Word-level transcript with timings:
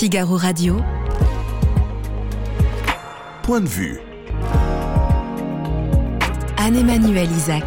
Figaro 0.00 0.38
Radio. 0.38 0.78
Point 3.42 3.60
de 3.60 3.68
vue. 3.68 4.00
Anne-Emmanuel 6.56 7.30
Isaac. 7.30 7.66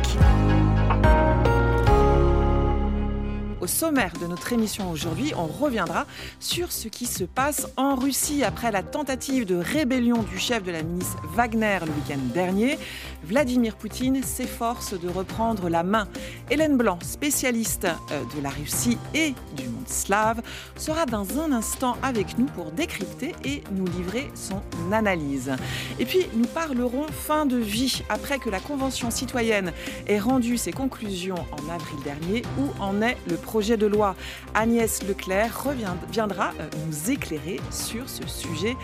Au 3.61 3.67
sommaire 3.67 4.13
de 4.19 4.25
notre 4.25 4.51
émission 4.51 4.89
aujourd'hui, 4.89 5.33
on 5.37 5.45
reviendra 5.45 6.07
sur 6.39 6.71
ce 6.71 6.87
qui 6.87 7.05
se 7.05 7.23
passe 7.23 7.67
en 7.77 7.95
Russie 7.95 8.43
après 8.43 8.71
la 8.71 8.81
tentative 8.81 9.45
de 9.45 9.55
rébellion 9.55 10.23
du 10.23 10.39
chef 10.39 10.63
de 10.63 10.71
la 10.71 10.81
milice 10.81 11.13
Wagner 11.35 11.77
le 11.81 11.91
week-end 11.91 12.19
dernier. 12.33 12.79
Vladimir 13.23 13.75
Poutine 13.75 14.21
s'efforce 14.21 14.99
de 14.99 15.07
reprendre 15.07 15.69
la 15.69 15.83
main. 15.83 16.07
Hélène 16.49 16.77
Blanc, 16.77 16.99
spécialiste 17.01 17.85
euh, 17.85 18.21
de 18.35 18.41
la 18.41 18.49
Russie 18.49 18.97
et 19.13 19.33
du 19.55 19.69
monde 19.69 19.87
slave, 19.87 20.41
sera 20.75 21.05
dans 21.05 21.39
un 21.39 21.51
instant 21.53 21.95
avec 22.03 22.37
nous 22.37 22.45
pour 22.47 22.71
décrypter 22.71 23.33
et 23.45 23.63
nous 23.71 23.85
livrer 23.85 24.29
son 24.35 24.61
analyse. 24.91 25.51
Et 25.99 26.05
puis, 26.05 26.27
nous 26.35 26.47
parlerons 26.47 27.07
fin 27.07 27.45
de 27.45 27.57
vie 27.57 28.03
après 28.09 28.39
que 28.39 28.49
la 28.49 28.59
Convention 28.59 29.09
citoyenne 29.09 29.71
ait 30.07 30.19
rendu 30.19 30.57
ses 30.57 30.71
conclusions 30.71 31.35
en 31.51 31.73
avril 31.73 31.99
dernier. 32.03 32.43
Où 32.59 32.81
en 32.81 33.01
est 33.01 33.17
le 33.27 33.37
projet 33.37 33.77
de 33.77 33.85
loi? 33.85 34.15
Agnès 34.53 35.01
Leclerc 35.03 35.63
reviendra 35.63 36.51
euh, 36.59 36.69
nous 36.85 37.11
éclairer 37.11 37.59
sur 37.71 38.09
ce 38.09 38.27
sujet 38.27 38.75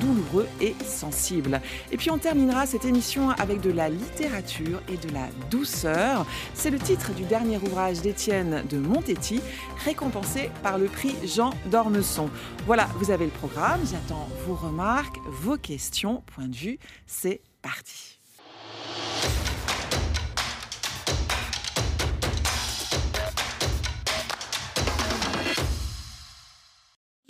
douloureux 0.00 0.48
et 0.60 0.74
sensible. 0.84 1.60
Et 1.90 1.96
puis 1.96 2.10
on 2.10 2.18
terminera 2.18 2.66
cette 2.66 2.84
émission 2.84 3.30
avec 3.30 3.60
de 3.60 3.70
la 3.70 3.88
littérature 3.88 4.80
et 4.88 4.96
de 4.96 5.12
la 5.12 5.28
douceur. 5.50 6.26
C'est 6.54 6.70
le 6.70 6.78
titre 6.78 7.12
du 7.14 7.24
dernier 7.24 7.56
ouvrage 7.58 8.00
d'Étienne 8.00 8.64
de 8.68 8.78
Montetti, 8.78 9.40
récompensé 9.84 10.50
par 10.62 10.78
le 10.78 10.86
prix 10.86 11.14
Jean 11.24 11.54
d'Ormesson. 11.70 12.30
Voilà, 12.66 12.88
vous 12.96 13.10
avez 13.10 13.24
le 13.24 13.30
programme, 13.30 13.80
j'attends 13.90 14.28
vos 14.46 14.54
remarques, 14.54 15.18
vos 15.26 15.56
questions, 15.56 16.22
point 16.34 16.48
de 16.48 16.56
vue, 16.56 16.78
c'est 17.06 17.40
parti. 17.62 18.18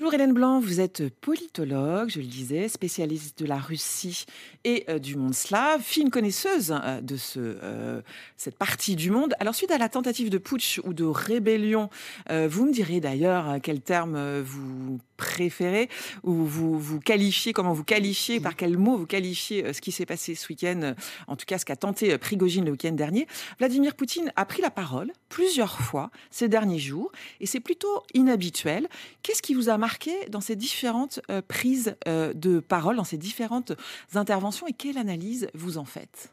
Bonjour 0.09 0.23
Hélène 0.23 0.33
Blanc, 0.33 0.59
vous 0.59 0.81
êtes 0.81 1.07
politologue, 1.17 2.09
je 2.09 2.21
le 2.21 2.25
disais, 2.25 2.69
spécialiste 2.69 3.39
de 3.41 3.45
la 3.45 3.59
Russie 3.59 4.25
et 4.65 4.87
euh, 4.89 4.99
du 4.99 5.17
monde 5.17 5.35
slave, 5.35 5.83
fine 5.83 6.09
connaisseuse 6.09 6.75
euh, 6.83 7.03
de 7.03 7.19
ce, 7.19 7.39
euh, 7.39 8.01
cette 8.39 8.57
partie 8.57 8.97
du 8.97 9.11
monde. 9.11 9.35
Alors 9.41 9.55
suite 9.55 9.71
à 9.71 9.79
la 9.79 9.89
tentative 9.89 10.31
de 10.31 10.39
putsch 10.39 10.81
ou 10.85 10.95
de 10.95 11.05
rébellion, 11.05 11.91
vous 12.31 12.67
me 12.67 12.73
direz 12.73 13.01
d'ailleurs 13.01 13.59
quel 13.63 13.81
terme 13.81 14.41
vous 14.41 14.99
préférez 15.17 15.89
ou 16.23 16.33
vous 16.33 16.79
vous 16.79 17.01
qualifiez, 17.01 17.53
comment 17.53 17.73
vous 17.73 17.85
qualifiez, 17.85 18.41
par 18.41 18.57
quel 18.57 18.79
mot 18.79 18.97
vous 18.97 19.07
qualifiez 19.07 19.73
ce 19.73 19.81
qui 19.81 19.93
s'est 19.93 20.07
passé 20.07 20.35
ce 20.35 20.49
week-end, 20.49 20.95
en 21.27 21.37
tout 21.37 21.45
cas 21.47 21.59
ce 21.59 21.65
qu'a 21.65 21.77
tenté 21.77 22.17
Prigogine 22.19 22.65
le 22.65 22.71
week-end 22.71 22.93
dernier. 22.93 23.27
Vladimir 23.59 23.95
Poutine 23.95 24.33
a 24.37 24.45
pris 24.45 24.63
la 24.63 24.71
parole 24.71 25.13
plusieurs 25.29 25.81
fois 25.81 26.11
ces 26.31 26.49
derniers 26.49 26.79
jours 26.79 27.11
et 27.41 27.47
c'est 27.47 27.61
plutôt 27.61 28.03
inhabituel. 28.15 28.89
Qu'est-ce 29.23 29.43
qui 29.43 29.55
vous 29.55 29.69
a 29.69 29.79
marqué 29.79 30.13
dans 30.29 30.41
ces 30.41 30.57
différentes 30.57 31.21
euh, 31.31 31.43
prises 31.47 31.97
euh, 32.07 32.33
de 32.33 32.61
parole, 32.61 32.97
dans 32.97 33.05
ces 33.05 33.19
différentes 33.19 33.73
interventions 34.15 34.67
et 34.67 34.73
quelle 34.73 34.99
analyse 34.99 35.49
vous 35.55 35.79
en 35.79 35.85
faites? 35.85 36.31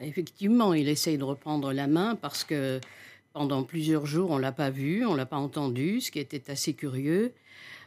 Effectivement, 0.00 0.74
il 0.74 0.88
essaye 0.88 1.18
de 1.18 1.24
reprendre 1.24 1.72
la 1.72 1.86
main 1.86 2.14
parce 2.14 2.44
que 2.44 2.80
pendant 3.32 3.62
plusieurs 3.62 4.06
jours, 4.06 4.30
on 4.30 4.38
l'a 4.38 4.52
pas 4.52 4.70
vu, 4.70 5.04
on 5.06 5.14
l'a 5.14 5.26
pas 5.26 5.36
entendu, 5.36 6.00
ce 6.00 6.10
qui 6.10 6.18
était 6.18 6.50
assez 6.50 6.74
curieux. 6.74 7.32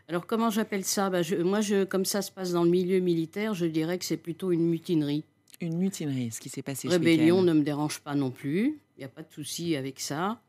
Alors 0.08 0.26
comment 0.26 0.50
j'appelle 0.50 0.84
ça? 0.84 1.10
Bah, 1.10 1.22
Moi, 1.44 1.62
je, 1.62 1.84
comme 1.84 2.06
ça 2.06 2.22
se 2.22 2.32
passe 2.32 2.52
dans 2.52 2.64
le 2.64 2.70
milieu 2.70 3.00
militaire, 3.00 3.54
je 3.54 3.66
dirais 3.66 3.98
que 3.98 4.06
c'est 4.06 4.18
plutôt 4.18 4.52
une 4.52 4.68
mutinerie. 4.68 5.24
Une 5.62 5.78
mutinerie, 5.78 6.32
ce 6.32 6.40
qui 6.40 6.50
s'est 6.50 6.62
passé. 6.64 6.88
Rébellion 6.88 7.42
ne 7.44 7.54
me 7.54 7.62
dérange 7.62 8.00
pas 8.00 8.16
non 8.16 8.32
plus. 8.32 8.80
Il 8.98 9.00
n'y 9.00 9.06
a 9.06 9.10
pas 9.10 9.22
de 9.22 9.32
souci 9.32 9.76
avec 9.76 10.00
ça. 10.00 10.42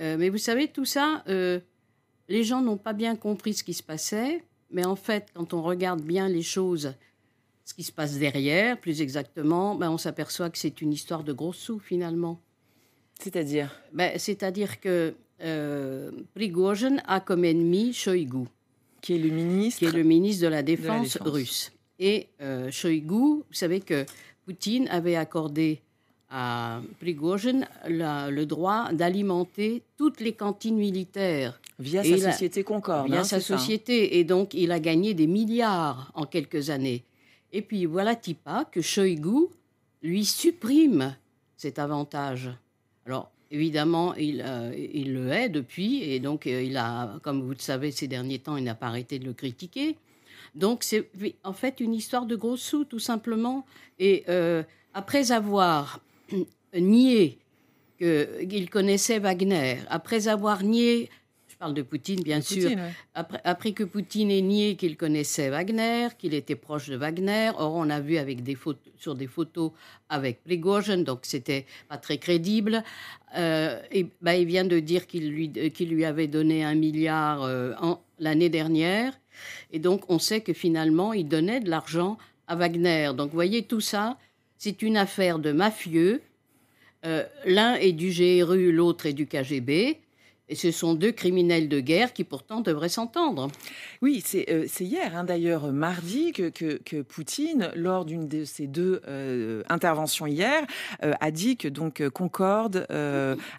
Euh, 0.00 0.16
mais 0.18 0.28
vous 0.28 0.38
savez, 0.38 0.68
tout 0.68 0.84
ça, 0.84 1.22
les 1.26 2.44
gens 2.44 2.60
n'ont 2.62 2.76
pas 2.76 2.92
bien 2.92 3.16
compris 3.16 3.54
ce 3.54 3.64
qui 3.64 3.74
se 3.74 3.82
passait, 3.82 4.42
mais 4.70 4.86
en 4.86 4.96
fait, 4.96 5.28
quand 5.34 5.52
on 5.52 5.62
regarde 5.62 6.00
bien 6.00 6.28
les 6.28 6.42
choses, 6.42 6.94
ce 7.70 7.74
qui 7.74 7.84
se 7.84 7.92
passe 7.92 8.18
derrière, 8.18 8.80
plus 8.80 9.00
exactement, 9.00 9.76
ben 9.76 9.90
on 9.92 9.96
s'aperçoit 9.96 10.50
que 10.50 10.58
c'est 10.58 10.82
une 10.82 10.92
histoire 10.92 11.22
de 11.22 11.32
gros 11.32 11.52
sous 11.52 11.78
finalement. 11.78 12.40
C'est-à-dire 13.20 13.70
ben, 13.92 14.18
C'est-à-dire 14.18 14.80
que 14.80 15.14
euh, 15.40 16.10
Prigozhin 16.34 16.96
a 17.06 17.20
comme 17.20 17.44
ennemi 17.44 17.92
Shoigu. 17.92 18.46
Qui 19.00 19.14
est 19.14 19.18
le 19.18 19.30
ministre 19.30 19.78
Qui 19.78 19.84
est 19.84 19.92
le 19.92 20.02
ministre 20.02 20.42
de 20.42 20.48
la 20.48 20.64
Défense, 20.64 21.16
russe. 21.20 21.70
Et 22.00 22.26
euh, 22.40 22.72
Shoigu, 22.72 23.04
vous 23.14 23.44
savez 23.52 23.78
que 23.78 24.04
Poutine 24.44 24.88
avait 24.88 25.14
accordé 25.14 25.80
à 26.28 26.80
Prigozhin 26.98 27.60
le 27.86 28.44
droit 28.46 28.92
d'alimenter 28.92 29.82
toutes 29.96 30.18
les 30.18 30.32
cantines 30.32 30.76
militaires. 30.76 31.60
Via 31.78 32.02
sa 32.02 32.32
société 32.32 32.64
Concorde. 32.64 33.06
Via 33.06 33.20
hein, 33.20 33.24
sa 33.24 33.40
société. 33.40 34.18
Et 34.18 34.24
donc, 34.24 34.54
il 34.54 34.72
a 34.72 34.80
gagné 34.80 35.14
des 35.14 35.28
milliards 35.28 36.10
en 36.14 36.24
quelques 36.24 36.70
années. 36.70 37.04
Et 37.52 37.62
puis, 37.62 37.86
voilà 37.86 38.14
Tipa 38.14 38.64
que 38.70 38.80
Shoigu 38.80 39.48
lui 40.02 40.24
supprime 40.24 41.16
cet 41.56 41.78
avantage. 41.78 42.50
Alors, 43.06 43.30
évidemment, 43.50 44.14
il, 44.14 44.42
euh, 44.44 44.70
le 44.72 45.28
hait 45.30 45.48
depuis. 45.48 46.02
Et 46.02 46.20
donc, 46.20 46.46
euh, 46.46 46.62
il 46.62 46.76
a, 46.76 47.18
comme 47.22 47.42
vous 47.42 47.50
le 47.50 47.58
savez, 47.58 47.90
ces 47.90 48.08
derniers 48.08 48.38
temps, 48.38 48.56
il 48.56 48.64
n'a 48.64 48.74
pas 48.74 48.86
arrêté 48.86 49.18
de 49.18 49.24
le 49.24 49.32
critiquer. 49.32 49.96
Donc, 50.54 50.82
c'est 50.82 51.08
en 51.44 51.52
fait 51.52 51.80
une 51.80 51.94
histoire 51.94 52.26
de 52.26 52.36
gros 52.36 52.56
sous, 52.56 52.84
tout 52.84 52.98
simplement. 52.98 53.66
Et 53.98 54.24
euh, 54.28 54.62
après 54.94 55.32
avoir 55.32 56.00
nié 56.74 57.38
qu'il 57.98 58.70
connaissait 58.70 59.18
Wagner, 59.18 59.76
après 59.90 60.26
avoir 60.26 60.62
nié, 60.62 61.10
parle 61.60 61.74
de 61.74 61.82
Poutine 61.82 62.22
bien 62.22 62.40
sûr, 62.40 62.70
après, 63.14 63.72
que 63.72 63.84
Poutine 63.84 64.30
ait 64.30 64.40
nié 64.40 64.76
qu'il 64.76 64.96
connaissait 64.96 65.50
Wagner, 65.50 66.08
qu'il 66.18 66.32
était 66.32 66.56
proche 66.56 66.88
de 66.88 66.96
Wagner, 66.96 67.50
or 67.58 67.74
on 67.74 67.90
a 67.90 68.00
vu 68.00 68.16
avec 68.16 68.42
des 68.42 68.54
photos, 68.54 68.92
sur 68.98 69.14
des 69.14 69.26
photos 69.26 69.70
avec 70.08 70.42
Prigozhin, 70.42 71.02
donc 71.02 71.20
c'était 71.22 71.66
pas 71.88 71.98
très 71.98 72.16
crédible, 72.16 72.82
euh, 73.36 73.78
et 73.92 74.06
bah, 74.22 74.36
il 74.36 74.46
vient 74.46 74.64
de 74.64 74.80
dire 74.80 75.06
qu'il 75.06 75.30
lui, 75.30 75.52
qu'il 75.70 75.90
lui 75.90 76.06
avait 76.06 76.28
donné 76.28 76.64
un 76.64 76.74
milliard 76.74 77.42
euh, 77.42 77.74
l'année 78.18 78.48
dernière, 78.48 79.12
et 79.70 79.78
donc 79.78 80.04
on 80.08 80.18
sait 80.18 80.40
que 80.40 80.54
finalement 80.54 81.12
il 81.12 81.28
donnait 81.28 81.60
de 81.60 81.68
l'argent 81.68 82.16
à 82.48 82.56
Wagner. 82.56 83.10
Donc 83.14 83.28
vous 83.28 83.36
voyez 83.36 83.64
tout 83.64 83.82
ça, 83.82 84.16
c'est 84.56 84.80
une 84.80 84.96
affaire 84.96 85.38
de 85.38 85.52
mafieux. 85.52 86.22
Euh, 87.04 87.24
l'un 87.44 87.74
est 87.74 87.92
du 87.92 88.10
GRU, 88.10 88.72
l'autre 88.72 89.04
est 89.04 89.12
du 89.12 89.26
KGB. 89.26 89.98
Et 90.50 90.56
ce 90.56 90.72
sont 90.72 90.94
deux 90.94 91.12
criminels 91.12 91.68
de 91.68 91.78
guerre 91.78 92.12
qui 92.12 92.24
pourtant 92.24 92.60
devraient 92.60 92.88
s'entendre. 92.88 93.48
Oui, 94.02 94.22
c'est 94.24 94.50
euh, 94.50 94.66
hier, 94.80 95.14
hein, 95.14 95.24
d'ailleurs, 95.24 95.72
mardi, 95.72 96.32
que, 96.32 97.02
Poutine, 97.02 97.70
lors 97.74 98.06
d'une 98.06 98.28
de 98.28 98.46
ces 98.46 98.66
deux 98.66 99.02
euh, 99.06 99.62
interventions 99.68 100.26
hier, 100.26 100.66
euh, 101.04 101.12
a 101.20 101.30
dit 101.30 101.58
que 101.58 101.68
donc 101.68 102.08
Concorde 102.08 102.86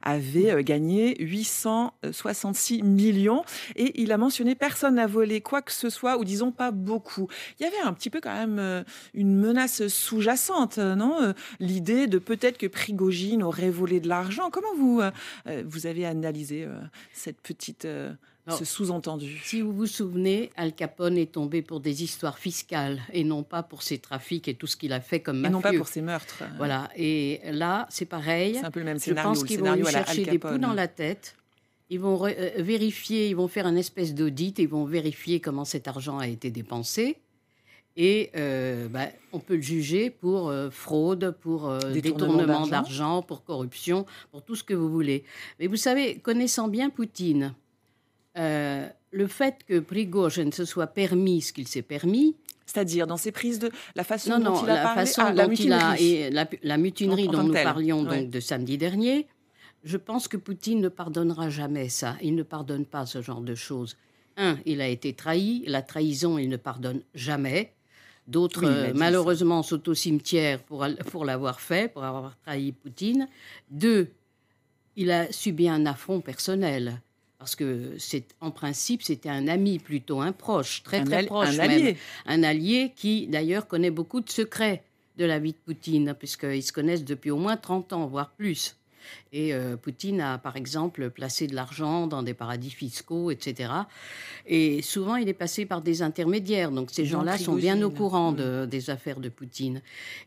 avait 0.02 0.64
gagné 0.64 1.16
866 1.24 2.82
millions. 2.82 3.44
Et 3.76 4.02
il 4.02 4.12
a 4.12 4.18
mentionné 4.18 4.56
personne 4.56 4.96
n'a 4.96 5.06
volé 5.06 5.42
quoi 5.42 5.62
que 5.62 5.72
ce 5.72 5.92
soit, 5.92 6.18
ou 6.18 6.26
disons 6.26 6.52
pas 6.52 6.72
beaucoup. 6.72 7.28
Il 7.60 7.64
y 7.64 7.68
avait 7.68 7.82
un 7.84 7.94
petit 7.94 8.10
peu 8.10 8.20
quand 8.20 8.34
même 8.34 8.84
une 9.14 9.36
menace 9.36 9.88
sous-jacente, 9.88 10.80
non 10.80 11.34
L'idée 11.60 12.08
de 12.08 12.18
peut-être 12.18 12.58
que 12.58 12.68
Prigogine 12.68 13.44
aurait 13.44 13.70
volé 13.70 14.00
de 14.00 14.08
l'argent. 14.08 14.50
Comment 14.50 14.74
vous, 14.76 15.02
vous 15.66 15.86
avez 15.86 16.06
analysé 16.06 16.68
cette 17.14 17.40
petite, 17.42 17.88
ce 18.50 18.66
sous-entendu. 18.66 19.40
Si 19.44 19.62
vous 19.62 19.72
vous 19.72 19.88
souvenez, 19.88 20.52
Al 20.56 20.74
Capone 20.74 21.18
est 21.18 21.32
tombé 21.32 21.62
pour 21.62 21.80
des 21.80 22.04
histoires 22.04 22.40
fiscales 22.40 23.00
et 23.14 23.24
non 23.24 23.44
pas 23.44 23.64
pour 23.64 23.84
ses 23.84 24.00
trafics 24.00 24.48
et 24.48 24.56
tout 24.56 24.68
ce 24.68 24.76
qu'il 24.76 24.94
a 24.94 25.02
fait 25.02 25.20
comme 25.20 25.38
mafieux. 25.38 25.50
Et 25.50 25.54
non 25.54 25.62
pas 25.62 25.74
pour 25.74 25.88
ses 25.88 26.02
meurtres. 26.02 26.44
Voilà. 26.58 26.90
Et 26.96 27.42
là, 27.52 27.88
c'est 27.90 28.06
pareil. 28.06 28.56
C'est 28.56 28.66
un 28.66 28.72
peu 28.72 28.80
le 28.80 28.86
même 28.86 29.00
scénario. 29.00 29.34
Je 29.34 29.40
pense 29.40 29.48
qu'ils 29.48 29.60
vont 29.60 29.74
lui 29.74 29.86
chercher 29.86 30.26
des 30.26 30.40
poux 30.40 30.58
dans 30.58 30.74
la 30.74 30.88
tête. 30.88 31.36
Ils 31.90 32.00
vont 32.00 32.26
euh, 32.26 32.52
vérifier, 32.58 33.28
ils 33.28 33.36
vont 33.36 33.50
faire 33.50 33.68
un 33.68 33.76
espèce 33.76 34.16
d'audit, 34.16 34.58
ils 34.60 34.68
vont 34.68 34.86
vérifier 34.86 35.42
comment 35.42 35.66
cet 35.66 35.90
argent 35.90 36.20
a 36.20 36.28
été 36.28 36.50
dépensé. 36.50 37.18
Et 37.98 38.32
euh, 38.38 38.88
bah, 38.88 39.08
on 39.34 39.40
peut 39.40 39.56
le 39.56 39.62
juger 39.62 40.10
pour 40.10 40.50
euh, 40.50 40.70
fraude, 40.70 41.36
pour 41.42 41.70
euh, 41.70 41.92
détournement, 41.92 42.66
d'argent, 42.66 43.22
pour 43.22 43.44
corruption, 43.44 44.06
pour 44.32 44.44
tout 44.44 44.56
ce 44.56 44.64
que 44.64 44.74
vous 44.74 44.90
voulez. 44.90 45.26
Mais 45.60 45.68
vous 45.68 45.76
savez, 45.76 46.20
connaissant 46.20 46.70
bien 46.70 46.90
Poutine, 46.90 47.54
le 48.36 49.28
fait 49.28 49.64
que 49.68 49.80
Prigozhin 49.80 50.52
se 50.52 50.66
soit 50.66 50.88
permis 50.88 51.42
ce 51.42 51.54
qu'il 51.54 51.68
s'est 51.68 51.82
permis, 51.82 52.36
c'est-à-dire 52.66 53.08
dans 53.08 53.18
ses 53.18 53.32
prises 53.32 53.60
de 53.60 53.72
la 53.96 54.04
façon 54.04 54.40
dont 54.40 54.64
il 54.64 54.70
a 54.70 54.76
la 54.76 54.84
parlé, 54.84 55.02
façon 55.02 55.22
ah, 55.26 55.32
dont 55.32 55.38
la 55.38 55.48
mutinerie, 55.48 55.98
il 56.00 56.38
a, 56.38 56.48
et 56.48 56.58
la, 56.64 56.78
mutinerie 56.78 57.28
dont 57.28 57.44
nous 57.44 57.54
parlions 57.54 58.04
donc 58.04 58.30
de 58.30 58.40
samedi 58.40 58.78
dernier, 58.78 59.28
je 59.84 59.98
pense 59.98 60.28
que 60.28 60.38
Poutine 60.38 60.80
ne 60.80 60.90
pardonnera 60.90 61.50
jamais 61.50 61.90
ça. 61.90 62.16
Il 62.22 62.36
ne 62.36 62.44
pardonne 62.44 62.86
pas 62.86 63.06
ce 63.06 63.22
genre 63.22 63.42
de 63.42 63.56
choses. 63.56 63.98
un, 64.38 64.58
il 64.66 64.80
a 64.82 64.88
été 64.88 65.14
trahi. 65.14 65.64
La 65.68 65.82
trahison, 65.82 66.38
il 66.38 66.50
ne 66.50 66.58
pardonne 66.58 67.02
jamais. 67.16 67.74
D'autres, 68.28 68.62
Oui, 68.62 68.72
euh, 68.72 68.92
malheureusement, 68.96 69.64
sont 69.64 69.90
au 69.90 69.96
cimetière 69.96 70.62
pour 70.62 71.26
l'avoir 71.26 71.60
fait, 71.60 71.92
pour 71.92 72.04
avoir 72.04 72.38
trahi 72.46 72.72
Poutine. 72.72 73.28
Deux, 73.72 74.12
il 74.96 75.10
a 75.12 75.32
subi 75.32 75.68
un 75.68 75.86
affront 75.86 76.22
personnel. 76.22 77.02
Parce 77.42 77.56
que, 77.56 77.96
c'est, 77.98 78.26
en 78.40 78.52
principe, 78.52 79.02
c'était 79.02 79.28
un 79.28 79.48
ami 79.48 79.80
plutôt, 79.80 80.22
un 80.22 80.32
proche, 80.32 80.84
très 80.84 81.00
Un 81.00 81.06
très 81.06 81.26
proche 81.26 81.50
un 81.50 81.58
même. 81.58 81.72
allié. 81.72 81.98
Un 82.28 82.44
allié 82.44 82.94
qui, 82.96 83.26
d'ailleurs, 83.26 83.68
connaît 83.68 83.90
beaucoup 83.90 84.22
de 84.22 84.30
secrets 84.30 84.84
de 85.18 85.26
la 85.26 85.40
vie 85.40 85.54
de 85.54 85.58
Poutine, 85.58 86.14
puisqu'ils 86.20 86.62
se 86.62 86.72
connaissent 86.72 87.04
depuis 87.04 87.32
au 87.32 87.38
moins 87.38 87.58
30 87.58 87.94
ans, 87.94 88.06
voire 88.06 88.30
plus. 88.30 88.76
Et 89.34 89.56
euh, 89.56 89.76
Poutine 89.76 90.22
a, 90.22 90.38
par 90.38 90.56
exemple, 90.56 91.10
placé 91.10 91.48
de 91.48 91.56
l'argent 91.56 92.06
dans 92.06 92.22
des 92.22 92.36
paradis 92.36 92.70
fiscaux, 92.70 93.32
etc. 93.32 93.72
Et 94.46 94.84
souvent, 94.84 95.16
il 95.16 95.28
est 95.28 95.34
passé 95.34 95.66
par 95.66 95.82
des 95.82 96.04
intermédiaires. 96.04 96.70
Donc, 96.70 96.92
ces 96.92 97.06
gens-là 97.08 97.40
sont 97.40 97.56
bien 97.56 97.82
au 97.82 97.90
courant 97.90 98.34
de- 98.34 98.68
des 98.70 98.92
affaires 98.92 99.20
de 99.20 99.30
Poutine. 99.30 99.82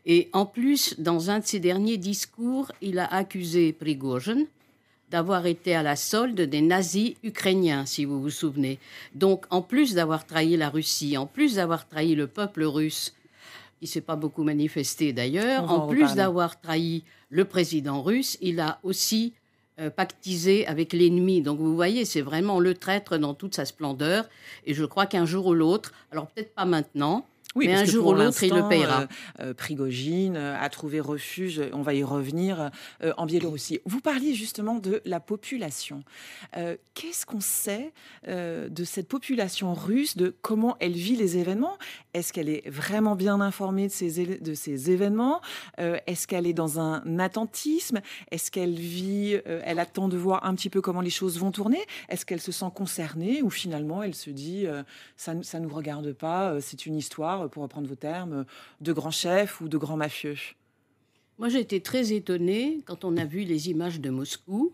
Et 0.05 0.27
en 0.33 0.45
plus, 0.45 0.99
dans 0.99 1.29
un 1.29 1.39
de 1.39 1.45
ses 1.45 1.61
derniers 1.61 1.95
discours, 1.97 2.73
il 2.81 2.99
a 2.99 3.05
accusé 3.05 3.71
Prigozhin 3.71 4.43
d'avoir 5.11 5.45
été 5.45 5.75
à 5.75 5.83
la 5.83 5.95
solde 5.95 6.41
des 6.41 6.61
nazis 6.61 7.13
ukrainiens, 7.23 7.85
si 7.85 8.05
vous 8.05 8.21
vous 8.21 8.29
souvenez. 8.29 8.79
Donc, 9.13 9.45
en 9.49 9.61
plus 9.61 9.93
d'avoir 9.93 10.25
trahi 10.25 10.57
la 10.57 10.69
Russie, 10.69 11.17
en 11.17 11.25
plus 11.25 11.55
d'avoir 11.55 11.87
trahi 11.87 12.15
le 12.15 12.27
peuple 12.27 12.63
russe, 12.63 13.13
qui 13.79 13.87
s'est 13.87 14.01
pas 14.01 14.15
beaucoup 14.15 14.43
manifesté 14.43 15.13
d'ailleurs, 15.13 15.71
en 15.71 15.83
en 15.83 15.87
plus 15.87 16.15
d'avoir 16.15 16.59
trahi 16.59 17.03
le 17.29 17.45
président 17.45 18.01
russe, 18.01 18.37
il 18.41 18.59
a 18.59 18.79
aussi 18.83 19.33
euh, 19.79 19.89
pactisé 19.89 20.65
avec 20.67 20.93
l'ennemi. 20.93 21.41
Donc, 21.41 21.59
vous 21.59 21.75
voyez, 21.75 22.05
c'est 22.05 22.21
vraiment 22.21 22.59
le 22.59 22.73
traître 22.73 23.17
dans 23.17 23.33
toute 23.33 23.55
sa 23.55 23.65
splendeur. 23.65 24.27
Et 24.65 24.73
je 24.73 24.85
crois 24.85 25.05
qu'un 25.05 25.25
jour 25.25 25.47
ou 25.47 25.53
l'autre, 25.53 25.91
alors 26.11 26.27
peut-être 26.27 26.55
pas 26.55 26.65
maintenant, 26.65 27.25
Oui, 27.55 27.67
Mais 27.67 27.73
parce 27.73 27.83
un 27.83 27.85
que 27.85 27.91
jour 27.91 28.07
ou 28.07 28.13
l'autre, 28.13 28.43
il 28.43 28.53
le 28.53 28.67
paiera. 28.67 29.01
euh, 29.01 29.05
euh, 29.39 29.53
Prigogine 29.53 30.35
euh, 30.35 30.57
a 30.59 30.69
trouvé 30.69 30.99
refuge, 30.99 31.61
on 31.71 31.81
va 31.81 31.93
y 31.93 32.03
revenir, 32.03 32.69
euh, 33.01 33.13
en 33.17 33.25
Biélorussie. 33.25 33.79
Vous 33.85 34.01
parliez 34.01 34.33
justement 34.33 34.75
de 34.75 35.01
la 35.05 35.19
population. 35.21 36.03
Euh, 36.57 36.75
Qu'est-ce 36.95 37.25
qu'on 37.25 37.39
sait 37.41 37.93
euh, 38.27 38.67
de 38.69 38.83
cette 38.83 39.07
population 39.07 39.73
russe, 39.73 40.17
de 40.17 40.35
comment 40.41 40.75
elle 40.79 40.93
vit 40.93 41.15
les 41.15 41.37
événements? 41.37 41.77
Est-ce 42.13 42.33
qu'elle 42.33 42.49
est 42.49 42.67
vraiment 42.69 43.15
bien 43.15 43.39
informée 43.41 43.87
de 43.87 43.91
ces, 43.93 44.25
de 44.39 44.53
ces 44.53 44.91
événements? 44.91 45.39
Euh, 45.79 45.97
Est-ce 46.07 46.27
qu'elle 46.27 46.47
est 46.47 46.53
dans 46.53 46.79
un 46.79 47.19
attentisme? 47.19 48.01
Est-ce 48.31 48.51
qu'elle 48.51 48.73
vit, 48.75 49.39
euh, 49.47 49.61
elle 49.63 49.79
attend 49.79 50.07
de 50.09 50.17
voir 50.17 50.45
un 50.45 50.55
petit 50.55 50.69
peu 50.69 50.81
comment 50.81 51.01
les 51.01 51.09
choses 51.09 51.39
vont 51.39 51.51
tourner? 51.51 51.79
Est-ce 52.09 52.25
qu'elle 52.25 52.41
se 52.41 52.51
sent 52.51 52.65
concernée 52.75 53.41
ou 53.41 53.49
finalement 53.49 54.03
elle 54.03 54.15
se 54.15 54.29
dit 54.29 54.65
euh, 54.67 54.83
ça 55.15 55.33
ne 55.33 55.59
nous 55.59 55.73
regarde 55.73 56.11
pas, 56.13 56.51
euh, 56.51 56.59
c'est 56.61 56.85
une 56.85 56.95
histoire, 56.95 57.44
euh, 57.45 57.47
pour 57.47 57.63
reprendre 57.63 57.87
vos 57.87 57.95
termes, 57.95 58.33
euh, 58.33 58.43
de 58.81 58.93
grands 58.93 59.11
chefs 59.11 59.61
ou 59.61 59.67
de 59.69 59.77
grands 59.77 59.97
mafieux 59.97 60.35
Moi, 61.37 61.49
j'ai 61.49 61.59
été 61.59 61.81
très 61.81 62.13
étonnée 62.13 62.81
quand 62.85 63.05
on 63.05 63.15
a 63.17 63.25
vu 63.25 63.43
les 63.43 63.69
images 63.69 63.99
de 63.99 64.09
Moscou, 64.09 64.73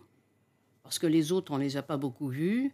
parce 0.82 0.98
que 0.98 1.06
les 1.06 1.32
autres, 1.32 1.52
on 1.52 1.58
les 1.58 1.76
a 1.76 1.82
pas 1.82 1.96
beaucoup 1.96 2.28
vues. 2.28 2.70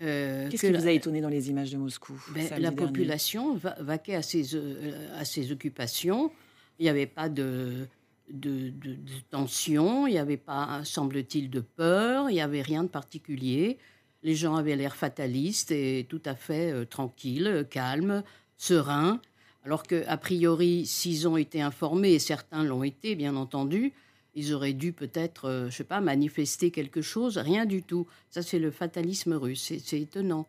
euh, 0.00 0.48
Qu'est-ce 0.48 0.62
que 0.62 0.72
qui 0.72 0.72
vous 0.80 0.86
a 0.86 0.92
étonné 0.92 1.20
dans 1.20 1.28
les 1.28 1.50
images 1.50 1.70
de 1.72 1.76
Moscou 1.76 2.14
ben, 2.34 2.48
La 2.58 2.70
population 2.86 3.54
va- 3.56 3.76
vaquait 3.80 4.14
à 4.14 4.22
ses, 4.22 4.54
euh, 4.54 5.18
à 5.18 5.24
ses 5.24 5.50
occupations. 5.52 6.30
Il 6.78 6.84
n'y 6.84 6.88
avait 6.88 7.06
pas 7.06 7.28
de, 7.28 7.86
de, 8.30 8.70
de- 8.70 8.94
de 8.94 9.18
tension, 9.30 10.06
il 10.06 10.12
n'y 10.12 10.18
avait 10.18 10.36
pas, 10.36 10.82
semble-t-il, 10.84 11.50
de 11.50 11.60
peur, 11.60 12.30
il 12.30 12.34
n'y 12.34 12.40
avait 12.40 12.62
rien 12.62 12.84
de 12.84 12.88
particulier. 12.88 13.78
Les 14.22 14.34
gens 14.36 14.54
avaient 14.56 14.76
l'air 14.76 14.94
fatalistes 14.96 15.70
et 15.72 16.06
tout 16.08 16.22
à 16.24 16.34
fait 16.34 16.72
euh, 16.72 16.84
tranquilles, 16.84 17.66
calmes, 17.70 18.22
sereins. 18.56 19.20
Alors 19.64 19.82
qu'a 19.82 20.16
priori, 20.16 20.86
s'ils 20.86 21.28
ont 21.28 21.36
été 21.36 21.60
informés, 21.60 22.12
et 22.14 22.18
certains 22.18 22.62
l'ont 22.64 22.82
été, 22.82 23.14
bien 23.16 23.36
entendu, 23.36 23.92
ils 24.34 24.54
auraient 24.54 24.72
dû 24.72 24.92
peut-être, 24.92 25.46
euh, 25.46 25.60
je 25.62 25.66
ne 25.66 25.70
sais 25.72 25.84
pas, 25.84 26.00
manifester 26.00 26.70
quelque 26.70 27.02
chose. 27.02 27.38
Rien 27.38 27.66
du 27.66 27.82
tout. 27.82 28.06
Ça, 28.30 28.42
c'est 28.42 28.58
le 28.58 28.70
fatalisme 28.70 29.32
russe. 29.34 29.72
C'est- 29.84 29.98
étonnant. 30.00 30.46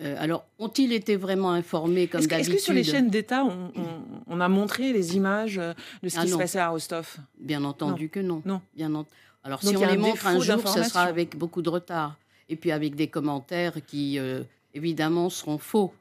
Euh, 0.00 0.14
alors, 0.18 0.44
ont-ils 0.58 0.92
été 0.92 1.16
vraiment 1.16 1.50
informés 1.50 2.06
comme 2.06 2.20
que, 2.20 2.24
est-ce 2.26 2.28
d'habitude 2.30 2.54
que 2.56 2.60
sur 2.62 2.72
les 2.72 2.84
chaînes 2.84 3.10
d'État, 3.10 3.44
on, 3.44 3.72
on- 3.74 4.02
on 4.28 4.40
a 4.40 4.48
montré 4.48 4.92
les 4.92 5.16
images 5.16 5.58
euh, 5.58 5.72
de 6.02 6.08
ce 6.08 6.18
Ah 6.18 6.22
qui 6.24 6.30
se 6.30 6.36
passait 6.36 6.58
à 6.60 6.68
Rostov? 6.68 7.16
Bien 7.38 7.64
entendu 7.64 8.08
que 8.08 8.20
non. 8.20 8.42
Non. 8.44 8.60
Bien 8.76 8.92
Alors, 9.42 9.60
Donc, 9.60 9.70
si 9.70 9.76
on 9.76 9.86
les 9.86 9.96
montre 9.96 10.26
un 10.26 10.38
jour, 10.40 10.68
ce 10.68 10.82
sera 10.84 11.02
avec 11.02 11.36
beaucoup 11.36 11.62
de 11.62 11.68
retard. 11.70 12.16
Et 12.48 12.56
puis 12.56 12.70
avec 12.70 12.94
des 12.94 13.08
commentaires 13.08 13.74
qui, 13.86 14.18
euh, 14.18 14.42
évidemment, 14.72 15.30
seront 15.30 15.58
faux. 15.58 15.92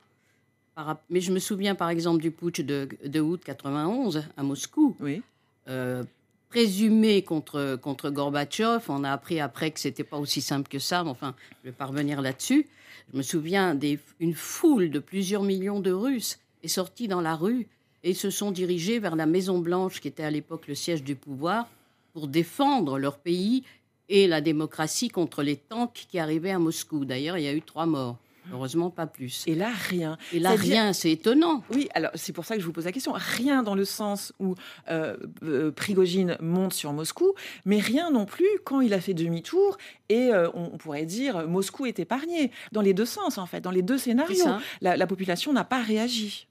Mais 1.09 1.21
je 1.21 1.31
me 1.31 1.39
souviens, 1.39 1.75
par 1.75 1.89
exemple, 1.89 2.21
du 2.21 2.31
putsch 2.31 2.61
de, 2.61 2.87
de 3.05 3.19
août 3.19 3.41
91 3.43 4.23
à 4.35 4.43
Moscou. 4.43 4.95
Oui. 4.99 5.21
euh, 5.67 6.03
présumé 6.49 7.21
contre, 7.23 7.77
contre 7.81 8.09
Gorbatchev. 8.09 8.85
On 8.89 9.03
a 9.03 9.11
appris 9.11 9.39
après 9.39 9.71
que 9.71 9.79
c'était 9.79 10.03
pas 10.03 10.17
aussi 10.17 10.41
simple 10.41 10.69
que 10.69 10.79
ça, 10.79 11.03
mais 11.03 11.09
enfin, 11.09 11.35
je 11.63 11.69
vais 11.69 11.75
pas 11.75 11.85
revenir 11.85 12.21
là-dessus. 12.21 12.67
Je 13.11 13.17
me 13.17 13.21
souviens 13.21 13.75
d'une 13.75 14.33
foule 14.33 14.89
de 14.89 14.99
plusieurs 14.99 15.43
millions 15.43 15.79
de 15.79 15.91
Russes 15.91 16.39
est 16.63 16.67
sortie 16.67 17.07
dans 17.07 17.21
la 17.21 17.35
rue 17.35 17.67
et 18.03 18.13
se 18.13 18.29
sont 18.29 18.51
dirigés 18.51 18.99
vers 18.99 19.15
la 19.15 19.25
Maison 19.25 19.59
Blanche, 19.59 19.99
qui 20.01 20.07
était 20.07 20.23
à 20.23 20.31
l'époque 20.31 20.67
le 20.67 20.75
siège 20.75 21.03
du 21.03 21.15
pouvoir, 21.15 21.67
pour 22.13 22.27
défendre 22.27 22.97
leur 22.97 23.17
pays 23.17 23.63
et 24.09 24.27
la 24.27 24.41
démocratie 24.41 25.09
contre 25.09 25.43
les 25.43 25.57
tanks 25.57 26.07
qui 26.09 26.19
arrivaient 26.19 26.51
à 26.51 26.59
Moscou. 26.59 27.05
D'ailleurs, 27.05 27.37
il 27.37 27.43
y 27.43 27.47
a 27.47 27.53
eu 27.53 27.61
trois 27.61 27.85
morts. 27.85 28.17
Heureusement, 28.51 28.89
pas 28.89 29.07
plus. 29.07 29.43
Et 29.47 29.55
là, 29.55 29.69
rien. 29.89 30.17
Et 30.33 30.39
là, 30.39 30.51
rien, 30.51 30.93
c'est 30.93 31.11
étonnant. 31.11 31.63
Oui, 31.73 31.89
alors 31.93 32.11
c'est 32.15 32.33
pour 32.33 32.45
ça 32.45 32.55
que 32.55 32.61
je 32.61 32.65
vous 32.65 32.71
pose 32.71 32.85
la 32.85 32.91
question. 32.91 33.13
Rien 33.15 33.63
dans 33.63 33.75
le 33.75 33.85
sens 33.85 34.33
où 34.39 34.55
euh, 34.89 35.17
euh, 35.43 35.71
Prigogine 35.71 36.37
monte 36.39 36.73
sur 36.73 36.93
Moscou, 36.93 37.33
mais 37.65 37.79
rien 37.79 38.11
non 38.11 38.25
plus 38.25 38.47
quand 38.63 38.81
il 38.81 38.93
a 38.93 39.01
fait 39.01 39.13
demi-tour 39.13 39.77
et 40.09 40.31
euh, 40.31 40.49
on, 40.53 40.71
on 40.73 40.77
pourrait 40.77 41.05
dire 41.05 41.47
Moscou 41.47 41.85
est 41.85 41.99
épargné. 41.99 42.51
Dans 42.71 42.81
les 42.81 42.93
deux 42.93 43.05
sens, 43.05 43.37
en 43.37 43.45
fait, 43.45 43.61
dans 43.61 43.71
les 43.71 43.81
deux 43.81 43.97
scénarios. 43.97 44.45
La, 44.81 44.97
la 44.97 45.07
population 45.07 45.53
n'a 45.53 45.63
pas 45.63 45.81
réagi. 45.81 46.47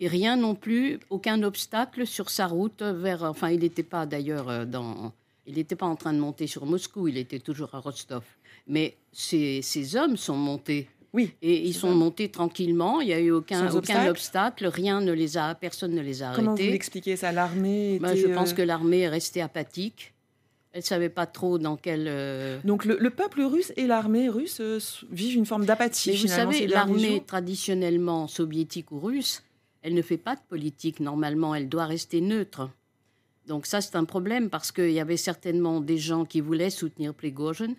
Et 0.00 0.08
rien 0.08 0.36
non 0.36 0.54
plus, 0.54 0.98
aucun 1.10 1.42
obstacle 1.42 2.06
sur 2.06 2.28
sa 2.30 2.46
route 2.46 2.82
vers. 2.82 3.22
Enfin, 3.22 3.50
il 3.50 3.60
n'était 3.60 3.84
pas 3.84 4.06
d'ailleurs 4.06 4.48
euh, 4.48 4.64
dans. 4.64 5.12
Il 5.46 5.54
n'était 5.56 5.76
pas 5.76 5.86
en 5.86 5.94
train 5.96 6.12
de 6.12 6.18
monter 6.18 6.46
sur 6.46 6.64
Moscou, 6.66 7.06
il 7.06 7.18
était 7.18 7.38
toujours 7.38 7.74
à 7.74 7.78
Rostov. 7.78 8.24
Mais 8.66 8.96
ces, 9.12 9.60
ces 9.62 9.94
hommes 9.94 10.16
sont 10.16 10.36
montés. 10.36 10.88
Oui. 11.14 11.32
Et 11.40 11.62
ils 11.66 11.72
sont 11.72 11.88
ça. 11.88 11.94
montés 11.94 12.28
tranquillement. 12.28 13.00
Il 13.00 13.06
n'y 13.06 13.12
a 13.14 13.20
eu 13.20 13.30
aucun, 13.30 13.60
Sans 13.70 13.76
aucun 13.76 14.08
obstacle 14.08 14.10
obstacle. 14.10 14.66
Rien 14.66 15.00
ne 15.00 15.12
les 15.12 15.38
a. 15.38 15.54
Personne 15.54 15.94
ne 15.94 16.02
les 16.02 16.22
a 16.22 16.32
Comment 16.34 16.50
vous 16.52 16.56
arrêtés. 16.58 16.70
l'expliquez 16.72 17.16
ça? 17.16 17.32
L'armée 17.32 17.98
Ben, 18.00 18.14
je 18.14 18.26
pense 18.26 18.50
euh, 18.52 18.54
que 18.56 18.62
l'armée 18.62 19.00
est 19.00 19.08
restée 19.08 19.40
apathique. 19.40 20.12
Elle 20.72 20.80
ne 20.80 20.84
savait 20.84 21.08
pas 21.08 21.26
trop 21.26 21.56
dans 21.58 21.76
quel. 21.76 22.06
euh, 22.08 22.58
Donc 22.64 22.84
le, 22.84 22.98
le 22.98 23.10
peuple 23.10 23.42
russe 23.42 23.72
et 23.76 23.86
l'armée 23.86 24.28
russe 24.28 24.58
euh, 24.60 24.80
vivent 25.10 25.36
une 25.36 25.46
forme 25.46 25.64
d'apathie. 25.66 26.10
Mais 26.10 26.16
vous 26.16 26.26
savez, 26.26 26.66
l'armée 26.66 27.22
traditionnellement 27.24 28.26
soviétique 28.26 28.90
ou 28.90 28.98
russe, 28.98 29.44
elle 29.82 29.94
ne 29.94 30.02
fait 30.02 30.16
pas 30.16 30.34
de 30.34 30.40
politique 30.48 30.98
normalement, 30.98 31.54
elle 31.54 31.68
doit 31.68 31.86
rester 31.86 32.20
neutre. 32.20 32.68
Donc 33.46 33.66
ça, 33.66 33.80
c'est 33.80 33.94
un 33.94 34.04
problème 34.04 34.50
parce 34.50 34.72
qu'il 34.72 34.90
y 34.90 34.98
avait 34.98 35.16
certainement 35.18 35.80
des 35.80 35.98
gens 35.98 36.24
qui 36.24 36.40
voulaient 36.40 36.70
soutenir 36.70 37.14
Prigozhin. 37.14 37.74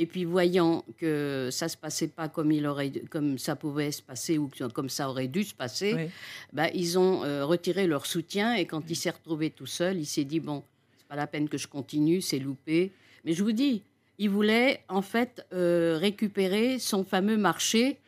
Et 0.00 0.06
puis 0.06 0.24
voyant 0.24 0.82
que 0.96 1.50
ça 1.52 1.68
se 1.68 1.76
passait 1.76 2.08
pas 2.08 2.30
comme, 2.30 2.50
il 2.52 2.66
aurait, 2.66 2.90
comme 3.10 3.36
ça 3.36 3.54
pouvait 3.54 3.92
se 3.92 4.00
passer 4.00 4.38
ou 4.38 4.50
comme 4.72 4.88
ça 4.88 5.10
aurait 5.10 5.28
dû 5.28 5.44
se 5.44 5.52
passer, 5.54 5.92
Oui. 5.94 6.08
bah, 6.54 6.70
ils 6.72 6.98
ont 6.98 7.22
euh, 7.22 7.44
retiré 7.44 7.86
leur 7.86 8.06
soutien. 8.06 8.54
Et 8.54 8.64
quand 8.64 8.88
il 8.88 8.96
s'est 8.96 9.10
retrouvé 9.10 9.50
tout 9.50 9.66
seul, 9.66 9.98
il 9.98 10.06
s'est 10.06 10.24
dit, 10.24 10.40
bon, 10.40 10.62
c'est 10.96 11.06
pas 11.06 11.16
la 11.16 11.26
peine 11.26 11.50
que 11.50 11.58
je 11.58 11.68
continue, 11.68 12.22
c'est 12.22 12.38
loupé. 12.38 12.92
Mais 13.26 13.34
je 13.34 13.44
vous 13.44 13.52
dis, 13.52 13.82
il 14.16 14.30
voulait 14.30 14.80
en 14.88 15.02
fait 15.02 15.44
euh, 15.52 15.98
récupérer 16.00 16.78
son 16.78 17.04
fameux 17.04 17.36
marché 17.36 17.98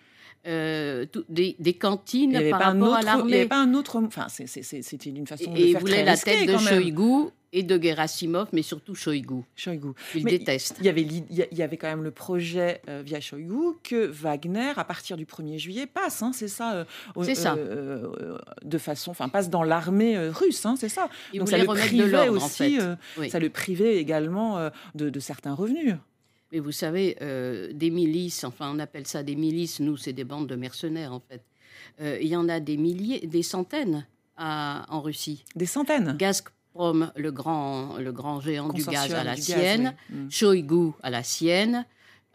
euh, 0.47 1.07
tout- 1.07 1.25
des, 1.29 1.57
des 1.59 1.71
Il 1.71 1.79
cantines 1.79 2.31
n'y 2.31 2.51
par 2.51 2.61
rapport 2.61 2.95
à 2.95 2.99
autre- 2.99 3.01
il 3.03 3.07
y 3.07 3.09
avait 3.09 3.19
l'armée. 3.45 3.47
pas 3.47 3.59
un 3.63 3.75
autre. 3.75 3.97
Enfin, 4.05 4.27
c'était 4.29 5.11
une 5.11 5.27
façon 5.27 5.51
de 5.53 5.57
Et 5.59 5.67
il 5.69 5.73
faire 5.73 5.81
voulait 5.81 5.93
très 5.95 6.05
la 6.05 6.17
tête 6.17 6.47
de. 6.49 6.57
Shoigu 6.59 7.29
et 7.55 7.63
de 7.63 7.79
Gerasimov, 7.81 8.49
mais 8.55 8.63
surtout 8.63 8.95
Shoigu. 8.95 9.43
Shoigu. 9.57 9.89
Il 10.15 10.25
Mais 10.25 10.31
déteste. 10.39 10.77
Il 10.81 10.87
y, 10.87 10.89
avait, 10.89 11.03
il 11.03 11.19
y 11.31 11.47
il 11.53 11.63
avait 11.63 11.77
quand 11.77 11.87
même 11.89 12.03
le 12.03 12.11
projet 12.11 12.81
euh, 12.89 13.03
via 13.05 13.21
Shoigu 13.21 13.75
que 13.85 14.07
Wagner, 14.07 14.73
à 14.75 14.85
partir 14.85 15.19
du 15.19 15.27
1er 15.27 15.59
juillet, 15.59 15.87
passe, 15.87 16.23
hein, 16.23 16.31
c'est 16.33 16.49
ça, 16.49 16.73
euh, 16.73 16.85
C'est 17.23 17.35
ça. 17.35 17.55
euh, 17.55 18.09
euh, 18.23 18.39
de 18.65 18.79
façon, 18.79 19.11
enfin, 19.11 19.29
passe 19.29 19.51
dans 19.51 19.65
l'armée 19.65 20.17
euh, 20.17 20.31
russe, 20.33 20.65
hein, 20.65 20.77
c'est 20.79 20.89
ça. 20.89 21.11
Il 21.35 21.41
Donc 21.41 21.51
ça 21.51 21.57
voulait 21.59 21.67
le 21.67 21.69
de 21.97 22.03
privait 22.03 22.11
l'ordre, 22.27 22.43
en 22.43 22.47
aussi, 22.47 22.77
fait. 22.77 22.83
euh, 22.83 22.97
Oui. 23.19 23.29
ça 23.29 23.39
le 23.39 23.51
privait 23.51 23.97
également 23.99 24.57
euh, 24.57 24.71
de, 24.95 25.11
de 25.11 25.21
certains 25.21 25.53
revenus. 25.55 25.95
Mais 26.53 26.59
vous 26.59 26.71
savez, 26.73 27.17
euh, 27.23 27.73
des 27.73 27.91
milices, 27.91 28.45
enfin 28.45 28.71
on 28.75 28.79
appelle 28.79 29.07
ça 29.07 29.23
des 29.23 29.37
milices, 29.37 29.81
nous 29.81 29.97
c'est 29.97 30.13
des 30.13 30.25
bandes 30.25 30.47
de 30.49 30.55
mercenaires 30.57 31.13
en 31.13 31.21
fait. 31.21 31.43
Euh, 32.01 32.19
il 32.21 32.29
y 32.29 32.37
en 32.37 32.49
a 32.49 32.61
des 32.61 32.77
milliers, 32.77 33.27
des 33.27 33.43
centaines 33.43 34.07
à- 34.37 34.85
en 34.91 35.01
Russie. 35.01 35.45
Des 35.57 35.67
centaines. 35.67 36.15
Gazprom, 36.19 37.11
le 37.17 37.33
grand, 37.33 37.97
le 37.97 38.13
grand 38.13 38.41
géant 38.41 38.69
du 38.69 38.83
gaz, 38.85 38.87
Consortium 38.87 39.19
à 39.19 39.25
la 39.25 39.35
gaz, 39.35 39.45
sienne. 39.45 39.95
oui. 40.11 40.17
Mm. 40.17 40.31
Shoigu 40.31 40.91
à 41.03 41.11
la 41.11 41.23
sienne. 41.23 41.87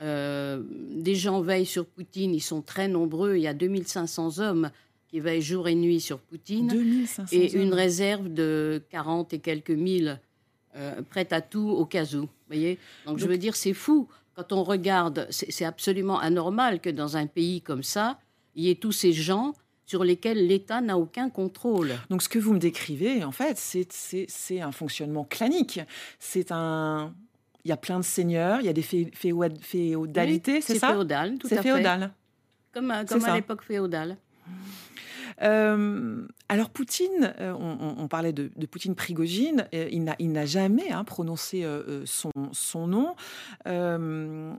Euh, 0.02 0.62
des 0.92 1.16
gens 1.16 1.42
veillent 1.42 1.66
sur 1.66 1.86
Poutine, 1.86 2.34
ils 2.36 2.40
sont 2.42 2.62
très 2.62 2.88
nombreux. 2.88 3.36
Il 3.36 3.42
y 3.42 3.48
a 3.48 3.54
2500 3.54 4.40
hommes 4.40 4.70
qui 5.08 5.20
veillent 5.20 5.42
jour 5.42 5.68
et 5.68 5.76
nuit 5.76 6.02
sur 6.02 6.20
Poutine. 6.20 6.68
2500 6.68 7.24
et 7.36 7.54
une 7.56 7.70
hommes. 7.70 7.74
réserve 7.74 8.30
de 8.34 8.84
40 8.92 9.34
et 9.34 9.40
quelques 9.40 9.72
mille 9.72 10.20
euh, 10.77 11.01
prête 11.10 11.34
à 11.34 11.41
tout 11.41 11.67
au 11.69 11.86
cas 11.86 12.05
où. 12.15 12.27
Voyez 12.48 12.77
Donc, 13.05 13.17
je 13.19 13.27
veux 13.27 13.38
dire, 13.38 13.55
c'est 13.55 13.74
fou. 13.74 14.07
Quand 14.36 14.53
on 14.53 14.63
regarde, 14.63 15.27
c'est 15.31 15.51
c'est 15.51 15.65
absolument 15.65 16.19
anormal 16.19 16.79
que 16.79 16.89
dans 16.89 17.17
un 17.17 17.25
pays 17.27 17.62
comme 17.62 17.84
ça, 17.84 18.19
il 18.55 18.63
y 18.65 18.69
ait 18.69 18.75
tous 18.75 18.91
ces 18.91 19.12
gens 19.12 19.53
sur 19.86 20.03
lesquels 20.03 20.46
l'État 20.46 20.81
n'a 20.81 20.98
aucun 20.98 21.29
contrôle. 21.29 21.93
Donc 22.10 22.22
ce 22.22 22.29
que 22.29 22.38
vous 22.39 22.53
me 22.53 22.60
décrivez, 22.60 23.24
en 23.24 23.31
fait, 23.31 23.57
c'est- 23.57 23.91
c'est 23.91 24.25
c'est 24.27 24.62
un 24.62 24.72
fonctionnement 24.72 25.24
clanique. 25.24 25.79
C'est 26.19 26.51
un... 26.51 27.13
Il 27.65 27.69
y 27.69 27.72
a 27.72 27.77
plein 27.77 27.98
de 28.00 28.03
seigneurs, 28.05 28.60
il 28.62 28.65
y 28.65 28.69
a 28.69 28.74
des 28.74 28.81
fé- 28.81 29.12
féo- 29.15 29.60
féodalités, 29.62 30.55
Oui, 30.55 30.62
c'est 30.62 30.74
C'est 30.74 30.79
ça? 30.79 30.89
féodal, 30.89 31.38
tout 31.38 31.48
C'est 31.48 31.57
à 31.57 31.62
fait. 31.63 31.74
féodal. 31.74 32.12
Comme, 32.74 32.91
à- 32.91 33.01
C'est 33.07 33.15
comme 33.15 33.25
à 33.25 33.36
l'époque 33.36 33.63
féodale. 33.63 34.17
Euh, 35.44 36.25
alors 36.50 36.70
Poutine, 36.70 37.34
euh, 37.39 37.53
on, 37.53 37.77
on- 37.79 37.96
on 38.03 38.08
parlait 38.08 38.34
de, 38.34 38.50
de 38.56 38.65
Poutine 38.65 38.96
Prigogine, 38.96 39.67
euh, 39.74 39.88
il 39.91 40.03
n'a- 40.32 40.46
jamais 40.46 40.91
hein, 40.91 41.03
prononcé 41.03 41.65
son, 42.06 42.32
son 42.53 42.88
nom. 42.88 43.15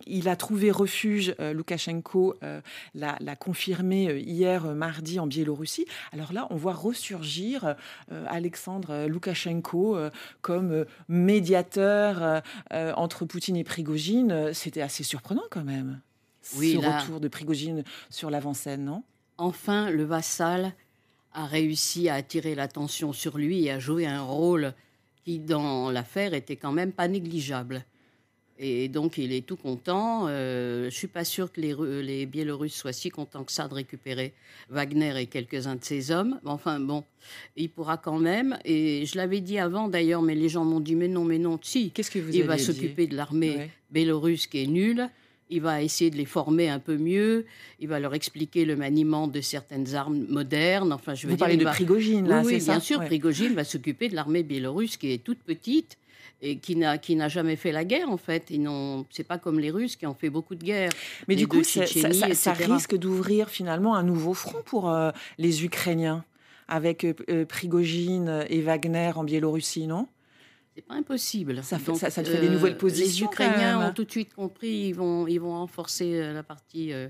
Il 0.06 0.28
a 0.28 0.36
trouvé 0.36 0.70
refuge, 0.70 1.34
Loukachenko 1.38 2.34
l'a 2.94 3.36
confirmé 3.36 4.18
hier 4.20 4.64
mardi 4.74 5.18
en 5.18 5.26
Biélorussie. 5.26 5.86
Alors 6.12 6.32
là, 6.32 6.46
on 6.50 6.56
voit 6.56 6.74
ressurgir 6.74 7.74
Alexandre 8.26 9.06
Loukachenko 9.06 9.98
comme 10.42 10.84
médiateur 11.08 12.42
entre 12.72 13.24
Poutine 13.24 13.56
et 13.56 13.64
Prigogine. 13.64 14.52
C'était 14.52 14.82
assez 14.82 15.04
surprenant 15.04 15.44
quand 15.50 15.64
même. 15.64 16.00
Oui, 16.56 16.74
ce 16.76 16.82
là- 16.82 16.98
retour 17.00 17.20
de 17.20 17.28
Prigogine 17.28 17.84
sur 18.10 18.30
l'avant-scène, 18.30 18.84
non? 18.84 19.02
Enfin, 19.38 19.90
le 19.90 20.04
vassal 20.04 20.72
a 21.32 21.46
réussi 21.46 22.08
à 22.08 22.14
attirer 22.14 22.54
l'attention 22.54 23.12
sur 23.12 23.38
lui 23.38 23.64
et 23.66 23.70
à 23.70 23.78
jouer 23.78 24.06
un 24.06 24.22
rôle 24.22 24.74
qui, 25.24 25.38
dans 25.38 25.90
l'affaire, 25.90 26.34
était 26.34 26.56
quand 26.56 26.72
même 26.72 26.92
pas 26.92 27.06
négligeable. 27.08 27.84
Et 28.60 28.88
donc, 28.88 29.18
il 29.18 29.32
est 29.32 29.46
tout 29.46 29.54
content. 29.56 30.26
Euh, 30.26 30.86
je 30.90 30.94
suis 30.96 31.06
pas 31.06 31.22
sûr 31.24 31.52
que 31.52 31.60
les, 31.60 31.72
Ru- 31.72 32.02
les 32.02 32.26
Biélorusses 32.26 32.74
soient 32.74 32.92
si 32.92 33.08
contents 33.08 33.44
que 33.44 33.52
ça 33.52 33.68
de 33.68 33.74
récupérer 33.74 34.32
Wagner 34.68 35.14
et 35.20 35.26
quelques-uns 35.26 35.76
de 35.76 35.84
ses 35.84 36.10
hommes. 36.10 36.40
Enfin, 36.44 36.80
bon, 36.80 37.04
il 37.56 37.68
pourra 37.70 37.98
quand 37.98 38.18
même. 38.18 38.58
Et 38.64 39.06
je 39.06 39.16
l'avais 39.16 39.40
dit 39.40 39.60
avant, 39.60 39.86
d'ailleurs, 39.86 40.22
mais 40.22 40.34
les 40.34 40.48
gens 40.48 40.64
m'ont 40.64 40.80
dit, 40.80 40.96
mais 40.96 41.06
non, 41.06 41.24
mais 41.24 41.38
non, 41.38 41.60
si. 41.62 41.92
Qu'est-ce 41.92 42.10
que 42.10 42.18
vous 42.18 42.34
Il 42.34 42.42
va 42.42 42.58
s'occuper 42.58 43.06
de 43.06 43.14
l'armée 43.14 43.56
Ouais. 43.58 43.70
bélorusse 43.92 44.48
qui 44.48 44.64
est 44.64 44.66
nulle. 44.66 45.08
Il 45.50 45.62
va 45.62 45.82
essayer 45.82 46.10
de 46.10 46.16
les 46.16 46.24
former 46.26 46.68
un 46.68 46.78
peu 46.78 46.96
mieux. 46.96 47.46
Il 47.80 47.88
va 47.88 47.98
leur 48.00 48.14
expliquer 48.14 48.64
le 48.64 48.76
maniement 48.76 49.28
de 49.28 49.40
certaines 49.40 49.94
armes 49.94 50.26
modernes. 50.28 50.92
Enfin, 50.92 51.14
je 51.14 51.22
veux 51.26 51.30
Vous 51.30 51.36
dire, 51.36 51.44
parlez 51.46 51.56
de 51.56 51.64
va- 51.64 51.70
Prigogine, 51.70 52.28
là, 52.28 52.42
oui, 52.44 52.54
oui, 52.54 52.60
ça 52.60 52.72
bien 52.72 52.80
sûr, 52.80 52.98
Ouais. 53.00 53.06
Prigogine 53.06 53.54
va 53.54 53.64
s'occuper 53.64 54.08
de 54.08 54.14
l'armée 54.14 54.42
biélorusse 54.42 54.96
qui 54.96 55.12
est 55.12 55.22
toute 55.24 55.38
petite 55.38 55.96
et 56.40 56.58
qui 56.58 56.76
n'a 56.76 56.98
qui 56.98 57.16
n'a 57.16 57.28
jamais 57.28 57.56
fait 57.56 57.72
la 57.72 57.84
guerre 57.84 58.10
en 58.10 58.16
fait. 58.16 58.44
Ils 58.50 58.62
n'ont, 58.62 59.06
c'est 59.10 59.24
pas 59.26 59.38
comme 59.38 59.58
les 59.58 59.70
Russes 59.70 59.96
qui 59.96 60.06
ont 60.06 60.14
fait 60.14 60.30
beaucoup 60.30 60.54
de 60.54 60.62
guerres. 60.64 60.92
Mais 61.28 61.34
les 61.34 61.40
du 61.40 61.48
coup, 61.48 61.64
ça, 61.64 61.82
risque 62.52 62.96
d'ouvrir 62.96 63.48
finalement 63.48 63.94
un 63.96 64.02
nouveau 64.02 64.34
front 64.34 64.62
pour 64.64 64.90
euh, 64.90 65.10
les 65.38 65.64
Ukrainiens, 65.64 66.24
avec 66.68 67.04
euh, 67.04 67.44
Prigogine 67.46 68.44
et 68.50 68.60
Wagner 68.60 69.12
en 69.16 69.24
Biélorussie, 69.24 69.86
non? 69.86 70.06
C'est 70.78 70.82
pas 70.86 70.94
impossible. 70.94 71.64
Ça 71.64 71.76
fait- 71.80 71.86
Donc, 71.86 71.96
ça- 71.98 72.08
ça 72.08 72.22
te 72.22 72.28
fait 72.28 72.40
des 72.40 72.48
nouvelles 72.48 72.74
Les 72.74 72.78
positions, 72.78 73.26
quand 73.26 73.32
Ukrainiens 73.44 73.88
ont 73.90 73.92
tout 73.92 74.04
de 74.04 74.10
suite 74.12 74.32
compris. 74.32 74.86
Ils 74.86 74.92
vont 74.92 75.26
ils 75.26 75.38
vont 75.40 75.50
renforcer 75.58 76.20
euh, 76.20 76.32
la 76.32 76.44
partie, 76.44 76.92
euh, 76.92 77.08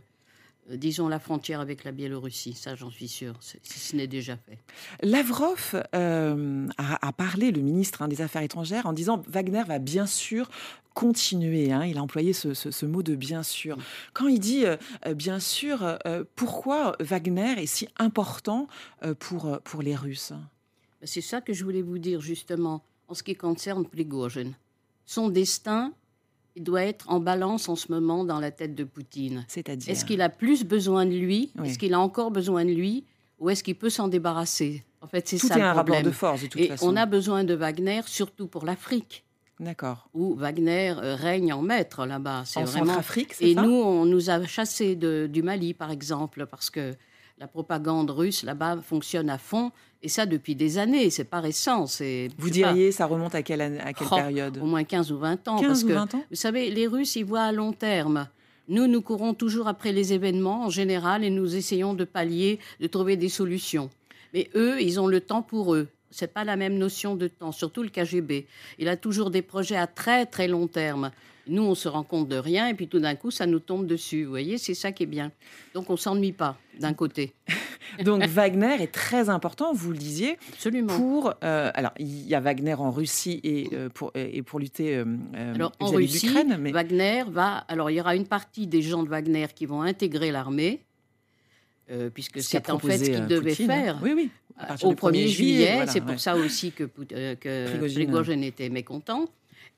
euh, 0.71 0.77
disons 0.79 1.07
la 1.07 1.19
frontière 1.19 1.61
avec 1.61 1.85
la 1.85 1.93
Biélorussie. 1.93 2.55
Ça, 2.55 2.75
j'en 2.77 2.89
suis 2.91 3.09
sûr. 3.09 3.35
c'est- 3.41 3.61
Si 3.63 3.79
ce 3.79 3.95
n'est 3.95 4.07
déjà 4.07 4.39
fait. 4.39 4.57
Lavrov 5.03 5.83
euh, 5.95 6.67
a, 6.79 7.07
a 7.09 7.13
parlé, 7.13 7.51
le 7.51 7.61
ministre 7.61 8.01
hein, 8.01 8.09
des 8.09 8.23
Affaires 8.23 8.41
étrangères, 8.41 8.87
en 8.87 8.95
disant 8.95 9.23
Wagner 9.29 9.65
va 9.67 9.79
bien 9.79 10.07
sûr 10.07 10.49
continuer. 10.95 11.71
hein. 11.71 11.85
il 11.85 11.99
a 11.99 12.03
employé 12.03 12.33
ce, 12.33 12.55
ce- 12.55 12.71
ce 12.71 12.87
mot 12.87 13.03
de 13.03 13.15
bien 13.17 13.43
sûr. 13.43 13.77
Quand 14.15 14.29
il 14.29 14.41
dit 14.41 14.65
euh, 14.65 14.79
euh, 15.07 15.13
bien 15.13 15.41
sûr, 15.41 15.83
euh, 16.07 16.25
pourquoi 16.37 16.97
Wagner 17.01 17.63
est 17.63 17.67
si 17.67 17.87
important 17.99 18.67
euh, 19.05 19.13
pour, 19.15 19.45
euh, 19.45 19.59
pour 19.63 19.83
les 19.83 19.95
Russes? 19.95 20.33
C'est 21.03 21.21
ça 21.21 21.43
que 21.43 21.53
je 21.53 21.65
voulais 21.65 21.83
vous 21.83 21.99
dire 21.99 22.23
justement 22.23 22.83
en 23.09 23.15
ce 23.15 23.23
qui 23.23 23.35
concerne 23.35 23.85
Prigozhin. 23.87 24.53
Son 25.07 25.29
destin 25.29 25.93
il 26.57 26.65
doit 26.65 26.83
être 26.83 27.09
en 27.09 27.21
balance 27.21 27.69
en 27.69 27.77
ce 27.77 27.93
moment 27.93 28.25
dans 28.25 28.41
la 28.41 28.51
tête 28.51 28.75
de 28.75 28.83
Poutine. 28.83 29.45
C'est-à-dire 29.47 29.89
Est-ce 29.93 30.05
qu'il 30.05 30.21
a 30.21 30.29
plus 30.29 30.65
besoin 30.65 31.07
de 31.07 31.13
lui? 31.13 31.53
Oui. 31.57 31.69
Est-ce 31.69 31.79
qu'il 31.79 31.95
a 31.95 32.01
encore 32.01 32.33
besoin 32.33 32.65
de 32.65 32.73
lui? 32.73 33.05
Ou 33.39 33.49
est-ce 33.51 33.63
qu'il 33.63 33.77
peut 33.77 33.91
s'en 33.91 34.09
débarrasser? 34.09 34.83
En 35.01 35.07
fait, 35.07 35.29
c'est 35.29 35.39
Tout 35.39 35.47
ça 35.47 35.55
est 35.55 35.59
le 35.59 35.65
un 35.65 35.69
rapport 35.69 35.85
problème. 35.85 36.05
de 36.07 36.11
force, 36.11 36.43
de 36.43 36.47
toute 36.49 36.61
Et 36.61 36.67
façon. 36.67 36.89
on 36.89 36.97
a 36.97 37.07
besoin 37.07 37.45
de 37.45 37.55
Wagner 37.55 38.01
surtout 38.07 38.49
pour 38.49 38.65
l'Afrique, 38.65 39.25
D'accord. 39.61 40.09
où 40.15 40.35
Wagner 40.35 40.95
euh, 41.01 41.15
règne 41.15 41.53
en 41.53 41.63
maître 41.63 42.05
là-bas. 42.07 42.43
C'est 42.45 42.59
En 42.59 42.65
vraiment 42.65 42.87
Centrafrique, 42.87 43.35
c'est 43.35 43.51
et 43.51 43.55
ça? 43.55 43.63
nous, 43.63 43.71
on 43.77 44.05
nous 44.05 44.29
a 44.29 44.45
chassés 44.45 44.97
de- 44.97 45.29
du 45.33 45.45
Mali, 45.45 45.75
par 45.75 45.93
exemple, 45.93 46.45
parce 46.47 46.71
que 46.71 46.93
la 47.39 47.47
propagande 47.47 48.11
russe 48.11 48.43
là-bas 48.43 48.79
fonctionne 48.83 49.31
à 49.31 49.39
fond, 49.39 49.71
et 50.03 50.09
ça 50.09 50.27
depuis 50.27 50.55
des 50.55 50.79
années. 50.79 51.11
C'est 51.11 51.25
pas 51.25 51.41
récent. 51.41 51.87
C'est 51.87 52.29
Vous 52.39 52.49
pas, 52.49 52.53
diriez, 52.53 52.93
ça 52.93 53.07
remonte 53.07 53.35
à 53.35 53.43
quelle, 53.43 53.61
année- 53.61 53.81
à 53.81 53.93
quelle 53.93 54.09
Oh, 54.11 54.15
période? 54.17 54.59
au 54.59 54.65
moins 54.67 54.85
15 54.85 55.11
ou 55.13 55.19
20 55.19 55.47
ans. 55.49 55.57
15 55.59 55.67
parce 55.69 55.83
ou 55.85 55.89
que, 55.89 55.93
20 55.93 56.15
ans? 56.15 56.25
vous 56.31 56.37
savez, 56.37 56.71
les 56.71 56.87
Russes, 56.87 57.17
ils 57.17 57.25
voient 57.25 57.43
à 57.43 57.53
long 57.53 57.73
terme. 57.73 58.29
Nous, 58.69 58.87
nous 58.87 59.01
courons 59.01 59.33
toujours 59.35 59.67
après 59.67 59.93
les 59.93 60.13
événements 60.13 60.67
en 60.67 60.71
général 60.71 61.25
et 61.25 61.31
nous 61.31 61.57
essayons 61.57 61.95
de 61.95 62.05
pallier, 62.05 62.59
de 62.81 62.87
trouver 62.87 63.17
des 63.17 63.31
solutions. 63.31 63.89
Mais 64.35 64.51
eux, 64.55 64.81
ils 64.83 65.01
ont 65.01 65.07
le 65.07 65.21
temps 65.21 65.41
pour 65.43 65.75
eux. 65.75 65.89
C'est 66.11 66.33
pas 66.33 66.45
la 66.45 66.57
même 66.57 66.77
notion 66.79 67.17
de 67.17 67.29
temps, 67.29 67.53
surtout 67.53 67.83
le 67.83 67.89
KGB. 67.89 68.47
Il 68.79 68.89
a 68.89 68.97
toujours 68.97 69.31
des 69.31 69.43
projets 69.43 69.77
à 69.77 69.87
très 69.87 70.27
très 70.27 70.49
long 70.49 70.67
terme. 70.67 71.11
Nous, 71.49 71.63
on 71.63 71.75
se 71.75 71.89
rend 71.89 72.03
compte 72.05 72.29
de 72.29 72.37
rien 72.37 72.69
et 72.69 72.75
puis 72.75 72.89
tout 72.89 73.01
d'un 73.01 73.15
coup, 73.15 73.31
ça 73.31 73.47
nous 73.47 73.61
tombe 73.61 73.87
dessus. 73.87 74.25
Vous 74.25 74.31
voyez, 74.31 74.59
c'est 74.59 74.75
ça 74.75 74.93
qui 74.93 75.05
est 75.05 75.07
bien. 75.07 75.33
Donc, 75.75 75.91
on 75.91 75.97
s'ennuie 75.97 76.33
pas 76.33 76.57
d'un 76.79 76.95
côté. 76.95 77.33
Donc 78.05 78.25
Wagner 78.27 78.83
est 78.83 78.93
très 78.93 79.29
important, 79.29 79.73
vous 79.73 79.93
le 79.93 79.99
disiez, 79.99 80.39
Absolument. 80.53 80.97
pour... 80.97 81.35
euh, 81.43 81.71
alors, 81.75 81.93
il 81.99 82.27
y 82.29 82.35
a 82.35 82.41
Wagner 82.41 82.75
en 82.75 82.91
Russie 82.91 83.41
et, 83.43 83.69
euh, 83.73 83.89
pour, 83.89 84.13
et 84.15 84.43
pour 84.43 84.59
lutter 84.61 84.97
euh, 84.97 85.05
euh, 85.37 85.55
Alors 85.55 85.73
en 85.81 85.89
Russie, 85.91 86.29
mais 86.59 86.71
Wagner 86.71 87.25
va. 87.29 87.65
Alors 87.69 87.91
il 87.91 87.97
y 87.97 88.01
aura 88.01 88.15
une 88.15 88.27
partie 88.27 88.67
des 88.67 88.83
gens 88.83 89.03
de 89.03 89.09
Wagner 89.09 89.47
qui 89.55 89.67
vont 89.67 89.83
intégrer 89.83 90.31
l'armée, 90.31 90.81
puisque 92.15 92.43
ce 92.43 92.49
c'est 92.49 92.71
en 92.71 92.79
fait 92.79 92.99
ce 92.99 93.05
proposé, 93.05 93.13
qu'il 93.13 93.27
devait 93.27 93.51
Poutine, 93.51 93.71
hein. 93.71 93.83
faire 93.83 93.99
Oui, 94.03 94.13
oui. 94.15 94.31
au 94.83 94.91
du 94.91 94.95
1er 94.95 95.27
juillet. 95.27 95.73
voilà, 95.77 95.91
c'est 95.91 96.01
ouais. 96.01 96.07
pour 96.07 96.21
ça 96.21 96.37
aussi 96.37 96.73
que, 96.73 96.85
que. 96.85 97.95
Prigogine 97.95 98.45
était 98.45 98.69
mécontent. 98.69 99.29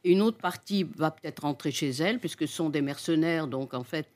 Une 0.05 0.23
autre 0.23 0.39
partie 0.39 0.85
va 0.97 1.11
peut-être 1.11 1.41
rentrer 1.41 1.71
chez 1.71 1.91
elle, 1.91 2.19
puisque 2.19 2.47
ce 2.49 2.55
sont 2.55 2.71
des 2.71 2.83
mercenaires, 2.83 3.47
donc 3.47 3.75
en 3.75 3.85
fait, 3.85 4.07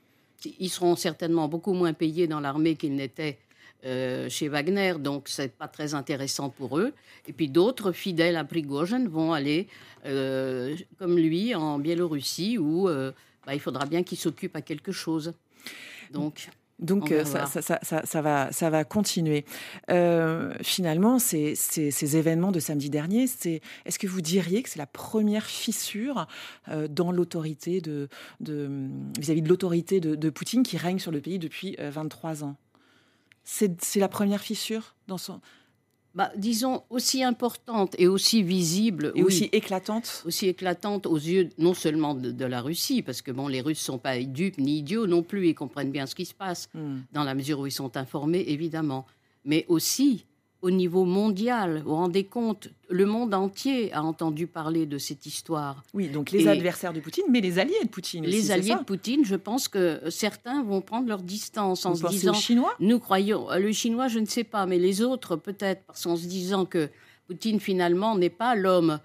ils 0.58 0.70
seront 0.70 0.96
certainement 0.96 1.48
beaucoup 1.48 1.72
moins 1.72 1.92
payés 1.92 2.26
dans 2.26 2.40
l'armée 2.40 2.76
qu'ils 2.76 2.94
n'étaient 2.94 3.38
euh, 3.84 4.30
chez 4.30 4.48
Wagner, 4.48 4.94
donc 4.98 5.28
c'est 5.28 5.52
pas 5.52 5.68
très 5.68 5.92
intéressant 5.92 6.48
pour 6.48 6.78
eux. 6.78 6.94
Et 7.28 7.34
puis 7.34 7.48
d'autres 7.48 7.92
fidèles 7.92 8.36
à 8.36 8.44
Prigogine 8.44 9.08
vont 9.08 9.34
aller, 9.34 9.68
euh, 10.06 10.74
comme 10.98 11.18
lui, 11.18 11.54
en 11.54 11.78
Biélorussie, 11.78 12.56
où 12.56 12.88
euh, 12.88 13.12
bah, 13.46 13.54
il 13.54 13.60
faudra 13.60 13.84
bien 13.84 14.02
qu'il 14.02 14.16
s'occupe 14.16 14.56
à 14.56 14.62
quelque 14.62 14.90
chose. 14.90 15.34
Donc, 16.12 16.48
Donc 16.84 17.10
euh, 17.10 17.24
ça, 17.24 17.38
voir. 17.38 17.48
ça, 17.48 17.62
ça, 17.62 17.78
ça- 17.82 18.02
ça 18.04 18.22
va, 18.22 18.52
ça 18.52 18.70
va 18.70 18.84
continuer. 18.84 19.44
Euh, 19.90 20.54
finalement, 20.62 21.18
ces, 21.18 21.54
ces- 21.54 21.90
ces 21.90 22.16
événements 22.16 22.52
de 22.52 22.60
samedi 22.60 22.90
dernier, 22.90 23.26
c'est, 23.26 23.60
est-ce 23.86 23.98
que 23.98 24.06
vous 24.06 24.20
diriez 24.20 24.62
que 24.62 24.68
c'est 24.68 24.78
la 24.78 24.86
première 24.86 25.46
fissure 25.46 26.26
euh, 26.68 26.86
dans 26.88 27.10
l'autorité 27.10 27.80
de, 27.80 28.08
de, 28.40 28.70
vis-à-vis 29.18 29.42
de 29.42 29.48
l'autorité 29.48 30.00
de, 30.00 30.14
de 30.14 30.30
Poutine 30.30 30.62
qui 30.62 30.76
règne 30.76 30.98
sur 30.98 31.10
le 31.10 31.20
pays 31.20 31.38
depuis 31.38 31.76
euh, 31.80 31.90
23 31.90 32.44
ans? 32.44 32.56
C'est, 33.44 33.82
c'est 33.82 34.00
la 34.00 34.08
première 34.08 34.40
fissure 34.40 34.94
dans 35.06 35.18
son, 35.18 35.40
bah, 36.14 36.30
disons, 36.36 36.82
aussi 36.90 37.24
importante 37.24 37.94
et 37.98 38.06
aussi 38.06 38.42
visible, 38.42 39.12
et 39.14 39.20
oui. 39.22 39.26
aussi 39.26 39.48
éclatante. 39.52 40.22
aussi 40.26 40.46
éclatante 40.48 41.06
aux 41.06 41.16
yeux 41.16 41.48
non 41.58 41.74
seulement 41.74 42.14
de, 42.14 42.30
de 42.30 42.44
la 42.44 42.60
Russie, 42.60 43.02
parce 43.02 43.20
que 43.22 43.32
bon, 43.32 43.48
les 43.48 43.60
Russes 43.60 43.80
sont 43.80 43.98
pas 43.98 44.18
dupes 44.20 44.58
ni 44.58 44.78
idiots 44.78 45.06
non 45.06 45.22
plus, 45.22 45.48
ils 45.48 45.54
comprennent 45.54 45.90
bien 45.90 46.06
ce 46.06 46.14
qui 46.14 46.24
se 46.24 46.34
passe, 46.34 46.68
Hmm. 46.74 47.00
dans 47.12 47.24
la 47.24 47.34
mesure 47.34 47.58
où 47.60 47.66
ils 47.66 47.72
sont 47.72 47.96
informés, 47.96 48.44
évidemment, 48.48 49.06
mais 49.44 49.64
aussi 49.68 50.24
au 50.64 50.70
niveau 50.70 51.04
mondial. 51.04 51.82
Vous 51.84 51.90
vous 51.90 51.96
rendez 51.96 52.24
compte, 52.24 52.68
le 52.88 53.04
monde 53.04 53.34
entier 53.34 53.92
a 53.92 54.02
entendu 54.02 54.46
parler 54.46 54.86
de 54.86 54.96
cette 54.96 55.26
histoire. 55.26 55.84
Oui, 55.92 56.08
donc 56.08 56.30
les 56.30 56.44
Et- 56.44 56.48
adversaires 56.48 56.94
de 56.94 57.00
Poutine, 57.00 57.24
mais 57.28 57.42
les 57.42 57.58
alliés 57.58 57.74
de 57.82 57.88
Poutine. 57.88 58.24
Les 58.24 58.50
alliés 58.50 58.74
de 58.74 58.82
Poutine, 58.82 59.26
je 59.26 59.36
pense 59.36 59.68
que 59.68 60.00
certains 60.08 60.62
vont 60.62 60.80
prendre 60.80 61.06
leur 61.06 61.20
distance 61.20 61.84
en 61.84 61.92
Vous 61.92 62.06
se 62.06 62.08
disant 62.08 62.32
aux 62.32 62.34
Chinois 62.34 62.74
nous 62.80 62.98
croyons, 62.98 63.50
euh, 63.50 63.58
le 63.58 63.72
chinois, 63.72 64.08
je 64.08 64.18
ne 64.18 64.24
sais 64.24 64.42
pas, 64.42 64.64
mais 64.64 64.78
les 64.78 65.02
autres 65.02 65.36
peut-être, 65.36 65.82
parce 65.86 66.02
qu'en 66.04 66.16
se 66.16 66.26
disant 66.26 66.64
que 66.64 66.88
Poutine 67.26 67.60
finalement 67.60 68.16
n'est 68.16 68.30
pas 68.30 68.54
l'homme 68.54 69.00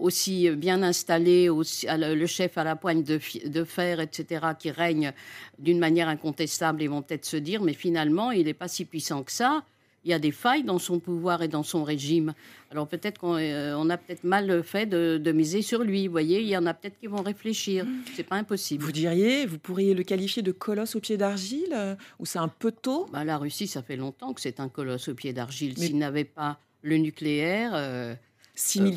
aussi 0.00 0.50
bien 0.52 0.82
installé, 0.82 1.50
aussi, 1.50 1.86
le 1.90 2.26
chef 2.26 2.56
à 2.56 2.64
la 2.64 2.76
poigne 2.76 3.02
de, 3.02 3.20
de 3.46 3.64
fer, 3.64 4.00
etc., 4.00 4.46
qui 4.58 4.70
règne 4.70 5.12
d'une 5.58 5.78
manière 5.78 6.08
incontestable, 6.08 6.82
ils 6.82 6.88
vont 6.88 7.02
peut-être 7.02 7.26
se 7.26 7.36
dire, 7.36 7.62
mais 7.62 7.74
finalement, 7.74 8.30
il 8.30 8.46
n'est 8.46 8.54
pas 8.54 8.68
si 8.68 8.86
puissant 8.86 9.22
que 9.22 9.30
ça 9.30 9.64
il 10.04 10.10
y 10.10 10.14
a 10.14 10.18
des 10.18 10.30
failles 10.30 10.64
dans 10.64 10.78
son 10.78 10.98
pouvoir 10.98 11.42
et 11.42 11.48
dans 11.48 11.62
son 11.62 11.82
régime. 11.82 12.34
Alors 12.70 12.86
peut-être 12.86 13.18
qu'on 13.18 13.36
euh, 13.36 13.88
a 13.88 13.96
peut-être 13.96 14.24
mal 14.24 14.62
fait 14.62 14.86
de, 14.86 15.32
miser 15.32 15.62
sur 15.62 15.82
lui. 15.82 16.06
Vous 16.06 16.12
voyez, 16.12 16.40
il 16.40 16.48
y 16.48 16.56
en 16.56 16.66
a 16.66 16.74
peut-être 16.74 16.98
qui 16.98 17.06
vont 17.06 17.22
réfléchir. 17.22 17.86
C'est 18.14 18.22
pas 18.22 18.36
impossible. 18.36 18.84
Vous 18.84 18.92
diriez, 18.92 19.46
vous 19.46 19.58
pourriez 19.58 19.94
le 19.94 20.02
qualifier 20.02 20.42
de 20.42 20.52
colosse 20.52 20.94
au 20.94 21.00
pied 21.00 21.16
d'argile 21.16 21.72
euh, 21.74 21.94
ou 22.18 22.26
c'est 22.26 22.38
un 22.38 22.48
peu 22.48 22.70
tôt? 22.70 23.06
Bah, 23.12 23.24
La 23.24 23.38
Russie, 23.38 23.66
ça 23.66 23.82
fait 23.82 23.96
longtemps 23.96 24.32
que 24.32 24.40
c'est 24.40 24.60
un 24.60 24.68
colosse 24.68 25.08
au 25.08 25.14
pied 25.14 25.32
d'argile. 25.32 25.76
S'il 25.78 25.98
n'avait 25.98 26.24
pas 26.24 26.58
le 26.82 26.98
nucléaire. 26.98 27.72
Euh, 27.74 28.14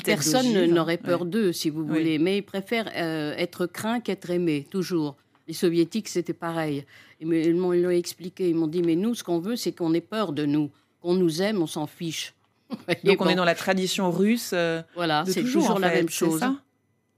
personne 0.04 0.66
n'aurait 0.66 0.98
peur 0.98 1.24
d'eux, 1.24 1.52
si 1.52 1.70
vous 1.70 1.84
voulez, 1.84 2.18
mais 2.18 2.38
ils 2.38 2.42
préfèrent 2.42 2.92
être 2.94 3.66
craints 3.66 3.98
qu'être 3.98 4.30
aimés, 4.30 4.64
toujours. 4.70 5.16
Les 5.48 5.54
soviétiques, 5.54 6.08
c'était 6.08 6.34
pareil. 6.34 6.84
Ils 7.20 7.56
m'ont 7.56 7.72
expliqué, 7.90 8.50
ils 8.50 8.54
m'ont 8.54 8.68
dit, 8.68 8.82
mais 8.82 8.94
nous, 8.94 9.14
ce 9.14 9.24
qu'on 9.24 9.40
veut, 9.40 9.56
c'est 9.56 9.72
qu'on 9.72 9.94
ait 9.94 10.00
peur 10.00 10.32
de 10.32 10.44
nous. 10.44 10.70
Qu'on 11.00 11.14
nous 11.14 11.42
aime, 11.42 11.62
on 11.62 11.66
s'en 11.66 11.86
fiche. 11.86 12.34
Donc 13.04 13.20
on 13.20 13.28
est 13.28 13.34
dans 13.34 13.44
la 13.44 13.54
tradition 13.54 14.10
russe. 14.10 14.50
Euh, 14.52 14.82
voilà, 14.94 15.24
c'est 15.26 15.42
toujours, 15.42 15.78
la 15.78 15.90
même 15.90 16.08
chose. 16.08 16.42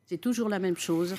C'est 0.06 0.18
toujours 0.18 0.48
la 0.48 0.58
même 0.58 0.76
chose. 0.76 1.14